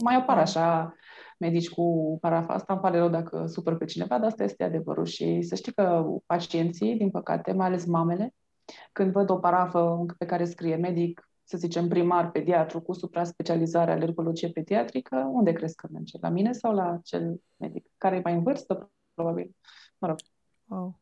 mai 0.02 0.14
apar 0.14 0.38
așa 0.38 0.94
medici 1.43 1.70
cu 1.70 2.18
parafa. 2.20 2.55
Asta 2.55 2.72
îmi 2.72 2.82
pare 2.82 2.99
rău 2.99 3.09
dacă 3.09 3.47
supăr 3.47 3.76
pe 3.76 3.84
cineva, 3.84 4.18
dar 4.18 4.26
asta 4.26 4.45
este 4.45 4.64
adevărul. 4.64 5.05
Și 5.05 5.43
să 5.43 5.55
știi 5.55 5.72
că 5.72 6.05
pacienții, 6.26 6.97
din 6.97 7.11
păcate, 7.11 7.53
mai 7.53 7.66
ales 7.66 7.84
mamele, 7.84 8.34
când 8.93 9.12
văd 9.12 9.30
o 9.30 9.38
parafă 9.38 10.07
pe 10.18 10.26
care 10.26 10.45
scrie 10.45 10.76
medic 10.76 11.26
să 11.45 11.57
zicem, 11.57 11.88
primar, 11.88 12.30
pediatru 12.30 12.80
cu 12.80 12.93
supra-specializare 12.93 13.93
alergologie 13.93 14.49
pediatrică, 14.49 15.30
unde 15.32 15.53
crezi 15.53 15.74
că 15.74 15.88
merge? 15.90 16.18
La 16.20 16.28
mine 16.28 16.53
sau 16.53 16.74
la 16.74 16.99
cel 17.03 17.40
medic? 17.57 17.86
Care 17.97 18.16
e 18.16 18.20
mai 18.24 18.34
în 18.34 18.43
vârstă, 18.43 18.90
probabil? 19.14 19.57
Mă 19.99 20.07
rog. 20.07 20.16
Wow. 20.64 21.01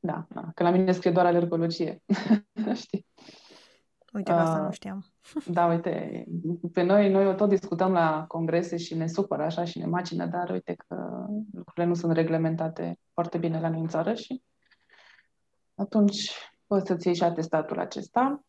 Da, 0.00 0.26
da, 0.28 0.50
că 0.54 0.62
la 0.62 0.70
mine 0.70 0.92
scrie 0.92 1.12
doar 1.12 1.26
alergologie. 1.26 2.02
Știi? 2.82 3.06
Uite 4.12 4.30
că 4.30 4.36
asta 4.36 4.58
uh, 4.58 4.64
nu 4.64 4.70
știam. 4.70 5.11
da, 5.46 5.66
uite, 5.66 6.24
pe 6.72 6.82
noi, 6.82 7.10
noi 7.10 7.36
tot 7.36 7.48
discutăm 7.48 7.92
la 7.92 8.24
congrese 8.28 8.76
și 8.76 8.94
ne 8.94 9.06
supără 9.06 9.42
așa 9.42 9.64
și 9.64 9.78
ne 9.78 9.86
macină, 9.86 10.26
dar 10.26 10.50
uite 10.50 10.74
că 10.88 11.26
lucrurile 11.52 11.84
nu 11.84 11.94
sunt 11.94 12.12
reglementate 12.12 12.98
foarte 13.12 13.38
bine 13.38 13.60
la 13.60 13.68
noi 13.68 13.80
în 13.80 13.88
țară 13.88 14.14
și 14.14 14.42
atunci 15.74 16.30
poți 16.66 16.86
să-ți 16.86 17.06
iei 17.06 17.16
și 17.16 17.22
atestatul 17.22 17.78
acesta. 17.78 18.44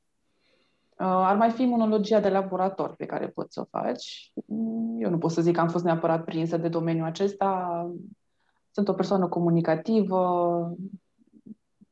Uh, 0.99 1.07
ar 1.07 1.35
mai 1.35 1.49
fi 1.49 1.61
imunologia 1.61 2.19
de 2.19 2.29
laborator 2.29 2.95
pe 2.95 3.05
care 3.05 3.27
poți 3.27 3.53
să 3.53 3.59
o 3.59 3.77
faci. 3.79 4.31
Eu 4.97 5.09
nu 5.09 5.17
pot 5.17 5.31
să 5.31 5.41
zic 5.41 5.53
că 5.53 5.59
am 5.59 5.69
fost 5.69 5.83
neapărat 5.83 6.23
prinsă 6.23 6.57
de 6.57 6.67
domeniul 6.67 7.05
acesta. 7.05 7.91
Sunt 8.71 8.87
o 8.87 8.93
persoană 8.93 9.27
comunicativă, 9.27 10.75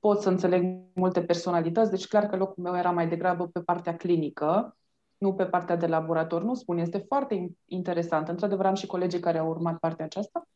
pot 0.01 0.21
să 0.21 0.29
înțeleg 0.29 0.79
multe 0.93 1.23
personalități, 1.23 1.89
deci 1.89 2.07
clar 2.07 2.25
că 2.25 2.35
locul 2.35 2.63
meu 2.63 2.77
era 2.77 2.91
mai 2.91 3.07
degrabă 3.07 3.47
pe 3.47 3.61
partea 3.61 3.95
clinică, 3.95 4.77
nu 5.17 5.33
pe 5.33 5.45
partea 5.45 5.75
de 5.75 5.87
laborator. 5.87 6.43
Nu 6.43 6.53
spun, 6.53 6.77
este 6.77 6.97
foarte 6.97 7.51
interesant. 7.65 8.27
Într-adevăr, 8.27 8.65
am 8.65 8.73
și 8.73 8.85
colegii 8.85 9.19
care 9.19 9.37
au 9.37 9.49
urmat 9.49 9.77
partea 9.79 10.05
aceasta 10.05 10.47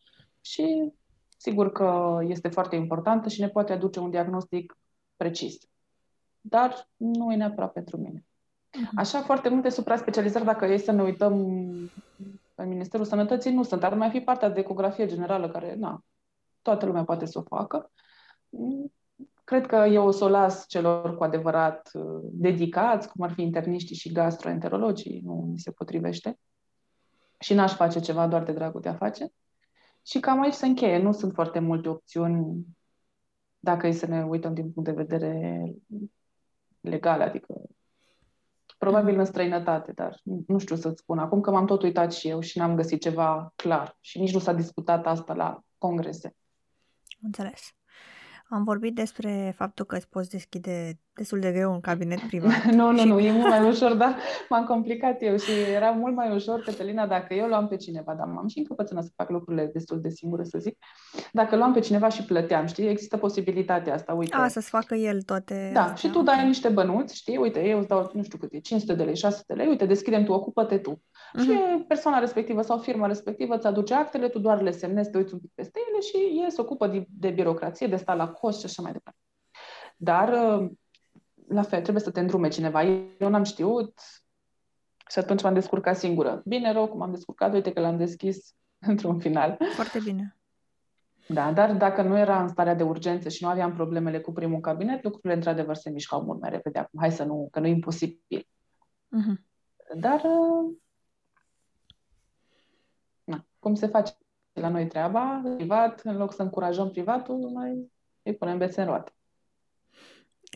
și 0.42 0.94
sigur 1.38 1.72
că 1.72 2.20
este 2.22 2.48
foarte 2.48 2.76
importantă 2.76 3.30
și 3.30 3.42
ne 3.42 3.50
poate 3.50 3.74
aduce 3.74 4.00
un 4.00 4.10
diagnostic 4.10 4.78
precis. 5.16 5.58
Dar 6.42 6.90
nu 6.96 7.32
e 7.32 7.36
neapărat 7.36 7.72
pentru 7.72 7.98
mine. 7.98 8.26
Mhm. 8.78 8.90
Așa, 8.96 9.22
foarte 9.22 9.50
multe 9.50 9.70
supra-specializări, 9.70 10.46
dacă 10.46 10.66
e 10.66 10.78
să 10.78 10.92
ne 10.92 11.04
uităm 11.04 11.34
în 12.56 12.68
Ministerul 12.68 13.06
Sănătății, 13.06 13.54
nu 13.54 13.64
sunt. 13.64 13.84
Ar 13.84 13.94
mai 13.94 14.10
fi 14.10 14.20
partea 14.20 14.50
de 14.50 14.60
ecografie 14.60 15.06
generală, 15.06 15.50
care, 15.50 15.76
na, 15.76 16.04
toată 16.62 16.86
lumea 16.86 17.04
poate 17.04 17.26
să 17.26 17.40
o 17.40 17.56
facă. 17.56 17.92
Cred 19.46 19.66
că 19.66 19.76
eu 19.76 20.06
o 20.06 20.12
să 20.12 20.24
o 20.24 20.28
las 20.28 20.68
celor 20.68 21.18
cu 21.18 21.24
adevărat 21.24 21.90
uh, 21.94 22.20
dedicați, 22.24 23.10
cum 23.10 23.24
ar 23.24 23.32
fi 23.32 23.42
interniștii 23.42 23.96
și 23.96 24.12
gastroenterologii, 24.12 25.22
nu 25.24 25.34
mi 25.52 25.60
se 25.60 25.72
potrivește. 25.72 26.40
Și 27.40 27.54
n-aș 27.54 27.74
face 27.74 28.00
ceva 28.00 28.28
doar 28.28 28.44
de 28.44 28.52
dragul 28.52 28.82
de 28.82 28.90
a 28.90 28.96
face. 28.96 29.32
Și 30.06 30.20
cam 30.20 30.42
aici 30.42 30.54
se 30.54 30.66
încheie. 30.66 30.98
Nu 30.98 31.12
sunt 31.12 31.34
foarte 31.34 31.60
multe 31.60 31.90
opțiuni 31.90 32.66
dacă 33.60 33.88
e 33.88 33.92
să 33.92 34.06
ne 34.06 34.24
uităm 34.24 34.54
din 34.54 34.72
punct 34.72 34.90
de 34.90 34.96
vedere 34.96 35.74
legal, 36.82 37.22
adică 37.22 37.54
Probabil 38.78 39.20
în 39.20 39.26
străinătate, 39.26 39.92
dar 39.92 40.20
nu 40.48 40.58
știu 40.58 40.76
să-ți 40.76 41.02
spun. 41.02 41.20
Acum 41.20 41.42
că 41.42 41.52
m-am 41.52 41.66
tot 41.66 41.82
uitat 41.82 42.14
și 42.14 42.28
eu 42.28 42.40
și 42.40 42.58
n-am 42.58 42.76
găsit 42.76 43.02
ceva 43.02 43.54
clar 43.56 43.98
și 44.00 44.20
nici 44.20 44.34
nu 44.34 44.40
s-a 44.40 44.54
discutat 44.54 45.06
asta 45.06 45.34
la 45.34 45.64
congrese. 45.78 46.36
Înțeles. 47.22 47.76
Am 48.56 48.64
vorbit 48.64 48.96
despre 48.96 49.54
faptul 49.56 49.86
că 49.86 49.96
îți 49.96 50.10
poți 50.10 50.30
deschide 50.30 51.00
destul 51.16 51.40
de 51.40 51.52
greu 51.52 51.72
un 51.72 51.80
cabinet 51.80 52.20
privat. 52.32 52.64
nu, 52.64 52.92
nu, 52.92 52.98
și... 52.98 53.08
nu, 53.08 53.20
e 53.20 53.32
mult 53.32 53.50
mai 53.50 53.68
ușor, 53.68 53.94
dar 53.94 54.18
m-am 54.50 54.66
complicat 54.66 55.22
eu 55.22 55.38
și 55.38 55.52
era 55.76 55.90
mult 55.90 56.16
mai 56.16 56.36
ușor, 56.36 56.62
Cătălina, 56.62 57.08
dacă 57.08 57.34
eu 57.34 57.48
luam 57.48 57.68
pe 57.68 57.76
cineva, 57.76 58.14
dar 58.14 58.28
m-am 58.28 58.48
și 58.48 58.58
încăpățânat 58.58 59.04
să 59.04 59.12
fac 59.16 59.30
lucrurile 59.30 59.70
destul 59.74 60.02
de 60.02 60.10
singură, 60.10 60.44
să 60.44 60.58
zic, 60.58 60.78
dacă 61.32 61.56
luam 61.56 61.74
pe 61.74 61.80
cineva 61.80 62.10
și 62.10 62.24
plăteam, 62.24 62.66
știi, 62.66 62.88
există 62.88 63.18
posibilitatea 63.18 63.94
asta, 63.94 64.14
uite. 64.14 64.36
A, 64.36 64.48
să-ți 64.48 64.70
facă 64.70 64.96
el 64.96 65.22
toate 65.22 65.70
Da, 65.74 65.82
astea. 65.82 65.96
și 65.96 66.10
tu 66.10 66.22
dai 66.22 66.46
niște 66.46 66.70
bănuți, 66.70 67.16
știi, 67.16 67.38
uite, 67.38 67.68
eu 67.68 67.78
îți 67.78 67.88
dau, 67.88 68.12
nu 68.14 68.24
știu 68.24 68.38
cât 68.38 68.54
e, 68.54 68.60
500 68.60 68.94
de 68.94 69.04
lei, 69.04 69.16
600 69.16 69.54
de 69.54 69.60
lei, 69.60 69.70
uite, 69.70 69.86
deschidem 69.86 70.24
tu, 70.24 70.32
ocupă-te 70.32 70.78
tu. 70.78 70.92
Uh-huh. 70.94 71.42
Și 71.42 71.84
persoana 71.88 72.20
respectivă 72.20 72.62
sau 72.62 72.78
firma 72.78 73.08
respectivă 73.08 73.56
îți 73.56 73.68
aduce 73.68 73.94
actele, 73.94 74.28
tu 74.28 74.40
doar 74.40 74.62
le 74.62 74.72
semnezi, 74.72 75.10
te 75.10 75.18
uiți 75.18 75.34
un 75.34 75.40
pic 75.40 75.52
peste 75.56 75.80
ele 75.90 76.00
și 76.00 76.42
el 76.44 76.50
se 76.50 76.62
ocupă 76.62 76.88
de, 76.88 77.06
de 77.10 77.30
birocrație, 77.30 77.88
de 77.88 77.96
sta 77.96 78.14
la 78.14 78.28
cost 78.28 78.60
și 78.60 78.66
așa 78.66 78.82
mai 78.82 78.92
departe. 78.92 79.20
Dar 79.98 80.30
la 81.48 81.62
fel, 81.62 81.82
trebuie 81.82 82.04
să 82.04 82.12
te 82.12 82.20
îndrume 82.20 82.48
cineva. 82.48 82.84
Eu 82.84 83.30
n-am 83.30 83.44
știut 83.44 84.00
și 85.10 85.20
atunci 85.20 85.44
m-am 85.44 85.54
descurcat 85.54 85.98
singură. 85.98 86.42
Bine, 86.46 86.72
rău, 86.72 86.88
cum 86.88 87.02
am 87.02 87.12
descurcat, 87.12 87.54
uite 87.54 87.74
că 87.74 87.80
l-am 87.80 87.98
deschis 87.98 88.56
într-un 88.90 89.20
final. 89.20 89.58
Foarte 89.76 90.00
bine. 90.00 90.38
Da, 91.28 91.54
dar 91.54 91.74
dacă 91.74 92.02
nu 92.02 92.18
era 92.18 92.42
în 92.42 92.48
starea 92.48 92.76
de 92.76 92.84
urgență 92.84 93.30
și 93.30 93.44
nu 93.44 93.50
aveam 93.50 93.74
problemele 93.74 94.20
cu 94.22 94.32
primul 94.32 94.60
cabinet, 94.60 95.04
lucrurile 95.04 95.34
într-adevăr 95.34 95.76
se 95.76 95.90
mișcau 95.90 96.22
mult 96.22 96.40
mai 96.40 96.50
repede 96.50 96.80
acum. 96.80 97.00
Hai 97.00 97.12
să 97.12 97.24
nu, 97.24 97.48
că 97.52 97.60
nu 97.60 97.68
e 97.68 97.70
imposibil. 97.70 98.48
Uh-huh. 99.08 99.44
Dar, 99.96 100.22
na, 103.24 103.46
cum 103.60 103.76
se 103.76 103.88
face 103.88 104.14
la 104.54 104.70
noi 104.70 104.88
treaba, 104.88 105.42
privat, 105.56 106.02
în 106.04 106.18
loc 106.18 106.34
să 106.34 106.42
încurajăm 106.42 106.90
privatul, 106.90 107.50
noi 107.54 107.92
îi 108.24 108.36
punem 108.36 108.58
bețe 108.58 108.82
în 108.82 108.88
roate. 108.88 109.12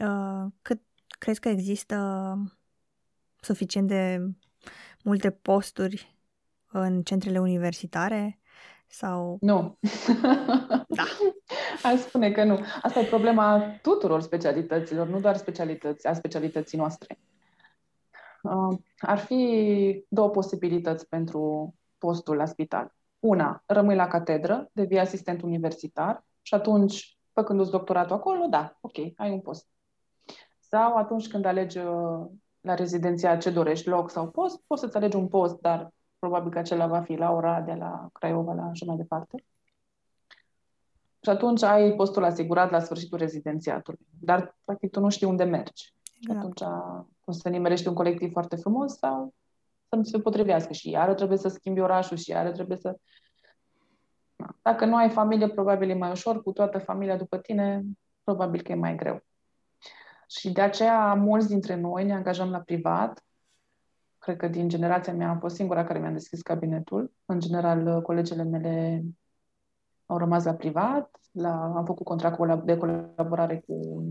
Uh, 0.01 0.45
cât 0.61 0.81
crezi 1.07 1.39
că 1.39 1.49
există 1.49 2.37
suficient 3.41 3.87
de 3.87 4.19
multe 5.03 5.31
posturi 5.31 6.17
în 6.71 7.01
centrele 7.01 7.39
universitare? 7.39 8.39
Sau... 8.87 9.37
Nu. 9.41 9.77
Da. 10.87 11.03
Aș 11.83 11.99
spune 11.99 12.31
că 12.31 12.43
nu. 12.43 12.59
Asta 12.81 12.99
e 12.99 13.05
problema 13.05 13.61
tuturor 13.81 14.21
specialităților, 14.21 15.07
nu 15.07 15.19
doar 15.19 15.35
specialități, 15.37 16.07
a 16.07 16.13
specialității 16.13 16.77
noastre. 16.77 17.19
Uh, 18.41 18.77
ar 18.99 19.17
fi 19.17 20.05
două 20.07 20.29
posibilități 20.29 21.07
pentru 21.07 21.73
postul 21.97 22.35
la 22.35 22.45
spital. 22.45 22.95
Una, 23.19 23.63
rămâi 23.65 23.95
la 23.95 24.07
catedră, 24.07 24.69
devii 24.73 24.99
asistent 24.99 25.41
universitar 25.41 26.25
și 26.41 26.53
atunci, 26.53 27.17
făcându-ți 27.33 27.71
doctoratul 27.71 28.15
acolo, 28.15 28.45
da, 28.49 28.77
ok, 28.81 28.97
ai 29.15 29.31
un 29.31 29.39
post. 29.39 29.67
Sau 30.69 30.95
atunci 30.95 31.27
când 31.27 31.45
alegi 31.45 31.77
uh, 31.77 32.25
la 32.61 32.73
rezidenția 32.73 33.37
ce 33.37 33.49
dorești, 33.49 33.89
loc 33.89 34.09
sau 34.09 34.29
post, 34.29 34.61
poți 34.67 34.81
să-ți 34.81 34.97
alegi 34.97 35.15
un 35.15 35.27
post, 35.27 35.59
dar 35.59 35.89
probabil 36.19 36.51
că 36.51 36.59
acela 36.59 36.87
va 36.87 37.01
fi 37.01 37.15
la 37.15 37.31
ora 37.31 37.61
de 37.61 37.73
la 37.73 38.09
Craiova, 38.13 38.53
la 38.53 38.63
așa 38.63 38.85
mai 38.85 38.95
departe. 38.95 39.43
Și 41.21 41.29
atunci 41.29 41.63
ai 41.63 41.95
postul 41.95 42.23
asigurat 42.23 42.71
la 42.71 42.79
sfârșitul 42.79 43.17
rezidențiatului. 43.17 43.99
Dar, 44.19 44.57
practic, 44.65 44.91
tu 44.91 44.99
nu 44.99 45.09
știi 45.09 45.27
unde 45.27 45.43
mergi. 45.43 45.93
Și 46.03 46.19
exact. 46.21 46.39
atunci 46.39 46.61
poți 47.25 47.39
să 47.39 47.49
nimerești 47.49 47.87
un 47.87 47.93
colectiv 47.93 48.31
foarte 48.31 48.55
frumos 48.55 48.97
sau 48.97 49.33
să 49.89 49.95
nu 49.95 50.03
se 50.03 50.19
potrivească. 50.19 50.73
Și 50.73 50.89
iară 50.89 51.13
trebuie 51.13 51.37
să 51.37 51.47
schimbi 51.47 51.79
orașul 51.79 52.17
și 52.17 52.29
iară 52.29 52.51
trebuie 52.51 52.77
să... 52.77 52.97
Dacă 54.61 54.85
nu 54.85 54.95
ai 54.95 55.09
familie, 55.09 55.49
probabil 55.49 55.89
e 55.89 55.93
mai 55.93 56.11
ușor. 56.11 56.43
Cu 56.43 56.51
toată 56.51 56.79
familia 56.79 57.17
după 57.17 57.37
tine, 57.37 57.83
probabil 58.23 58.61
că 58.61 58.71
e 58.71 58.75
mai 58.75 58.95
greu. 58.95 59.23
Și 60.29 60.51
de 60.51 60.61
aceea 60.61 61.13
mulți 61.13 61.47
dintre 61.47 61.75
noi 61.75 62.05
ne 62.05 62.13
angajăm 62.13 62.49
la 62.49 62.59
privat. 62.59 63.23
Cred 64.17 64.37
că 64.37 64.47
din 64.47 64.69
generația 64.69 65.13
mea 65.13 65.29
am 65.29 65.39
fost 65.39 65.55
singura 65.55 65.83
care 65.83 65.99
mi-a 65.99 66.11
deschis 66.11 66.41
cabinetul. 66.41 67.13
În 67.25 67.39
general, 67.39 68.01
colegele 68.01 68.43
mele 68.43 69.03
au 70.05 70.17
rămas 70.17 70.43
la 70.43 70.53
privat, 70.53 71.19
la, 71.31 71.63
am 71.75 71.85
făcut 71.85 72.05
contract 72.05 72.63
de 72.63 72.77
colaborare 72.77 73.59
cu 73.67 74.03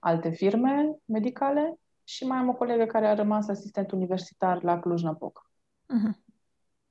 alte 0.00 0.30
firme 0.30 0.96
medicale 1.04 1.78
și 2.04 2.26
mai 2.26 2.38
am 2.38 2.48
o 2.48 2.54
colegă 2.54 2.84
care 2.84 3.06
a 3.06 3.14
rămas 3.14 3.48
asistent 3.48 3.90
universitar 3.90 4.62
la 4.62 4.80
Cluj-Napoca. 4.80 5.50
Uh-huh. 5.82 6.22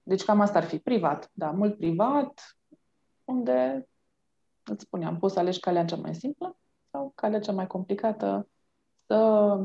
Deci 0.03 0.23
cam 0.23 0.39
asta 0.39 0.57
ar 0.57 0.63
fi, 0.63 0.79
privat, 0.79 1.29
da, 1.33 1.51
mult 1.51 1.77
privat, 1.77 2.57
unde, 3.23 3.87
îți 4.63 4.83
spuneam, 4.83 5.17
poți 5.17 5.33
să 5.33 5.39
alegi 5.39 5.59
calea 5.59 5.85
cea 5.85 5.95
mai 5.95 6.15
simplă 6.15 6.57
sau 6.93 7.11
calea 7.15 7.39
cea 7.39 7.51
mai 7.51 7.67
complicată 7.67 8.49
să 9.05 9.57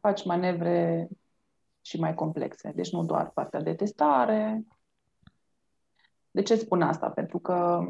faci 0.00 0.24
manevre 0.24 1.08
și 1.80 2.00
mai 2.00 2.14
complexe. 2.14 2.72
Deci 2.74 2.92
nu 2.92 3.04
doar 3.04 3.30
partea 3.30 3.60
de 3.60 3.74
testare. 3.74 4.64
De 6.30 6.42
ce 6.42 6.56
spun 6.56 6.82
asta? 6.82 7.10
Pentru 7.10 7.38
că 7.38 7.86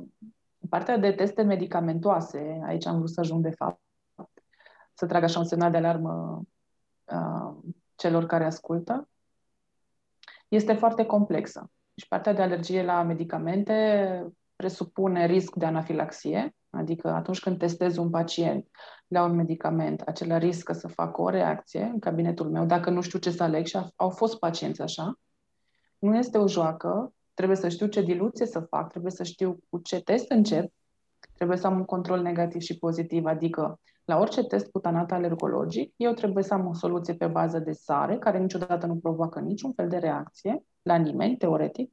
partea 0.69 0.99
de 0.99 1.13
teste 1.13 1.43
medicamentoase, 1.43 2.61
aici 2.65 2.87
am 2.87 2.97
vrut 2.97 3.11
să 3.11 3.21
ajung 3.21 3.43
de 3.43 3.51
fapt, 3.51 3.81
să 4.95 5.07
trag 5.07 5.23
așa 5.23 5.39
un 5.39 5.45
semnal 5.45 5.71
de 5.71 5.77
alarmă 5.77 6.43
uh, 7.05 7.57
celor 7.95 8.27
care 8.27 8.45
ascultă, 8.45 9.09
este 10.49 10.73
foarte 10.73 11.07
complexă. 11.07 11.71
Și 11.95 12.09
partea 12.09 12.33
de 12.33 12.43
alergie 12.43 12.83
la 12.83 13.03
medicamente 13.03 14.27
presupune 14.57 15.27
risc 15.27 15.55
de 15.55 15.67
anafilaxie, 15.67 16.55
Adică 16.77 17.09
atunci 17.09 17.41
când 17.41 17.59
testez 17.59 17.97
un 17.97 18.11
pacient 18.11 18.67
la 19.07 19.25
un 19.25 19.35
medicament, 19.35 20.01
acela 20.01 20.39
riscă 20.39 20.73
să 20.73 20.89
facă 20.89 21.23
o 21.23 21.29
reacție 21.29 21.83
în 21.83 21.99
cabinetul 21.99 22.51
meu, 22.51 22.65
dacă 22.65 22.91
nu 22.91 23.01
știu 23.01 23.19
ce 23.19 23.31
să 23.31 23.43
aleg 23.43 23.67
și 23.67 23.79
au 23.97 24.09
fost 24.09 24.39
pacienți 24.39 24.83
așa. 24.83 25.19
Nu 25.99 26.17
este 26.17 26.39
o 26.39 26.49
joacă, 26.49 27.13
trebuie 27.35 27.57
să 27.57 27.69
știu 27.69 27.87
ce 27.87 28.03
diluție 28.03 28.47
să 28.47 28.61
fac, 28.61 28.91
trebuie 28.91 29.13
să 29.13 29.23
știu 29.23 29.59
cu 29.69 29.79
ce 29.79 30.01
test 30.01 30.31
încep, 30.31 30.73
trebuie 31.35 31.57
să 31.57 31.67
am 31.67 31.77
un 31.77 31.85
control 31.85 32.21
negativ 32.21 32.61
și 32.61 32.79
pozitiv, 32.79 33.25
adică 33.25 33.81
la 34.05 34.19
orice 34.19 34.45
test 34.45 34.71
cutanat 34.71 35.13
alergologic, 35.13 35.93
eu 35.97 36.13
trebuie 36.13 36.45
să 36.45 36.55
am 36.55 36.67
o 36.67 36.75
soluție 36.75 37.15
pe 37.15 37.27
bază 37.27 37.59
de 37.59 37.73
sare, 37.73 38.19
care 38.19 38.39
niciodată 38.39 38.87
nu 38.87 38.97
provoacă 38.97 39.41
niciun 39.41 39.73
fel 39.73 39.89
de 39.89 39.97
reacție 39.97 40.65
la 40.83 40.97
nimeni, 40.97 41.37
teoretic, 41.37 41.93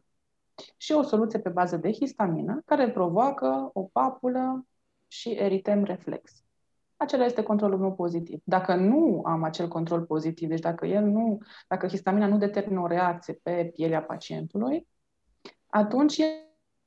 și 0.78 0.92
o 0.92 1.02
soluție 1.02 1.40
pe 1.40 1.50
bază 1.50 1.78
de 1.78 1.92
histamină, 1.92 2.62
care 2.66 2.92
provoacă 2.92 3.70
o 3.74 3.82
papulă 3.82 4.66
și 5.14 5.30
eritem 5.30 5.84
reflex. 5.84 6.44
Acela 6.96 7.26
este 7.26 7.44
controlul 7.44 7.80
meu 7.80 7.94
pozitiv. 7.94 8.42
Dacă 8.44 8.76
nu 8.76 9.22
am 9.26 9.44
acel 9.44 9.68
control 9.68 10.02
pozitiv, 10.02 10.50
deci 10.50 10.60
dacă 10.60 10.86
el 10.86 11.04
nu, 11.04 11.38
dacă 11.68 11.88
histamina 11.88 12.28
nu 12.28 12.38
determină 12.38 12.80
o 12.80 12.88
reacție 12.88 13.34
pe 13.44 13.72
pielea 13.74 14.04
pacientului, 14.04 14.88
atunci 15.68 16.22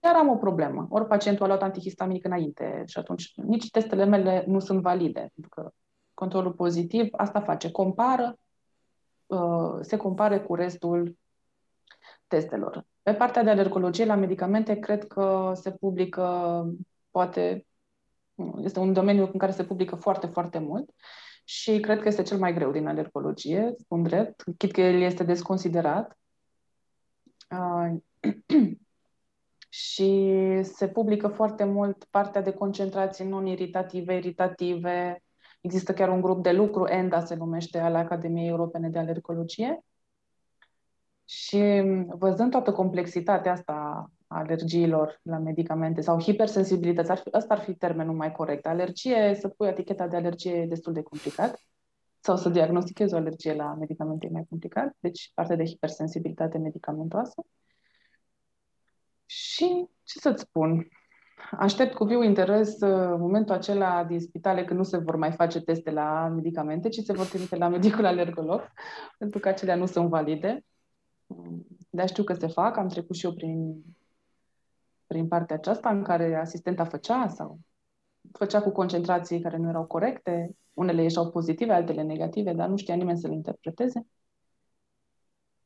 chiar 0.00 0.14
am 0.14 0.28
o 0.28 0.36
problemă. 0.36 0.86
Ori 0.90 1.06
pacientul 1.06 1.44
a 1.44 1.46
luat 1.46 1.62
antihistaminic 1.62 2.24
înainte 2.24 2.82
și 2.86 2.98
atunci 2.98 3.32
nici 3.36 3.70
testele 3.70 4.04
mele 4.04 4.44
nu 4.46 4.58
sunt 4.58 4.80
valide, 4.80 5.30
pentru 5.34 5.48
că 5.48 5.70
controlul 6.14 6.52
pozitiv 6.52 7.08
asta 7.12 7.40
face, 7.40 7.70
compară, 7.70 8.38
uh, 9.26 9.78
se 9.80 9.96
compare 9.96 10.40
cu 10.40 10.54
restul 10.54 11.16
testelor. 12.26 12.84
Pe 13.02 13.14
partea 13.14 13.42
de 13.42 13.50
alergologie 13.50 14.04
la 14.04 14.14
medicamente, 14.14 14.78
cred 14.78 15.06
că 15.06 15.52
se 15.54 15.70
publică 15.70 16.64
poate 17.10 17.66
este 18.62 18.78
un 18.78 18.92
domeniu 18.92 19.28
în 19.32 19.38
care 19.38 19.52
se 19.52 19.64
publică 19.64 19.94
foarte, 19.94 20.26
foarte 20.26 20.58
mult 20.58 20.90
și 21.48 21.80
cred 21.80 22.00
că 22.00 22.08
este 22.08 22.22
cel 22.22 22.38
mai 22.38 22.54
greu 22.54 22.70
din 22.70 22.86
alergologie, 22.86 23.74
spun 23.78 24.02
drept, 24.02 24.44
chit 24.58 24.72
că 24.72 24.80
el 24.80 25.00
este 25.00 25.24
desconsiderat. 25.24 26.18
Uh, 27.50 27.96
și 29.68 30.38
se 30.62 30.88
publică 30.88 31.28
foarte 31.28 31.64
mult 31.64 32.04
partea 32.04 32.42
de 32.42 32.52
concentrații 32.52 33.28
non-iritative, 33.28 34.16
iritative. 34.16 35.22
Există 35.60 35.92
chiar 35.92 36.08
un 36.08 36.20
grup 36.20 36.42
de 36.42 36.52
lucru, 36.52 36.86
ENDA 36.86 37.24
se 37.24 37.34
numește, 37.34 37.78
al 37.78 37.94
Academiei 37.94 38.48
Europene 38.48 38.88
de 38.88 38.98
Alergologie. 38.98 39.84
Și 41.24 41.82
văzând 42.08 42.50
toată 42.50 42.72
complexitatea 42.72 43.52
asta 43.52 44.10
alergiilor 44.26 45.20
la 45.22 45.38
medicamente 45.38 46.00
sau 46.00 46.20
hipersensibilități, 46.20 47.10
ar 47.10 47.18
fi, 47.18 47.28
ăsta 47.32 47.54
ar 47.54 47.60
fi 47.60 47.74
termenul 47.74 48.14
mai 48.14 48.32
corect. 48.32 48.66
Alergie, 48.66 49.36
să 49.40 49.48
pui 49.48 49.68
eticheta 49.68 50.06
de 50.06 50.16
alergie 50.16 50.52
e 50.52 50.66
destul 50.66 50.92
de 50.92 51.02
complicat 51.02 51.60
sau 52.20 52.36
să 52.36 52.48
diagnostichezi 52.48 53.14
o 53.14 53.16
alergie 53.16 53.54
la 53.54 53.74
medicamente 53.74 54.26
e 54.26 54.32
mai 54.32 54.46
complicat, 54.48 54.96
deci 55.00 55.30
partea 55.34 55.56
de 55.56 55.64
hipersensibilitate 55.64 56.58
medicamentoasă. 56.58 57.46
Și 59.26 59.88
ce 60.02 60.18
să-ți 60.18 60.42
spun? 60.42 60.88
Aștept 61.50 61.94
cu 61.94 62.04
viu 62.04 62.22
interes 62.22 62.80
uh, 62.80 63.16
momentul 63.18 63.54
acela 63.54 64.04
din 64.04 64.20
spitale 64.20 64.64
când 64.64 64.78
nu 64.78 64.84
se 64.84 64.96
vor 64.96 65.16
mai 65.16 65.32
face 65.32 65.60
teste 65.60 65.90
la 65.90 66.28
medicamente, 66.28 66.88
ci 66.88 67.00
se 67.04 67.12
vor 67.12 67.26
trimite 67.26 67.56
la 67.56 67.68
medicul 67.68 68.04
alergolog, 68.04 68.72
pentru 69.18 69.38
că 69.38 69.48
acelea 69.48 69.74
nu 69.74 69.86
sunt 69.86 70.08
valide. 70.08 70.64
Dar 71.90 72.08
știu 72.08 72.24
că 72.24 72.32
se 72.32 72.46
fac, 72.46 72.76
am 72.76 72.88
trecut 72.88 73.16
și 73.16 73.24
eu 73.24 73.32
prin 73.32 73.82
prin 75.06 75.28
partea 75.28 75.56
aceasta 75.56 75.90
în 75.90 76.02
care 76.02 76.34
asistenta 76.34 76.84
făcea 76.84 77.28
sau 77.28 77.58
făcea 78.32 78.62
cu 78.62 78.70
concentrații 78.70 79.40
care 79.40 79.56
nu 79.56 79.68
erau 79.68 79.86
corecte, 79.86 80.56
unele 80.72 81.02
ieșeau 81.02 81.30
pozitive, 81.30 81.72
altele 81.72 82.02
negative, 82.02 82.52
dar 82.52 82.68
nu 82.68 82.76
știa 82.76 82.94
nimeni 82.94 83.18
să 83.18 83.26
le 83.26 83.34
interpreteze. 83.34 84.06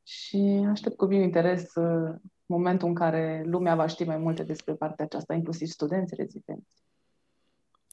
Și 0.03 0.67
aștept 0.71 0.97
cu 0.97 1.07
bine 1.07 1.23
interes 1.23 1.75
uh, 1.75 2.15
momentul 2.47 2.89
în 2.89 2.95
care 2.95 3.43
lumea 3.47 3.75
va 3.75 3.87
ști 3.87 4.05
mai 4.05 4.17
multe 4.17 4.43
despre 4.43 4.75
partea 4.75 5.05
aceasta, 5.05 5.35
inclusiv 5.35 5.69
studenți 5.69 6.15
rezidenți. 6.15 6.83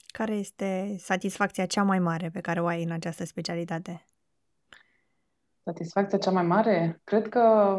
Care 0.08 0.36
este 0.36 0.96
satisfacția 0.98 1.66
cea 1.66 1.84
mai 1.84 2.00
mare 2.00 2.30
pe 2.30 2.42
care 2.42 2.62
o 2.62 2.66
ai 2.66 2.84
în 2.84 2.92
această 2.92 3.26
specialitate? 3.26 4.06
Satisfacția 5.64 6.18
cea 6.18 6.32
mai 6.32 6.44
mare? 6.44 7.02
Cred 7.04 7.30
că, 7.30 7.78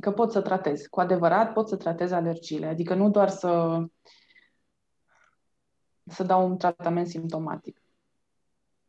că 0.00 0.12
pot 0.12 0.32
să 0.32 0.40
tratez. 0.40 0.86
Cu 0.86 1.00
adevărat 1.00 1.52
pot 1.52 1.68
să 1.68 1.76
tratez 1.76 2.12
alergiile. 2.12 2.66
Adică 2.66 2.94
nu 2.94 3.10
doar 3.10 3.28
să, 3.28 3.82
să 6.04 6.22
dau 6.22 6.48
un 6.48 6.56
tratament 6.56 7.06
simptomatic. 7.06 7.80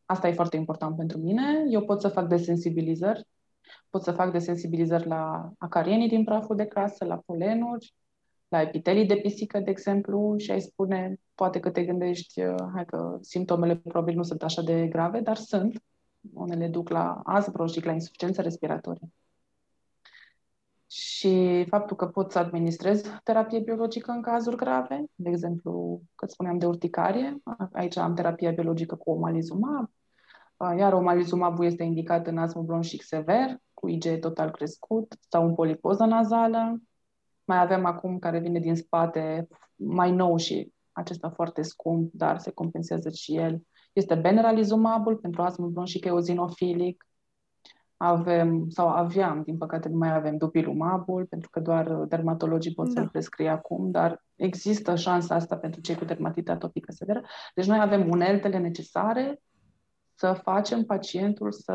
Asta 0.04 0.28
e 0.28 0.32
foarte 0.32 0.56
important 0.56 0.96
pentru 0.96 1.18
mine. 1.18 1.64
Eu 1.68 1.84
pot 1.84 2.00
să 2.00 2.08
fac 2.08 2.28
desensibilizări. 2.28 3.26
Pot 3.90 4.02
să 4.02 4.12
fac 4.12 4.32
desensibilizări 4.32 5.06
la 5.06 5.52
acarienii 5.58 6.08
din 6.08 6.24
praful 6.24 6.56
de 6.56 6.66
casă, 6.66 7.04
la 7.04 7.16
polenuri, 7.16 7.94
la 8.48 8.60
epitelii 8.60 9.06
de 9.06 9.16
pisică, 9.16 9.60
de 9.60 9.70
exemplu, 9.70 10.34
și 10.38 10.50
ai 10.50 10.60
spune, 10.60 11.20
poate 11.34 11.60
că 11.60 11.70
te 11.70 11.84
gândești, 11.84 12.42
uh, 12.42 12.54
hai 12.74 12.84
că 12.84 13.18
simptomele 13.20 13.76
probabil 13.76 14.14
nu 14.14 14.22
sunt 14.22 14.42
așa 14.42 14.62
de 14.62 14.86
grave, 14.86 15.20
dar 15.20 15.36
sunt. 15.36 15.82
Unele 16.32 16.68
duc 16.68 16.88
la 16.88 17.22
și 17.72 17.84
la 17.84 17.92
insuficiență 17.92 18.42
respiratorie. 18.42 19.08
Și 20.90 21.64
faptul 21.68 21.96
că 21.96 22.06
pot 22.06 22.32
să 22.32 22.38
administrez 22.38 23.02
terapie 23.24 23.58
biologică 23.58 24.10
în 24.10 24.22
cazuri 24.22 24.56
grave, 24.56 25.04
de 25.14 25.28
exemplu, 25.28 26.02
că 26.14 26.26
spuneam 26.26 26.58
de 26.58 26.66
urticarie, 26.66 27.42
aici 27.72 27.96
am 27.96 28.14
terapia 28.14 28.50
biologică 28.50 28.94
cu 28.94 29.10
omalizumab, 29.10 29.90
iar 30.78 30.92
omalizumabul 30.92 31.64
este 31.64 31.82
indicat 31.82 32.26
în 32.26 32.38
astmă 32.38 32.62
bronșic 32.62 33.02
sever, 33.02 33.56
cu 33.74 33.88
IgE 33.88 34.16
total 34.16 34.50
crescut, 34.50 35.16
sau 35.28 35.46
în 35.46 35.54
polipoză 35.54 36.04
nazală. 36.04 36.82
Mai 37.44 37.60
avem 37.60 37.84
acum 37.84 38.18
care 38.18 38.38
vine 38.38 38.58
din 38.58 38.76
spate, 38.76 39.48
mai 39.74 40.12
nou 40.12 40.36
și 40.36 40.72
acesta 40.92 41.30
foarte 41.30 41.62
scump, 41.62 42.12
dar 42.12 42.38
se 42.38 42.50
compensează 42.50 43.10
și 43.10 43.36
el. 43.36 43.62
Este 43.92 44.14
benralizumabul 44.14 45.16
pentru 45.16 45.42
astmă 45.42 45.66
bronșic 45.66 46.04
eozinofilic. 46.04 47.07
Avem, 48.00 48.68
sau 48.68 48.88
aveam, 48.88 49.42
din 49.42 49.56
păcate 49.56 49.88
nu 49.88 49.96
mai 49.96 50.14
avem 50.14 50.36
dupilumabul, 50.36 51.26
pentru 51.26 51.50
că 51.50 51.60
doar 51.60 51.92
dermatologii 51.92 52.74
pot 52.74 52.86
da. 52.86 52.92
să-l 52.92 53.08
prescrie 53.08 53.48
acum, 53.48 53.90
dar 53.90 54.24
există 54.36 54.94
șansa 54.94 55.34
asta 55.34 55.56
pentru 55.56 55.80
cei 55.80 55.94
cu 55.94 56.04
dermatită 56.04 56.52
atopică 56.52 56.92
severă. 56.92 57.22
Deci 57.54 57.66
noi 57.66 57.80
avem 57.80 58.08
uneltele 58.10 58.58
necesare 58.58 59.40
să 60.14 60.32
facem 60.32 60.84
pacientul 60.84 61.52
să 61.52 61.74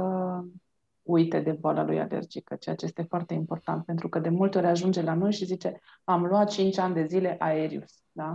uite 1.04 1.40
de 1.40 1.52
boala 1.52 1.84
lui 1.84 2.00
alergică, 2.00 2.56
ceea 2.56 2.76
ce 2.76 2.86
este 2.86 3.02
foarte 3.02 3.34
important, 3.34 3.86
pentru 3.86 4.10
că 4.10 4.20
de 4.20 4.30
multe 4.30 4.58
ori 4.58 4.68
ajunge 4.68 5.02
la 5.02 5.14
noi 5.14 5.32
și 5.32 5.46
zice 5.46 5.82
am 6.04 6.26
luat 6.26 6.50
5 6.50 6.78
ani 6.78 6.94
de 6.94 7.06
zile 7.06 7.36
aerius, 7.40 8.04
da? 8.12 8.32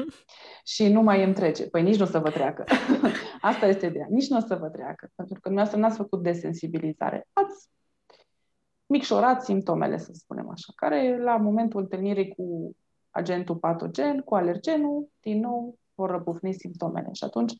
și 0.74 0.88
nu 0.88 1.02
mai 1.02 1.24
îmi 1.24 1.34
trece. 1.34 1.68
Păi 1.68 1.82
nici 1.82 1.96
nu 1.96 2.04
o 2.04 2.08
să 2.08 2.18
vă 2.18 2.30
treacă. 2.30 2.64
Asta 3.40 3.66
este 3.66 3.86
ideea. 3.86 4.06
Nici 4.10 4.28
nu 4.28 4.36
o 4.36 4.40
să 4.40 4.56
vă 4.56 4.68
treacă, 4.68 5.10
pentru 5.14 5.34
că 5.34 5.48
dumneavoastră 5.48 5.80
n-ați 5.80 5.96
făcut 5.96 6.22
desensibilizare. 6.22 7.28
Ați 7.32 7.68
micșorat 8.86 9.44
simptomele, 9.44 9.98
să 9.98 10.10
spunem 10.12 10.48
așa, 10.50 10.72
care 10.76 11.22
la 11.22 11.36
momentul 11.36 11.80
întâlnirii 11.80 12.28
cu 12.28 12.76
agentul 13.10 13.56
patogen, 13.56 14.20
cu 14.20 14.34
alergenul, 14.34 15.08
din 15.20 15.40
nou 15.40 15.78
vor 15.94 16.10
răbufni 16.10 16.52
simptomele. 16.52 17.08
Și 17.12 17.24
atunci 17.24 17.52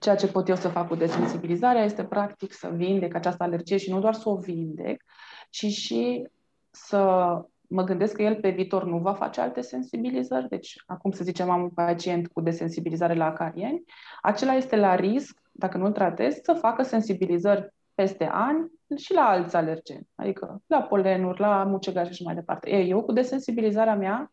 Ceea 0.00 0.14
ce 0.14 0.26
pot 0.26 0.48
eu 0.48 0.54
să 0.56 0.68
fac 0.68 0.88
cu 0.88 0.94
desensibilizarea 0.94 1.84
este 1.84 2.04
practic 2.04 2.52
să 2.52 2.70
vindec 2.74 3.14
această 3.14 3.42
alergie 3.42 3.76
și 3.76 3.90
nu 3.90 4.00
doar 4.00 4.14
să 4.14 4.28
o 4.28 4.36
vindec, 4.36 5.02
ci 5.50 5.66
și 5.66 6.28
să 6.70 6.98
mă 7.66 7.82
gândesc 7.82 8.14
că 8.14 8.22
el 8.22 8.36
pe 8.40 8.50
viitor 8.50 8.84
nu 8.84 8.98
va 8.98 9.12
face 9.12 9.40
alte 9.40 9.60
sensibilizări. 9.60 10.48
Deci, 10.48 10.82
acum 10.86 11.10
să 11.10 11.24
zicem, 11.24 11.50
am 11.50 11.62
un 11.62 11.70
pacient 11.70 12.28
cu 12.28 12.40
desensibilizare 12.40 13.14
la 13.14 13.24
acarieni, 13.24 13.82
acela 14.22 14.54
este 14.54 14.76
la 14.76 14.94
risc, 14.94 15.42
dacă 15.52 15.78
nu-l 15.78 15.92
tratez, 15.92 16.38
să 16.42 16.52
facă 16.52 16.82
sensibilizări 16.82 17.74
peste 17.94 18.28
ani 18.32 18.70
și 18.96 19.12
la 19.12 19.28
alți 19.28 19.56
alergeni, 19.56 20.08
adică 20.14 20.62
la 20.66 20.82
polenuri, 20.82 21.40
la 21.40 21.64
mucegași 21.64 22.12
și 22.12 22.22
mai 22.22 22.34
departe. 22.34 22.70
Ei, 22.70 22.90
eu 22.90 23.02
cu 23.02 23.12
desensibilizarea 23.12 23.96
mea 23.96 24.32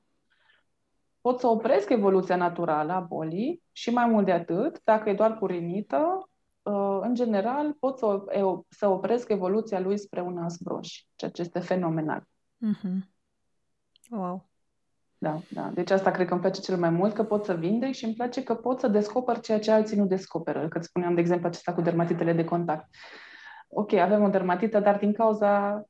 pot 1.22 1.40
să 1.40 1.48
opresc 1.48 1.90
evoluția 1.90 2.36
naturală 2.36 2.94
a 2.94 3.00
bolii 3.00 3.64
și 3.72 3.90
mai 3.90 4.06
mult 4.06 4.26
de 4.26 4.32
atât, 4.32 4.82
dacă 4.84 5.10
e 5.10 5.14
doar 5.14 5.38
cu 5.38 5.46
rinită, 5.46 6.30
uh, 6.62 7.00
în 7.02 7.14
general 7.14 7.74
pot 7.80 7.98
să, 7.98 8.24
să 8.70 8.88
opresc 8.88 9.30
evoluția 9.30 9.80
lui 9.80 9.98
spre 9.98 10.22
un 10.22 10.34
nas 10.34 10.58
broș, 10.58 11.04
ceea 11.16 11.32
ce 11.32 11.42
este 11.42 11.60
fenomenal. 11.60 12.24
Mm-hmm. 12.66 13.10
Wow! 14.10 14.50
Da, 15.18 15.40
da. 15.50 15.70
Deci 15.74 15.92
asta 15.92 16.12
cred 16.12 16.28
că 16.28 16.34
îmi 16.34 16.42
place 16.42 16.62
cel 16.62 16.78
mai 16.78 16.90
mult, 16.90 17.14
că 17.14 17.24
pot 17.24 17.46
să 17.46 17.54
vindec 17.54 17.94
și 17.94 18.06
îmi 18.06 18.14
place 18.14 18.44
că 18.44 18.56
pot 18.56 18.80
să 18.80 18.88
descoper 18.88 19.40
ceea 19.40 19.60
ce 19.60 19.72
alții 19.72 19.98
nu 19.98 20.06
descoperă. 20.06 20.68
Că 20.68 20.80
spuneam, 20.80 21.14
de 21.14 21.20
exemplu, 21.20 21.48
acesta 21.48 21.74
cu 21.74 21.82
dermatitele 21.82 22.34
de 22.34 22.44
contact. 22.44 22.90
Ok, 23.70 23.94
avem 23.94 24.24
o 24.24 24.30
dermatită, 24.30 24.80
dar 24.80 24.98
din 24.98 25.14
cauza 25.14 25.84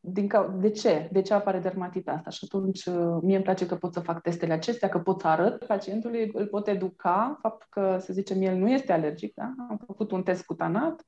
din 0.00 0.28
ca... 0.28 0.56
de 0.60 0.70
ce? 0.70 1.08
De 1.12 1.22
ce 1.22 1.34
apare 1.34 1.58
dermatita 1.58 2.12
asta? 2.12 2.30
Și 2.30 2.44
atunci 2.44 2.84
uh, 2.84 3.18
mie 3.22 3.34
îmi 3.34 3.44
place 3.44 3.66
că 3.66 3.76
pot 3.76 3.92
să 3.92 4.00
fac 4.00 4.22
testele 4.22 4.52
acestea, 4.52 4.88
că 4.88 4.98
pot 4.98 5.20
să 5.20 5.26
arăt 5.26 5.64
pacientului, 5.64 6.30
îl 6.32 6.46
pot 6.46 6.68
educa, 6.68 7.38
faptul 7.40 7.66
că, 7.70 7.98
să 8.00 8.12
zicem, 8.12 8.42
el 8.42 8.56
nu 8.56 8.70
este 8.70 8.92
alergic, 8.92 9.34
da? 9.34 9.54
am 9.68 9.80
făcut 9.86 10.10
un 10.10 10.22
test 10.22 10.44
cutanat 10.44 11.06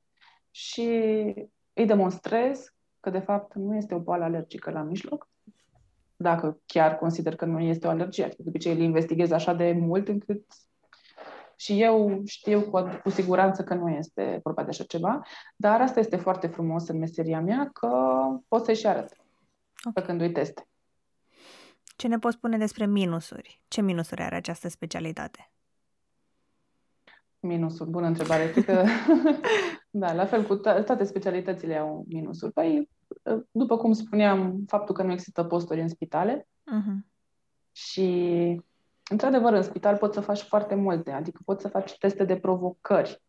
și 0.51 0.87
îi 1.73 1.85
demonstrez 1.85 2.73
că, 2.99 3.09
de 3.09 3.19
fapt, 3.19 3.53
nu 3.55 3.75
este 3.75 3.95
o 3.95 3.99
boală 3.99 4.23
alergică 4.23 4.71
la 4.71 4.81
mijloc, 4.81 5.29
dacă 6.15 6.61
chiar 6.65 6.95
consider 6.95 7.35
că 7.35 7.45
nu 7.45 7.59
este 7.59 7.87
o 7.87 7.89
alergie. 7.89 8.33
De 8.37 8.43
obicei 8.47 8.73
îl 8.73 8.79
investighez 8.79 9.31
așa 9.31 9.53
de 9.53 9.71
mult 9.71 10.07
încât 10.07 10.45
și 11.63 11.81
eu 11.81 12.21
știu 12.25 12.61
cu, 12.61 12.83
cu 13.03 13.09
siguranță 13.09 13.63
că 13.63 13.73
nu 13.73 13.89
este 13.89 14.39
vorba 14.43 14.63
de 14.63 14.69
așa 14.69 14.83
ceva, 14.83 15.21
dar 15.55 15.81
asta 15.81 15.99
este 15.99 16.15
foarte 16.15 16.47
frumos 16.47 16.87
în 16.87 16.97
meseria 16.97 17.41
mea, 17.41 17.69
că 17.73 17.89
pot 18.47 18.65
să-și 18.65 18.87
arăt 18.87 19.11
okay. 19.83 20.03
făcându-i 20.03 20.31
teste. 20.31 20.67
Ce 21.95 22.07
ne 22.07 22.19
poți 22.19 22.35
spune 22.35 22.57
despre 22.57 22.85
minusuri? 22.85 23.61
Ce 23.67 23.81
minusuri 23.81 24.21
are 24.21 24.35
această 24.35 24.67
specialitate? 24.67 25.51
Minusuri, 27.39 27.89
bună 27.89 28.07
întrebare. 28.07 28.51
Cred 28.51 28.65
că, 28.65 28.83
da, 30.01 30.13
la 30.13 30.25
fel 30.25 30.45
cu 30.45 30.55
to- 30.57 30.83
toate 30.85 31.03
specialitățile 31.03 31.77
au 31.77 32.05
minusuri. 32.07 32.53
Păi, 32.53 32.89
după 33.51 33.77
cum 33.77 33.93
spuneam, 33.93 34.63
faptul 34.67 34.95
că 34.95 35.03
nu 35.03 35.11
există 35.11 35.43
posturi 35.43 35.81
în 35.81 35.87
spitale 35.87 36.47
uh-huh. 36.47 37.07
și 37.71 38.61
Într-adevăr, 39.13 39.53
în 39.53 39.61
spital 39.61 39.97
poți 39.97 40.13
să 40.13 40.21
faci 40.21 40.41
foarte 40.41 40.75
multe, 40.75 41.11
adică 41.11 41.41
poți 41.45 41.61
să 41.61 41.67
faci 41.67 41.97
teste 41.97 42.23
de 42.23 42.37
provocări, 42.37 43.21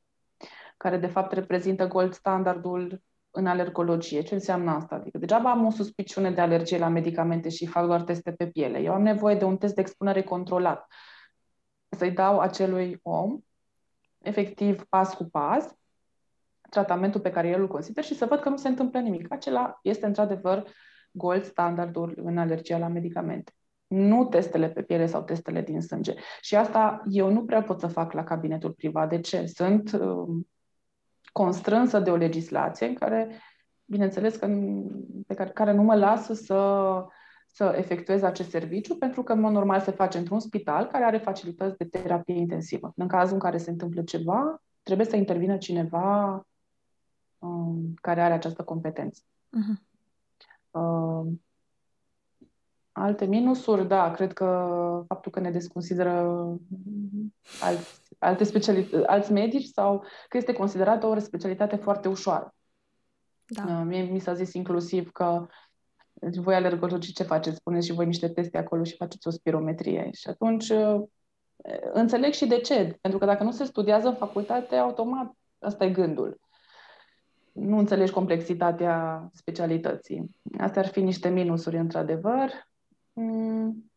care 0.76 0.96
de 0.96 1.06
fapt 1.06 1.32
reprezintă 1.32 1.86
gold 1.86 2.12
standardul 2.12 3.02
în 3.30 3.46
alergologie. 3.46 4.22
Ce 4.22 4.34
înseamnă 4.34 4.70
asta? 4.70 4.94
Adică 4.94 5.18
degeaba 5.18 5.50
am 5.50 5.66
o 5.66 5.70
suspiciune 5.70 6.30
de 6.30 6.40
alergie 6.40 6.78
la 6.78 6.88
medicamente 6.88 7.48
și 7.48 7.66
fac 7.66 7.86
doar 7.86 8.02
teste 8.02 8.32
pe 8.32 8.46
piele. 8.46 8.78
Eu 8.78 8.92
am 8.92 9.02
nevoie 9.02 9.34
de 9.34 9.44
un 9.44 9.56
test 9.56 9.74
de 9.74 9.80
expunere 9.80 10.22
controlat. 10.22 10.86
Să-i 11.88 12.12
dau 12.12 12.40
acelui 12.40 12.98
om, 13.02 13.38
efectiv, 14.18 14.84
pas 14.88 15.14
cu 15.14 15.24
pas, 15.24 15.74
tratamentul 16.70 17.20
pe 17.20 17.30
care 17.30 17.48
el 17.48 17.60
îl 17.60 17.68
consider 17.68 18.04
și 18.04 18.14
să 18.14 18.26
văd 18.26 18.40
că 18.40 18.48
nu 18.48 18.56
se 18.56 18.68
întâmplă 18.68 19.00
nimic. 19.00 19.32
Acela 19.32 19.78
este 19.82 20.06
într-adevăr 20.06 20.66
gold 21.10 21.44
standardul 21.44 22.14
în 22.22 22.38
alergia 22.38 22.78
la 22.78 22.88
medicamente 22.88 23.52
nu 23.86 24.24
testele 24.24 24.68
pe 24.68 24.82
piele 24.82 25.06
sau 25.06 25.22
testele 25.22 25.62
din 25.62 25.80
sânge. 25.80 26.14
Și 26.40 26.56
asta 26.56 27.02
eu 27.08 27.32
nu 27.32 27.44
prea 27.44 27.62
pot 27.62 27.80
să 27.80 27.86
fac 27.86 28.12
la 28.12 28.24
cabinetul 28.24 28.70
privat. 28.72 29.08
De 29.08 29.20
ce? 29.20 29.46
Sunt 29.46 29.92
uh, 29.92 30.44
constrânsă 31.32 31.98
de 31.98 32.10
o 32.10 32.16
legislație 32.16 32.86
în 32.86 32.94
care, 32.94 33.40
bineînțeles, 33.84 34.36
că, 34.36 34.46
pe 35.26 35.34
care, 35.34 35.50
care 35.50 35.72
nu 35.72 35.82
mă 35.82 35.94
lasă 35.94 36.34
să, 36.34 36.90
să 37.46 37.74
efectuez 37.76 38.22
acest 38.22 38.50
serviciu, 38.50 38.96
pentru 38.96 39.22
că, 39.22 39.32
în 39.32 39.40
mod 39.40 39.52
normal, 39.52 39.80
se 39.80 39.90
face 39.90 40.18
într-un 40.18 40.40
spital 40.40 40.86
care 40.86 41.04
are 41.04 41.18
facilități 41.18 41.76
de 41.76 41.84
terapie 41.84 42.34
intensivă. 42.34 42.92
În 42.96 43.08
cazul 43.08 43.34
în 43.34 43.40
care 43.40 43.56
se 43.56 43.70
întâmplă 43.70 44.02
ceva, 44.02 44.62
trebuie 44.82 45.06
să 45.06 45.16
intervină 45.16 45.56
cineva 45.56 46.46
um, 47.38 47.94
care 48.00 48.22
are 48.22 48.32
această 48.32 48.62
competență. 48.62 49.22
Uh-huh. 49.22 49.92
Uh, 50.70 51.32
Alte 52.96 53.24
minusuri, 53.24 53.88
da, 53.88 54.10
cred 54.10 54.32
că 54.32 54.70
faptul 55.08 55.32
că 55.32 55.40
ne 55.40 55.50
desconsideră 55.50 56.46
alți, 57.60 58.00
alte 58.18 58.44
speciali- 58.44 59.04
alți 59.06 59.32
medici 59.32 59.66
sau 59.66 60.04
că 60.28 60.36
este 60.36 60.52
considerată 60.52 61.06
o 61.06 61.18
specialitate 61.18 61.76
foarte 61.76 62.08
ușoară. 62.08 62.54
Da. 63.46 63.62
Uh, 63.62 63.82
mie 63.84 64.02
mi 64.02 64.18
s-a 64.18 64.34
zis 64.34 64.52
inclusiv 64.52 65.10
că 65.10 65.46
voi 66.20 66.54
alergologii 66.54 67.12
ce 67.12 67.22
faceți? 67.22 67.56
Spuneți 67.56 67.86
și 67.86 67.92
voi 67.92 68.06
niște 68.06 68.28
teste 68.28 68.58
acolo 68.58 68.84
și 68.84 68.96
faceți 68.96 69.26
o 69.26 69.30
spirometrie. 69.30 70.08
Și 70.12 70.28
atunci 70.28 70.68
uh, 70.68 71.02
Înțeleg 71.92 72.32
și 72.32 72.46
de 72.46 72.58
ce. 72.58 72.98
Pentru 73.00 73.18
că 73.18 73.26
dacă 73.26 73.42
nu 73.42 73.50
se 73.50 73.64
studiază 73.64 74.08
în 74.08 74.14
facultate, 74.14 74.76
automat, 74.76 75.32
asta 75.58 75.84
e 75.84 75.90
gândul. 75.90 76.40
Nu 77.52 77.78
înțelegi 77.78 78.12
complexitatea 78.12 79.28
specialității. 79.32 80.30
Astea 80.58 80.82
ar 80.82 80.88
fi 80.88 81.00
niște 81.00 81.28
minusuri, 81.28 81.76
într-adevăr. 81.76 82.50
Mm, 83.14 83.90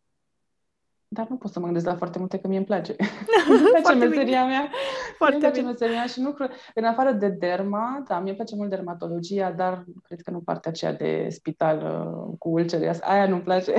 dar 1.07 1.27
nu 1.29 1.35
pot 1.35 1.51
să 1.51 1.59
mă 1.59 1.65
gândesc 1.65 1.85
la 1.85 1.95
foarte 1.95 2.19
multe, 2.19 2.37
că 2.39 2.47
mie 2.47 2.57
îmi 2.57 2.65
place. 2.65 2.95
îmi 3.49 3.59
place 3.59 3.93
meseria 3.93 4.23
bine. 4.23 4.45
mea. 4.45 4.69
Foarte 5.17 5.35
îmi 5.35 5.43
place 5.43 5.59
bine. 5.59 5.71
meseria 5.71 6.05
și 6.05 6.21
nu 6.21 6.35
În 6.73 6.83
afară 6.83 7.11
de 7.11 7.27
derma, 7.27 8.03
da, 8.07 8.19
mie 8.19 8.27
îmi 8.27 8.35
place 8.35 8.55
mult 8.55 8.69
dermatologia, 8.69 9.51
dar 9.51 9.85
cred 10.03 10.21
că 10.21 10.31
nu 10.31 10.39
partea 10.39 10.71
aceea 10.71 10.93
de 10.93 11.27
spital 11.29 11.77
uh, 11.77 12.35
cu 12.39 12.49
ulcere. 12.49 12.97
Aia 13.01 13.27
nu-mi 13.27 13.41
place. 13.41 13.73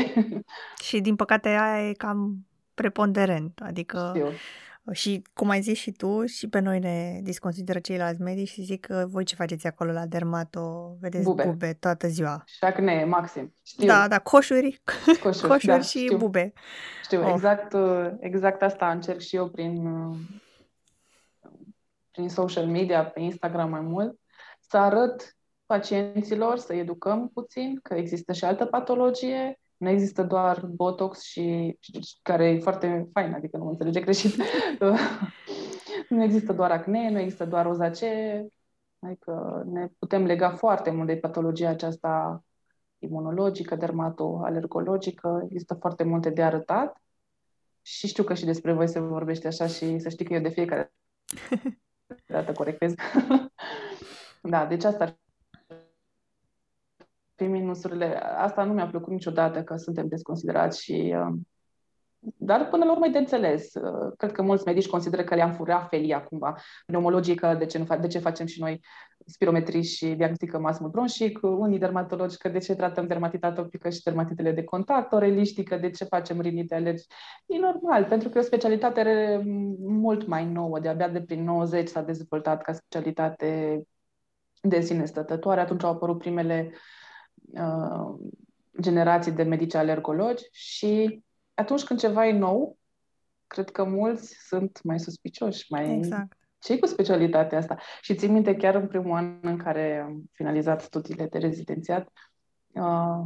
și 0.87 1.01
din 1.01 1.17
păcate 1.17 1.49
aia 1.49 1.89
e 1.89 1.93
cam 1.93 2.47
preponderent. 2.75 3.61
Adică 3.65 4.13
Știu. 4.15 4.29
Și 4.93 5.23
cum 5.35 5.49
ai 5.49 5.61
zis 5.61 5.79
și 5.79 5.93
tu, 5.93 6.27
și 6.27 6.49
pe 6.49 6.59
noi 6.59 6.79
ne 6.79 7.21
disconsideră 7.23 7.79
ceilalți 7.79 8.21
medici 8.21 8.49
și 8.49 8.63
zic 8.63 8.87
că 8.87 9.07
voi 9.09 9.25
ce 9.25 9.35
faceți 9.35 9.67
acolo 9.67 9.93
la 9.93 10.07
dermato, 10.07 10.97
vedeți 11.01 11.25
bube, 11.25 11.45
bube 11.45 11.73
toată 11.73 12.09
ziua. 12.09 12.43
Și 12.47 12.65
acne, 12.65 13.05
maxim. 13.05 13.55
Știu. 13.63 13.87
Da, 13.87 14.09
da, 14.09 14.19
coșuri, 14.19 14.83
coșuri, 15.23 15.49
coșuri 15.49 15.67
da, 15.67 15.81
și 15.81 15.99
știu. 15.99 16.17
bube. 16.17 16.53
Știu, 17.03 17.25
oh. 17.25 17.31
exact, 17.33 17.73
uh, 17.73 18.11
exact 18.21 18.63
asta 18.63 18.91
încerc 18.91 19.21
și 19.21 19.37
eu 19.37 19.49
prin, 19.49 19.87
uh, 19.87 20.17
prin 22.11 22.29
social 22.29 22.67
media, 22.67 23.05
pe 23.05 23.21
Instagram 23.21 23.71
mai 23.71 23.81
mult, 23.81 24.19
să 24.61 24.77
arăt 24.77 25.37
pacienților, 25.67 26.59
să 26.59 26.75
educăm 26.75 27.29
puțin 27.29 27.79
că 27.83 27.95
există 27.95 28.33
și 28.33 28.45
altă 28.45 28.65
patologie, 28.65 29.61
nu 29.79 29.89
există 29.89 30.23
doar 30.23 30.67
Botox 30.67 31.23
și, 31.23 31.77
și 31.81 32.19
care 32.23 32.49
e 32.49 32.59
foarte 32.59 33.09
fain, 33.13 33.33
adică 33.33 33.57
nu 33.57 33.69
înțelege 33.69 34.01
greșit. 34.01 34.43
nu 36.09 36.23
există 36.23 36.53
doar 36.53 36.71
acne, 36.71 37.11
nu 37.11 37.19
există 37.19 37.45
doar 37.47 37.65
rozacee, 37.65 38.49
adică 38.99 39.63
ne 39.67 39.89
putem 39.99 40.25
lega 40.25 40.51
foarte 40.51 40.91
mult 40.91 41.07
de 41.07 41.17
patologia 41.17 41.69
aceasta 41.69 42.43
imunologică, 42.99 43.77
dermatoalergologică, 43.77 45.43
există 45.45 45.75
foarte 45.75 46.05
multe 46.05 46.31
de 46.31 46.43
arătat 46.43 47.03
și 47.83 48.07
știu 48.07 48.23
că 48.23 48.35
și 48.35 48.45
despre 48.45 48.73
voi 48.73 48.89
se 48.89 49.01
vorbește 49.01 49.47
așa 49.47 49.67
și 49.67 49.99
să 49.99 50.09
știi 50.09 50.25
că 50.25 50.35
eu 50.35 50.41
de 50.41 50.49
fiecare 50.49 50.93
dată 52.27 52.53
corectez. 52.53 52.95
da, 54.43 54.67
deci 54.67 54.85
asta 54.85 55.05
ar 55.05 55.17
pe 57.39 57.45
minusurile. 57.45 58.17
Asta 58.37 58.65
nu 58.65 58.73
mi-a 58.73 58.87
plăcut 58.87 59.13
niciodată 59.13 59.63
că 59.63 59.77
suntem 59.77 60.09
desconsiderați 60.09 60.83
și... 60.83 61.15
Uh, 61.17 61.35
dar 62.37 62.69
până 62.69 62.85
la 62.85 62.93
urmă 62.93 63.07
e 63.07 63.11
de 63.11 63.19
înțeles. 63.19 63.75
Uh, 63.75 64.13
cred 64.17 64.33
că 64.33 64.43
mulți 64.43 64.65
medici 64.67 64.89
consideră 64.89 65.25
că 65.25 65.35
le-am 65.35 65.53
furat 65.53 65.89
felia 65.89 66.23
cumva 66.23 66.57
pneumologică, 66.87 67.55
de 67.59 67.67
ce, 67.67 67.79
nu 67.79 67.85
fa- 67.85 68.01
de 68.01 68.07
ce 68.07 68.19
facem 68.19 68.47
și 68.47 68.61
noi 68.61 68.81
spirometrii 69.27 69.83
și 69.83 70.07
diagnosticăm 70.07 70.65
asmul 70.65 70.91
bronșic, 70.91 71.39
unii 71.43 71.79
dermatologi 71.79 72.37
că 72.37 72.49
de 72.49 72.59
ce 72.59 72.75
tratăm 72.75 73.07
dermatita 73.07 73.47
atopică 73.47 73.89
și 73.91 74.03
dermatitele 74.03 74.53
de 74.53 74.65
contact, 74.65 75.13
oreliștică, 75.13 75.77
de 75.77 75.91
ce 75.91 76.05
facem 76.05 76.41
rinite 76.41 76.75
alergi. 76.75 77.07
E 77.47 77.59
normal, 77.59 78.05
pentru 78.05 78.29
că 78.29 78.39
e 78.39 78.41
o 78.41 78.45
specialitate 78.45 79.43
mult 79.79 80.27
mai 80.27 80.47
nouă, 80.47 80.79
de-abia 80.79 81.09
de 81.09 81.23
prin 81.23 81.45
90 81.45 81.89
s-a 81.89 82.03
dezvoltat 82.03 82.63
ca 82.63 82.73
specialitate 82.73 83.83
de 84.63 84.81
sine 84.81 85.05
stătătoare. 85.05 85.61
Atunci 85.61 85.83
au 85.83 85.91
apărut 85.91 86.19
primele 86.19 86.71
uh, 86.73 86.79
Uh, 87.53 88.15
generații 88.81 89.33
de 89.33 89.43
medici 89.43 89.75
alergologi 89.75 90.45
și 90.53 91.23
atunci 91.55 91.85
când 91.85 91.99
ceva 91.99 92.27
e 92.27 92.33
nou, 92.33 92.79
cred 93.47 93.71
că 93.71 93.85
mulți 93.85 94.37
sunt 94.47 94.83
mai 94.83 95.01
suspicioși, 95.01 95.73
mai... 95.73 95.97
Exact. 95.97 96.37
ce 96.59 96.79
cu 96.79 96.87
specialitatea 96.87 97.59
asta? 97.59 97.77
Și 98.01 98.15
țin 98.15 98.33
minte 98.33 98.57
chiar 98.57 98.75
în 98.75 98.87
primul 98.87 99.17
an 99.17 99.39
în 99.43 99.57
care 99.57 100.05
am 100.07 100.23
finalizat 100.33 100.81
studiile 100.81 101.27
de 101.27 101.39
rezidențiat, 101.39 102.13
uh, 102.73 102.83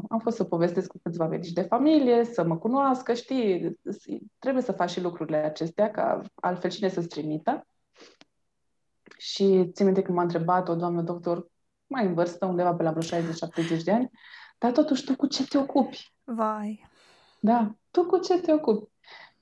am 0.08 0.18
fost 0.22 0.36
să 0.36 0.44
povestesc 0.44 0.88
cu 0.88 1.00
câțiva 1.02 1.26
medici 1.26 1.52
de 1.52 1.62
familie, 1.62 2.24
să 2.24 2.44
mă 2.44 2.58
cunoască, 2.58 3.14
știi, 3.14 3.80
trebuie 4.38 4.62
să 4.62 4.72
faci 4.72 4.90
și 4.90 5.00
lucrurile 5.00 5.36
acestea, 5.36 5.90
ca 5.90 6.20
altfel 6.34 6.70
cine 6.70 6.88
să-ți 6.88 7.08
trimită. 7.08 7.66
Și 9.18 9.70
țin 9.72 9.84
minte 9.84 10.02
când 10.02 10.16
m-a 10.16 10.22
întrebat 10.22 10.68
o 10.68 10.74
doamnă 10.74 11.02
doctor 11.02 11.50
mai 11.92 12.06
în 12.06 12.14
vârstă, 12.14 12.46
undeva 12.46 12.74
pe 12.74 12.82
la 12.82 12.92
vreo 12.92 13.20
60-70 13.20 13.82
de 13.84 13.92
ani, 13.92 14.10
dar 14.58 14.72
totuși 14.72 15.04
tu 15.04 15.16
cu 15.16 15.26
ce 15.26 15.46
te 15.46 15.58
ocupi? 15.58 16.14
Vai. 16.24 16.88
Da, 17.40 17.74
tu 17.90 18.06
cu 18.06 18.18
ce 18.18 18.40
te 18.40 18.52
ocupi? 18.52 18.90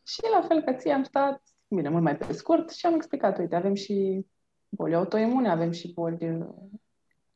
Și 0.06 0.20
la 0.32 0.46
fel 0.46 0.62
ca 0.62 0.74
ție 0.74 0.92
am 0.92 1.02
stat, 1.02 1.42
bine, 1.68 1.88
mult 1.88 2.02
mai 2.02 2.16
pe 2.16 2.32
scurt, 2.32 2.70
și 2.70 2.86
am 2.86 2.94
explicat, 2.94 3.38
uite, 3.38 3.56
avem 3.56 3.74
și 3.74 4.26
boli 4.68 4.94
autoimune, 4.94 5.50
avem 5.50 5.70
și 5.70 5.92
boli 5.92 6.30
uh, 6.30 6.46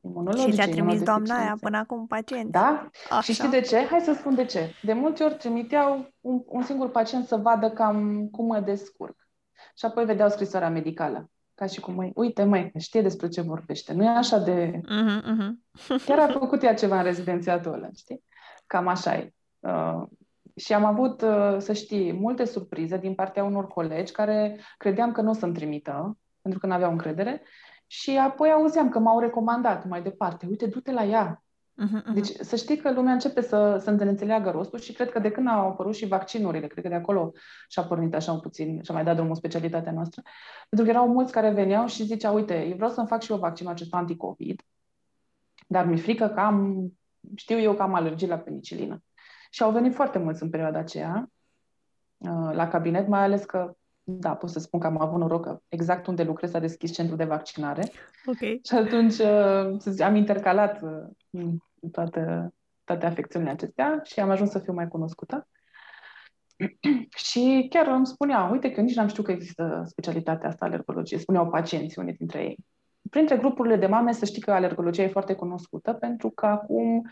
imunologice. 0.01 0.51
Și 0.51 0.57
ți-a 0.57 0.69
trimis 0.69 1.03
doamna 1.03 1.39
aia 1.39 1.57
până 1.61 1.77
acum 1.77 2.07
pacient. 2.07 2.51
Da? 2.51 2.91
Așa. 3.11 3.21
Și 3.21 3.33
știi 3.33 3.49
de 3.49 3.61
ce? 3.61 3.87
Hai 3.91 4.01
să 4.01 4.13
spun 4.13 4.35
de 4.35 4.45
ce. 4.45 4.75
De 4.83 4.93
multe 4.93 5.25
ori 5.25 5.35
trimiteau 5.35 6.09
un, 6.21 6.43
un 6.47 6.63
singur 6.63 6.91
pacient 6.91 7.27
să 7.27 7.37
vadă 7.37 7.71
cam 7.71 8.29
cum 8.29 8.47
mă 8.47 8.61
descurc. 8.61 9.17
Și 9.77 9.85
apoi 9.85 10.05
vedeau 10.05 10.29
scrisoarea 10.29 10.71
medicală 10.71 11.31
ca 11.55 11.67
și 11.67 11.81
cum, 11.81 11.95
măi, 11.95 12.13
uite, 12.15 12.45
măi, 12.45 12.73
știe 12.79 13.03
despre 13.03 13.29
ce 13.29 13.41
vorbește. 13.41 13.93
Nu 13.93 14.05
e 14.05 14.09
așa 14.09 14.39
de... 14.39 14.81
Uh-huh, 14.81 15.23
uh-huh. 15.33 16.05
Chiar 16.05 16.19
a 16.19 16.33
făcut 16.33 16.63
ea 16.63 16.75
ceva 16.75 16.97
în 16.97 17.05
rezidențiatul 17.05 17.73
ăla, 17.73 17.89
știi? 17.97 18.23
Cam 18.67 18.89
așa 18.89 19.15
e. 19.15 19.35
Uh, 19.61 20.03
și 20.57 20.73
am 20.73 20.85
avut, 20.85 21.23
uh, 21.23 21.57
să 21.59 21.73
știi, 21.73 22.13
multe 22.13 22.45
surprize 22.45 22.97
din 22.97 23.15
partea 23.15 23.45
unor 23.45 23.67
colegi 23.67 24.13
care 24.13 24.61
credeam 24.77 25.13
că 25.13 25.21
nu 25.21 25.31
o 25.31 25.33
să-mi 25.33 25.55
trimită, 25.55 26.19
pentru 26.41 26.61
că 26.61 26.67
nu 26.67 26.73
aveau 26.73 26.91
încredere, 26.91 27.43
și 27.87 28.17
apoi 28.17 28.51
auzeam 28.51 28.89
că 28.89 28.99
m-au 28.99 29.21
recomandat 29.21 29.89
mai 29.89 30.03
departe. 30.03 30.47
Uite, 30.49 30.67
du-te 30.67 30.93
la 30.93 31.05
ea, 31.05 31.44
Uh-huh, 31.83 32.13
Deci 32.15 32.27
să 32.27 32.57
știi 32.57 32.77
că 32.77 32.93
lumea 32.93 33.13
începe 33.13 33.41
să, 33.41 33.79
să 33.81 33.91
înțeleagă 33.91 34.51
rostul 34.51 34.79
și 34.79 34.93
cred 34.93 35.11
că 35.11 35.19
de 35.19 35.31
când 35.31 35.49
au 35.49 35.69
apărut 35.69 35.95
și 35.95 36.07
vaccinurile, 36.07 36.67
cred 36.67 36.83
că 36.83 36.89
de 36.89 36.95
acolo 36.95 37.33
și-a 37.69 37.83
pornit 37.83 38.15
așa 38.15 38.33
un 38.33 38.41
puțin 38.41 38.83
și-a 38.83 38.95
mai 38.95 39.05
dat 39.05 39.15
drumul 39.17 39.35
specialitatea 39.35 39.93
noastră, 39.93 40.23
pentru 40.69 40.87
că 40.87 40.93
erau 40.93 41.13
mulți 41.13 41.33
care 41.33 41.51
veneau 41.51 41.87
și 41.87 42.05
ziceau, 42.05 42.35
uite, 42.35 42.67
eu 42.67 42.75
vreau 42.75 42.91
să-mi 42.91 43.07
fac 43.07 43.23
și 43.23 43.33
eu 43.33 43.39
vaccinul 43.39 43.73
acesta 43.73 43.97
anticovid, 43.97 44.63
dar 45.67 45.87
mi-e 45.87 45.97
frică 45.97 46.29
că 46.29 46.41
am, 46.41 46.87
știu 47.35 47.59
eu 47.59 47.75
că 47.75 47.83
am 47.83 47.95
alergii 47.95 48.29
la 48.29 48.39
penicilină. 48.39 49.03
Și 49.51 49.63
au 49.63 49.71
venit 49.71 49.95
foarte 49.95 50.19
mulți 50.19 50.43
în 50.43 50.51
perioada 50.51 50.79
aceea 50.79 51.31
uh, 52.17 52.51
la 52.53 52.69
cabinet, 52.69 53.09
mai 53.09 53.23
ales 53.23 53.45
că 53.45 53.77
da, 54.07 54.35
pot 54.35 54.51
să 54.51 54.59
spun 54.59 54.81
că 54.81 54.87
am 54.87 55.01
avut 55.01 55.19
noroc 55.19 55.45
că 55.45 55.61
exact 55.69 56.07
unde 56.07 56.23
lucrez 56.23 56.51
s-a 56.51 56.59
deschis 56.59 56.93
centrul 56.93 57.17
de 57.17 57.25
vaccinare. 57.25 57.91
Ok. 58.27 58.39
Și 58.67 58.75
atunci 58.75 59.13
uh, 59.13 59.79
să 59.79 59.91
zic, 59.91 60.01
am 60.01 60.15
intercalat 60.15 60.83
uh, 60.83 61.53
toate, 61.93 62.55
toate 62.85 63.07
afecțiunile 63.07 63.51
acestea 63.51 64.01
și 64.03 64.21
am 64.21 64.31
ajuns 64.31 64.51
să 64.51 64.59
fiu 64.59 64.73
mai 64.73 64.89
cunoscută. 64.89 65.49
și 67.29 67.67
chiar 67.71 67.87
îmi 67.87 68.07
spunea, 68.07 68.49
uite 68.53 68.71
că 68.71 68.81
nici 68.81 68.95
n-am 68.95 69.09
știut 69.09 69.27
că 69.27 69.33
există 69.33 69.83
specialitatea 69.87 70.49
asta 70.49 70.65
alergologie, 70.65 71.19
spuneau 71.19 71.51
pacienții, 71.51 72.03
unii 72.03 72.15
dintre 72.15 72.43
ei. 72.43 72.57
Printre 73.11 73.37
grupurile 73.37 73.77
de 73.77 73.87
mame 73.87 74.13
să 74.13 74.25
știi 74.25 74.43
că 74.43 74.53
alergologia 74.53 75.03
e 75.03 75.09
foarte 75.09 75.35
cunoscută 75.35 75.93
pentru 75.93 76.31
că 76.31 76.47
acum 76.47 77.11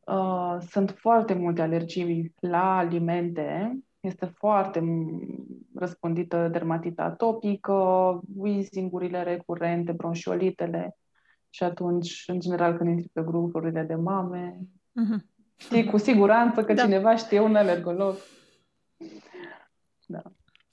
uh, 0.00 0.56
sunt 0.70 0.90
foarte 0.90 1.34
multe 1.34 1.62
alergii 1.62 2.34
la 2.40 2.76
alimente 2.76 3.78
este 4.06 4.26
foarte 4.26 4.82
răspândită 5.74 6.48
dermatita 6.48 7.02
atopică, 7.02 7.72
wheezing-urile 8.36 9.22
recurente, 9.22 9.92
bronșiolitele 9.92 10.96
și 11.50 11.62
atunci, 11.62 12.24
în 12.26 12.40
general, 12.40 12.76
când 12.76 12.90
intri 12.90 13.08
pe 13.08 13.22
grupurile 13.22 13.82
de 13.82 13.94
mame, 13.94 14.58
uh-huh. 14.60 15.18
știi 15.56 15.84
cu 15.84 15.96
siguranță 15.96 16.64
că 16.64 16.72
da. 16.72 16.82
cineva 16.82 17.16
știe 17.16 17.40
un 17.40 17.56
alergolog. 17.56 18.14
Da. 20.06 20.22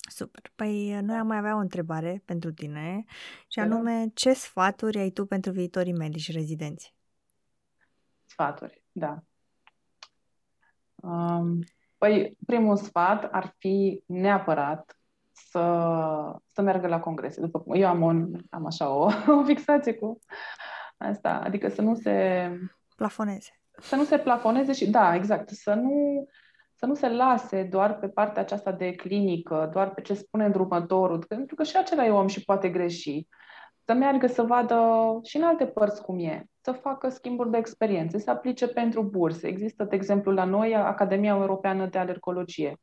Super. 0.09 0.51
Păi 0.55 0.99
noi 1.01 1.15
am 1.15 1.27
mai 1.27 1.37
avea 1.37 1.55
o 1.55 1.59
întrebare 1.59 2.21
pentru 2.25 2.51
tine 2.51 3.03
și 3.47 3.59
anume, 3.59 4.11
ce 4.13 4.33
sfaturi 4.33 4.99
ai 4.99 5.09
tu 5.09 5.25
pentru 5.25 5.51
viitorii 5.51 5.93
medici 5.93 6.31
rezidenți? 6.31 6.95
Sfaturi, 8.25 8.83
da. 8.91 9.23
Um, 10.95 11.59
Păi, 12.01 12.37
primul 12.45 12.77
sfat 12.77 13.27
ar 13.31 13.55
fi 13.57 14.03
neapărat 14.05 14.97
să, 15.31 15.59
să 16.45 16.61
meargă 16.61 16.87
la 16.87 16.99
congrese. 16.99 17.41
După 17.41 17.59
cum 17.59 17.73
eu 17.75 17.87
am, 17.87 18.01
un, 18.01 18.33
am 18.49 18.65
așa 18.65 18.89
o, 18.89 19.09
o 19.39 19.43
fixație 19.43 19.93
cu 19.93 20.19
asta, 20.97 21.41
adică 21.43 21.69
să 21.69 21.81
nu 21.81 21.95
se... 21.95 22.49
Plafoneze. 22.95 23.59
Să 23.77 23.95
nu 23.95 24.03
se 24.03 24.17
plafoneze 24.17 24.73
și, 24.73 24.89
da, 24.89 25.15
exact, 25.15 25.49
să 25.49 25.73
nu, 25.73 26.25
să 26.73 26.85
nu 26.85 26.93
se 26.93 27.09
lase 27.09 27.63
doar 27.63 27.99
pe 27.99 28.07
partea 28.09 28.41
aceasta 28.41 28.71
de 28.71 28.91
clinică, 28.91 29.69
doar 29.73 29.93
pe 29.93 30.01
ce 30.01 30.13
spune 30.13 30.45
îndrumătorul, 30.45 31.25
pentru 31.27 31.55
că 31.55 31.63
și 31.63 31.77
acela 31.77 32.05
e 32.05 32.11
om 32.11 32.27
și 32.27 32.43
poate 32.43 32.69
greși. 32.69 33.27
Să 33.91 33.97
meargă 33.97 34.27
să 34.27 34.41
vadă 34.41 34.75
și 35.23 35.37
în 35.37 35.43
alte 35.43 35.65
părți 35.65 36.01
cum 36.01 36.19
e 36.19 36.45
să 36.61 36.71
facă 36.71 37.09
schimburi 37.09 37.51
de 37.51 37.57
experiențe, 37.57 38.17
să 38.17 38.29
aplice 38.29 38.67
pentru 38.67 39.03
burse. 39.03 39.47
Există, 39.47 39.83
de 39.83 39.95
exemplu, 39.95 40.31
la 40.31 40.43
noi 40.43 40.75
Academia 40.75 41.35
Europeană 41.35 41.85
de 41.85 41.97
Alergologie. 41.97 42.79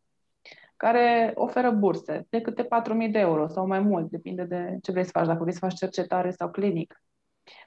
care 0.77 1.33
oferă 1.35 1.71
burse 1.71 2.27
de 2.29 2.41
câte 2.41 2.63
4.000 2.63 3.11
de 3.11 3.19
euro 3.19 3.47
sau 3.47 3.67
mai 3.67 3.81
mult, 3.81 4.11
depinde 4.11 4.45
de 4.45 4.79
ce 4.83 4.91
vrei 4.91 5.05
să 5.05 5.11
faci, 5.13 5.27
dacă 5.27 5.39
vrei 5.41 5.53
să 5.53 5.59
faci 5.59 5.75
cercetare 5.75 6.31
sau 6.31 6.51
clinic. 6.51 7.03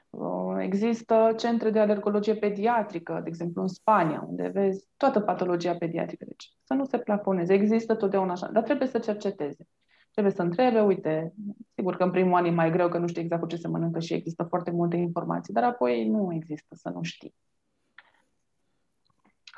Uh, 0.10 0.56
există 0.60 1.34
centre 1.38 1.70
de 1.70 1.80
alergologie 1.80 2.36
pediatrică, 2.36 3.20
de 3.24 3.30
exemplu 3.30 3.62
în 3.62 3.68
Spania, 3.68 4.26
unde 4.28 4.48
vezi 4.48 4.88
toată 4.98 5.20
patologia 5.20 5.76
pediatrică. 5.76 6.26
Deci 6.28 6.54
să 6.64 6.74
nu 6.74 6.86
se 6.86 6.98
plafoneze. 6.98 7.54
Există 7.54 7.96
totdeauna 7.96 8.32
așa, 8.32 8.48
dar 8.52 8.64
trebuie 8.64 8.88
să 8.88 9.00
cerceteze. 9.00 9.68
Trebuie 10.12 10.34
să 10.34 10.42
întrebe, 10.42 10.82
uite, 10.82 11.34
sigur 11.76 11.96
că 11.96 12.04
în 12.04 12.12
primul 12.12 12.34
an 12.34 12.46
e 12.46 12.50
mai 12.50 12.72
greu 12.72 12.90
că 12.90 12.98
nu 12.98 13.08
știi 13.08 13.22
exact 13.22 13.42
cu 13.42 13.48
ce 13.48 13.56
se 13.56 13.68
mănâncă 13.68 14.00
și 14.00 14.14
există 14.14 14.44
foarte 14.44 14.72
multe 14.72 14.96
informații, 14.96 15.54
dar 15.54 15.64
apoi 15.64 16.08
nu 16.08 16.34
există 16.34 16.76
să 16.76 16.90
nu 16.90 17.04
știi. 17.04 17.36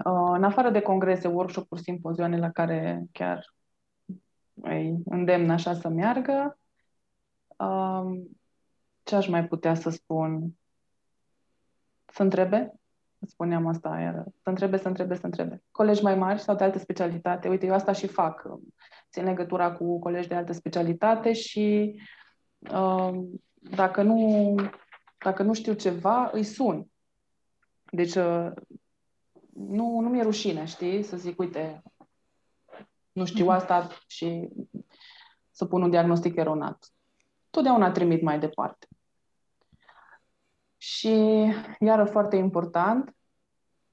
Uh, 0.05 0.31
în 0.33 0.43
afară 0.43 0.69
de 0.69 0.81
congrese, 0.81 1.27
workshop-uri, 1.27 1.81
simpozioane 1.81 2.37
la 2.37 2.51
care 2.51 3.05
chiar 3.11 3.53
îi 4.53 4.95
îndemn 5.05 5.49
așa 5.49 5.73
să 5.73 5.89
meargă, 5.89 6.59
um, 7.57 8.37
ce 9.03 9.15
aș 9.15 9.27
mai 9.27 9.47
putea 9.47 9.73
să 9.73 9.89
spun? 9.89 10.57
Să 12.05 12.23
întrebe? 12.23 12.73
Spuneam 13.27 13.67
asta 13.67 13.99
iar. 13.99 14.23
Să 14.41 14.49
întrebe, 14.49 14.77
să 14.77 14.87
întrebe, 14.87 15.15
să 15.15 15.25
întrebe. 15.25 15.63
Colegi 15.71 16.03
mai 16.03 16.15
mari 16.15 16.39
sau 16.39 16.55
de 16.55 16.63
altă 16.63 16.79
specialitate. 16.79 17.49
Uite, 17.49 17.65
eu 17.65 17.73
asta 17.73 17.91
și 17.91 18.07
fac. 18.07 18.47
Țin 19.11 19.23
legătura 19.23 19.71
cu 19.71 19.99
colegi 19.99 20.27
de 20.27 20.35
altă 20.35 20.53
specialitate 20.53 21.33
și 21.33 21.95
um, 22.73 23.41
dacă, 23.53 24.01
nu, 24.01 24.55
dacă 25.17 25.43
nu 25.43 25.53
știu 25.53 25.73
ceva, 25.73 26.29
îi 26.33 26.43
sun. 26.43 26.87
Deci 27.91 28.15
uh, 28.15 28.51
nu, 29.53 29.99
nu 29.99 30.09
mi-e 30.09 30.23
rușine, 30.23 30.65
știi? 30.65 31.03
Să 31.03 31.17
zic, 31.17 31.39
uite, 31.39 31.83
nu 33.11 33.25
știu 33.25 33.45
mhm. 33.45 33.53
asta 33.53 33.87
și 34.07 34.49
să 35.51 35.65
pun 35.65 35.81
un 35.81 35.89
diagnostic 35.89 36.35
eronat. 36.35 36.91
Totdeauna 37.49 37.91
trimit 37.91 38.21
mai 38.21 38.39
departe. 38.39 38.87
Și, 40.85 41.45
iară, 41.79 42.05
foarte 42.05 42.35
important, 42.35 43.15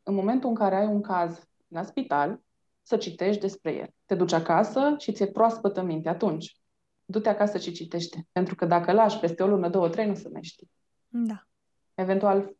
în 0.03 0.15
momentul 0.15 0.49
în 0.49 0.55
care 0.55 0.75
ai 0.75 0.87
un 0.87 1.01
caz 1.01 1.49
la 1.69 1.83
spital, 1.83 2.41
să 2.83 2.97
citești 2.97 3.41
despre 3.41 3.75
el. 3.75 3.89
Te 4.05 4.15
duci 4.15 4.33
acasă 4.33 4.95
și 4.99 5.13
ți-e 5.13 5.27
proaspătă 5.27 5.83
minte 5.83 6.09
atunci. 6.09 6.61
Du-te 7.05 7.29
acasă 7.29 7.59
și 7.59 7.73
citește. 7.73 8.27
Pentru 8.33 8.55
că 8.55 8.65
dacă 8.65 8.93
lași 8.93 9.19
peste 9.19 9.43
o 9.43 9.47
lună, 9.47 9.69
două, 9.69 9.89
trei, 9.89 10.07
nu 10.07 10.15
se 10.15 10.29
mai 10.29 10.43
știi. 10.43 10.71
Da. 11.09 11.47
Eventual 11.95 12.57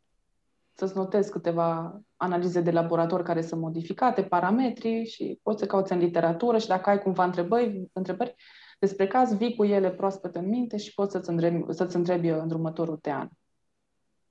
să-ți 0.73 0.95
notezi 0.95 1.31
câteva 1.31 2.01
analize 2.15 2.61
de 2.61 2.71
laborator 2.71 3.23
care 3.23 3.41
sunt 3.41 3.61
modificate, 3.61 4.23
parametri 4.23 5.05
și 5.05 5.39
poți 5.43 5.59
să 5.59 5.65
cauți 5.65 5.91
în 5.91 5.99
literatură 5.99 6.57
și 6.57 6.67
dacă 6.67 6.89
ai 6.89 7.01
cumva 7.01 7.23
întrebări, 7.23 7.89
întrebări 7.93 8.35
despre 8.79 9.07
caz, 9.07 9.33
vii 9.37 9.55
cu 9.55 9.63
ele 9.63 9.91
proaspăt 9.91 10.35
în 10.35 10.49
minte 10.49 10.77
și 10.77 10.93
poți 10.93 11.11
să-ți 11.11 11.29
întrebi, 11.29 11.73
să-ți 11.73 11.95
întrebi 11.95 12.27
în 12.27 12.49
următorul 12.51 12.97
te 12.97 13.09
an. 13.09 13.27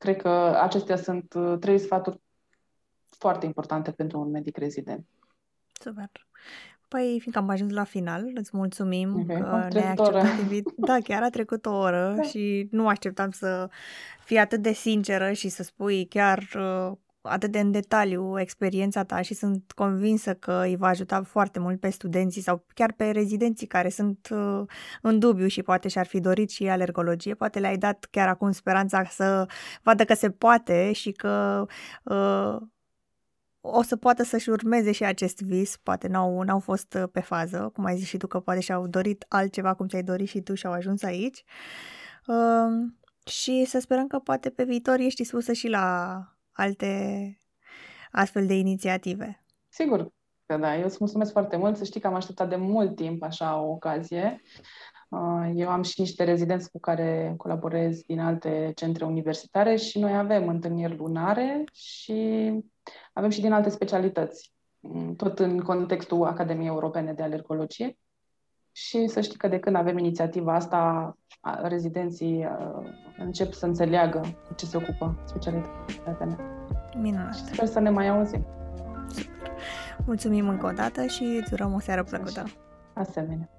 Cred 0.01 0.17
că 0.17 0.59
acestea 0.61 0.97
sunt 0.97 1.35
uh, 1.35 1.59
trei 1.59 1.79
sfaturi 1.79 2.21
foarte 3.09 3.47
importante 3.47 3.91
pentru 3.91 4.21
un 4.21 4.31
medic 4.31 4.57
rezident. 4.57 5.07
Super. 5.81 6.11
Păi, 6.89 7.17
fiindcă 7.21 7.39
am 7.39 7.49
ajuns 7.49 7.73
la 7.73 7.85
final, 7.85 8.31
îți 8.35 8.51
mulțumim 8.53 9.21
okay. 9.21 9.41
că 9.41 9.69
ne-ai 9.73 9.91
acceptat 9.91 10.39
invit. 10.39 10.73
Da, 10.89 10.99
chiar 11.05 11.23
a 11.23 11.31
trecut 11.31 11.67
o 11.67 11.73
oră 11.73 12.13
da. 12.17 12.23
și 12.23 12.69
nu 12.71 12.89
așteptam 12.89 13.31
să 13.31 13.69
fii 14.25 14.39
atât 14.39 14.63
de 14.63 14.73
sinceră 14.73 15.33
și 15.33 15.49
să 15.49 15.63
spui 15.63 16.07
chiar 16.07 16.39
uh, 16.39 16.93
atât 17.23 17.51
de 17.51 17.61
în 17.61 17.71
detaliu 17.71 18.41
experiența 18.41 19.05
ta 19.05 19.21
și 19.21 19.35
sunt 19.35 19.73
convinsă 19.73 20.35
că 20.35 20.63
îi 20.65 20.77
va 20.77 20.87
ajuta 20.87 21.23
foarte 21.23 21.59
mult 21.59 21.81
pe 21.81 21.91
studenții 21.91 22.43
sau 22.43 22.65
chiar 22.75 22.93
pe 22.93 23.11
rezidenții 23.11 23.67
care 23.67 23.89
sunt 23.89 24.29
uh, 24.31 24.63
în 25.03 25.19
dubiu 25.19 25.47
și 25.47 25.63
poate 25.63 25.89
și-ar 25.89 26.07
fi 26.07 26.21
dorit 26.21 26.51
și 26.51 26.69
alergologie. 26.69 27.35
Poate 27.35 27.59
le-ai 27.59 27.77
dat 27.77 28.07
chiar 28.11 28.29
acum 28.29 28.53
speranța 28.53 29.05
să 29.05 29.47
vadă 29.83 30.05
că 30.05 30.15
se 30.15 30.31
poate 30.31 30.93
și 30.93 31.13
că 31.13 31.67
uh, 32.05 32.57
o 33.61 33.83
să 33.83 33.97
poată 33.97 34.23
să-și 34.23 34.51
urmeze 34.51 34.93
și 34.93 35.05
acest 35.05 35.41
vis, 35.41 35.77
poate 35.77 36.09
n-au, 36.09 36.43
n-au 36.43 36.59
fost 36.59 36.95
uh, 36.95 37.09
pe 37.13 37.21
fază, 37.21 37.71
cum 37.75 37.85
ai 37.85 37.97
zis 37.97 38.07
și 38.07 38.17
tu, 38.17 38.27
că 38.27 38.41
poate 38.41 38.61
și-au 38.61 38.87
dorit 38.87 39.25
altceva 39.29 39.75
cum 39.75 39.89
ți-ai 39.89 40.03
dorit 40.03 40.29
și 40.29 40.41
tu 40.41 40.55
și 40.55 40.67
au 40.67 40.73
ajuns 40.73 41.03
aici. 41.03 41.45
Uh, 42.27 42.91
și 43.27 43.65
să 43.65 43.79
sperăm 43.81 44.07
că 44.07 44.19
poate 44.19 44.51
pe 44.51 44.65
viitor 44.65 44.99
ești 44.99 45.23
dispusă 45.23 45.53
și 45.53 45.69
la 45.69 46.25
alte 46.61 47.35
astfel 48.11 48.47
de 48.47 48.55
inițiative. 48.55 49.45
Sigur 49.69 50.13
că 50.47 50.57
da, 50.57 50.77
eu 50.77 50.85
îți 50.85 50.97
mulțumesc 50.99 51.33
foarte 51.33 51.57
mult, 51.57 51.77
să 51.77 51.85
știi 51.85 52.01
că 52.01 52.07
am 52.07 52.15
așteptat 52.15 52.49
de 52.49 52.57
mult 52.57 52.97
timp 52.97 53.23
așa 53.23 53.61
o 53.61 53.71
ocazie. 53.71 54.43
Uh, 55.09 55.51
eu 55.55 55.69
am 55.69 55.83
și 55.83 56.01
niște 56.01 56.25
rezidenți 56.25 56.71
cu 56.71 56.81
care 56.81 57.35
colaborez 57.37 58.03
din 58.03 58.21
alte 58.21 58.73
centre 58.75 59.05
universitare 59.05 59.77
și 59.77 59.99
noi 59.99 60.17
avem 60.17 60.49
întâlniri 60.49 60.97
lunare 60.97 61.65
și 61.73 62.51
avem 63.13 63.31
și 63.31 63.41
din 63.41 63.53
alte 63.53 63.69
specialități, 63.69 64.53
mm, 64.81 65.17
tot 65.17 65.39
în 65.39 65.61
contextul 65.61 66.25
Academiei 66.25 66.67
Europene 66.67 67.13
de 67.13 67.23
Alergologie. 67.23 67.99
Și 68.73 69.07
să 69.07 69.21
știi 69.21 69.39
că 69.39 69.49
de 69.49 69.59
când 69.59 69.77
avem 69.77 69.99
inițiativa 69.99 70.55
asta, 70.55 71.15
rezidenții 71.63 72.49
încep 73.19 73.53
să 73.53 73.67
înțeleagă 73.67 74.21
cu 74.47 74.55
ce 74.55 74.67
se 74.67 74.77
ocupă 74.77 75.23
specialitatea 75.25 76.27
mea. 76.27 76.39
Minunat. 77.01 77.35
Și 77.35 77.45
sper 77.45 77.67
să 77.67 77.81
ne 77.81 77.91
mai 77.91 78.09
auzim. 78.09 78.47
Mulțumim 80.07 80.49
încă 80.49 80.67
o 80.67 80.73
dată 80.73 81.07
și 81.07 81.23
îți 81.41 81.53
urăm 81.53 81.73
o 81.73 81.81
seară 81.81 82.03
plăcută. 82.03 82.45
Asemenea. 82.95 83.51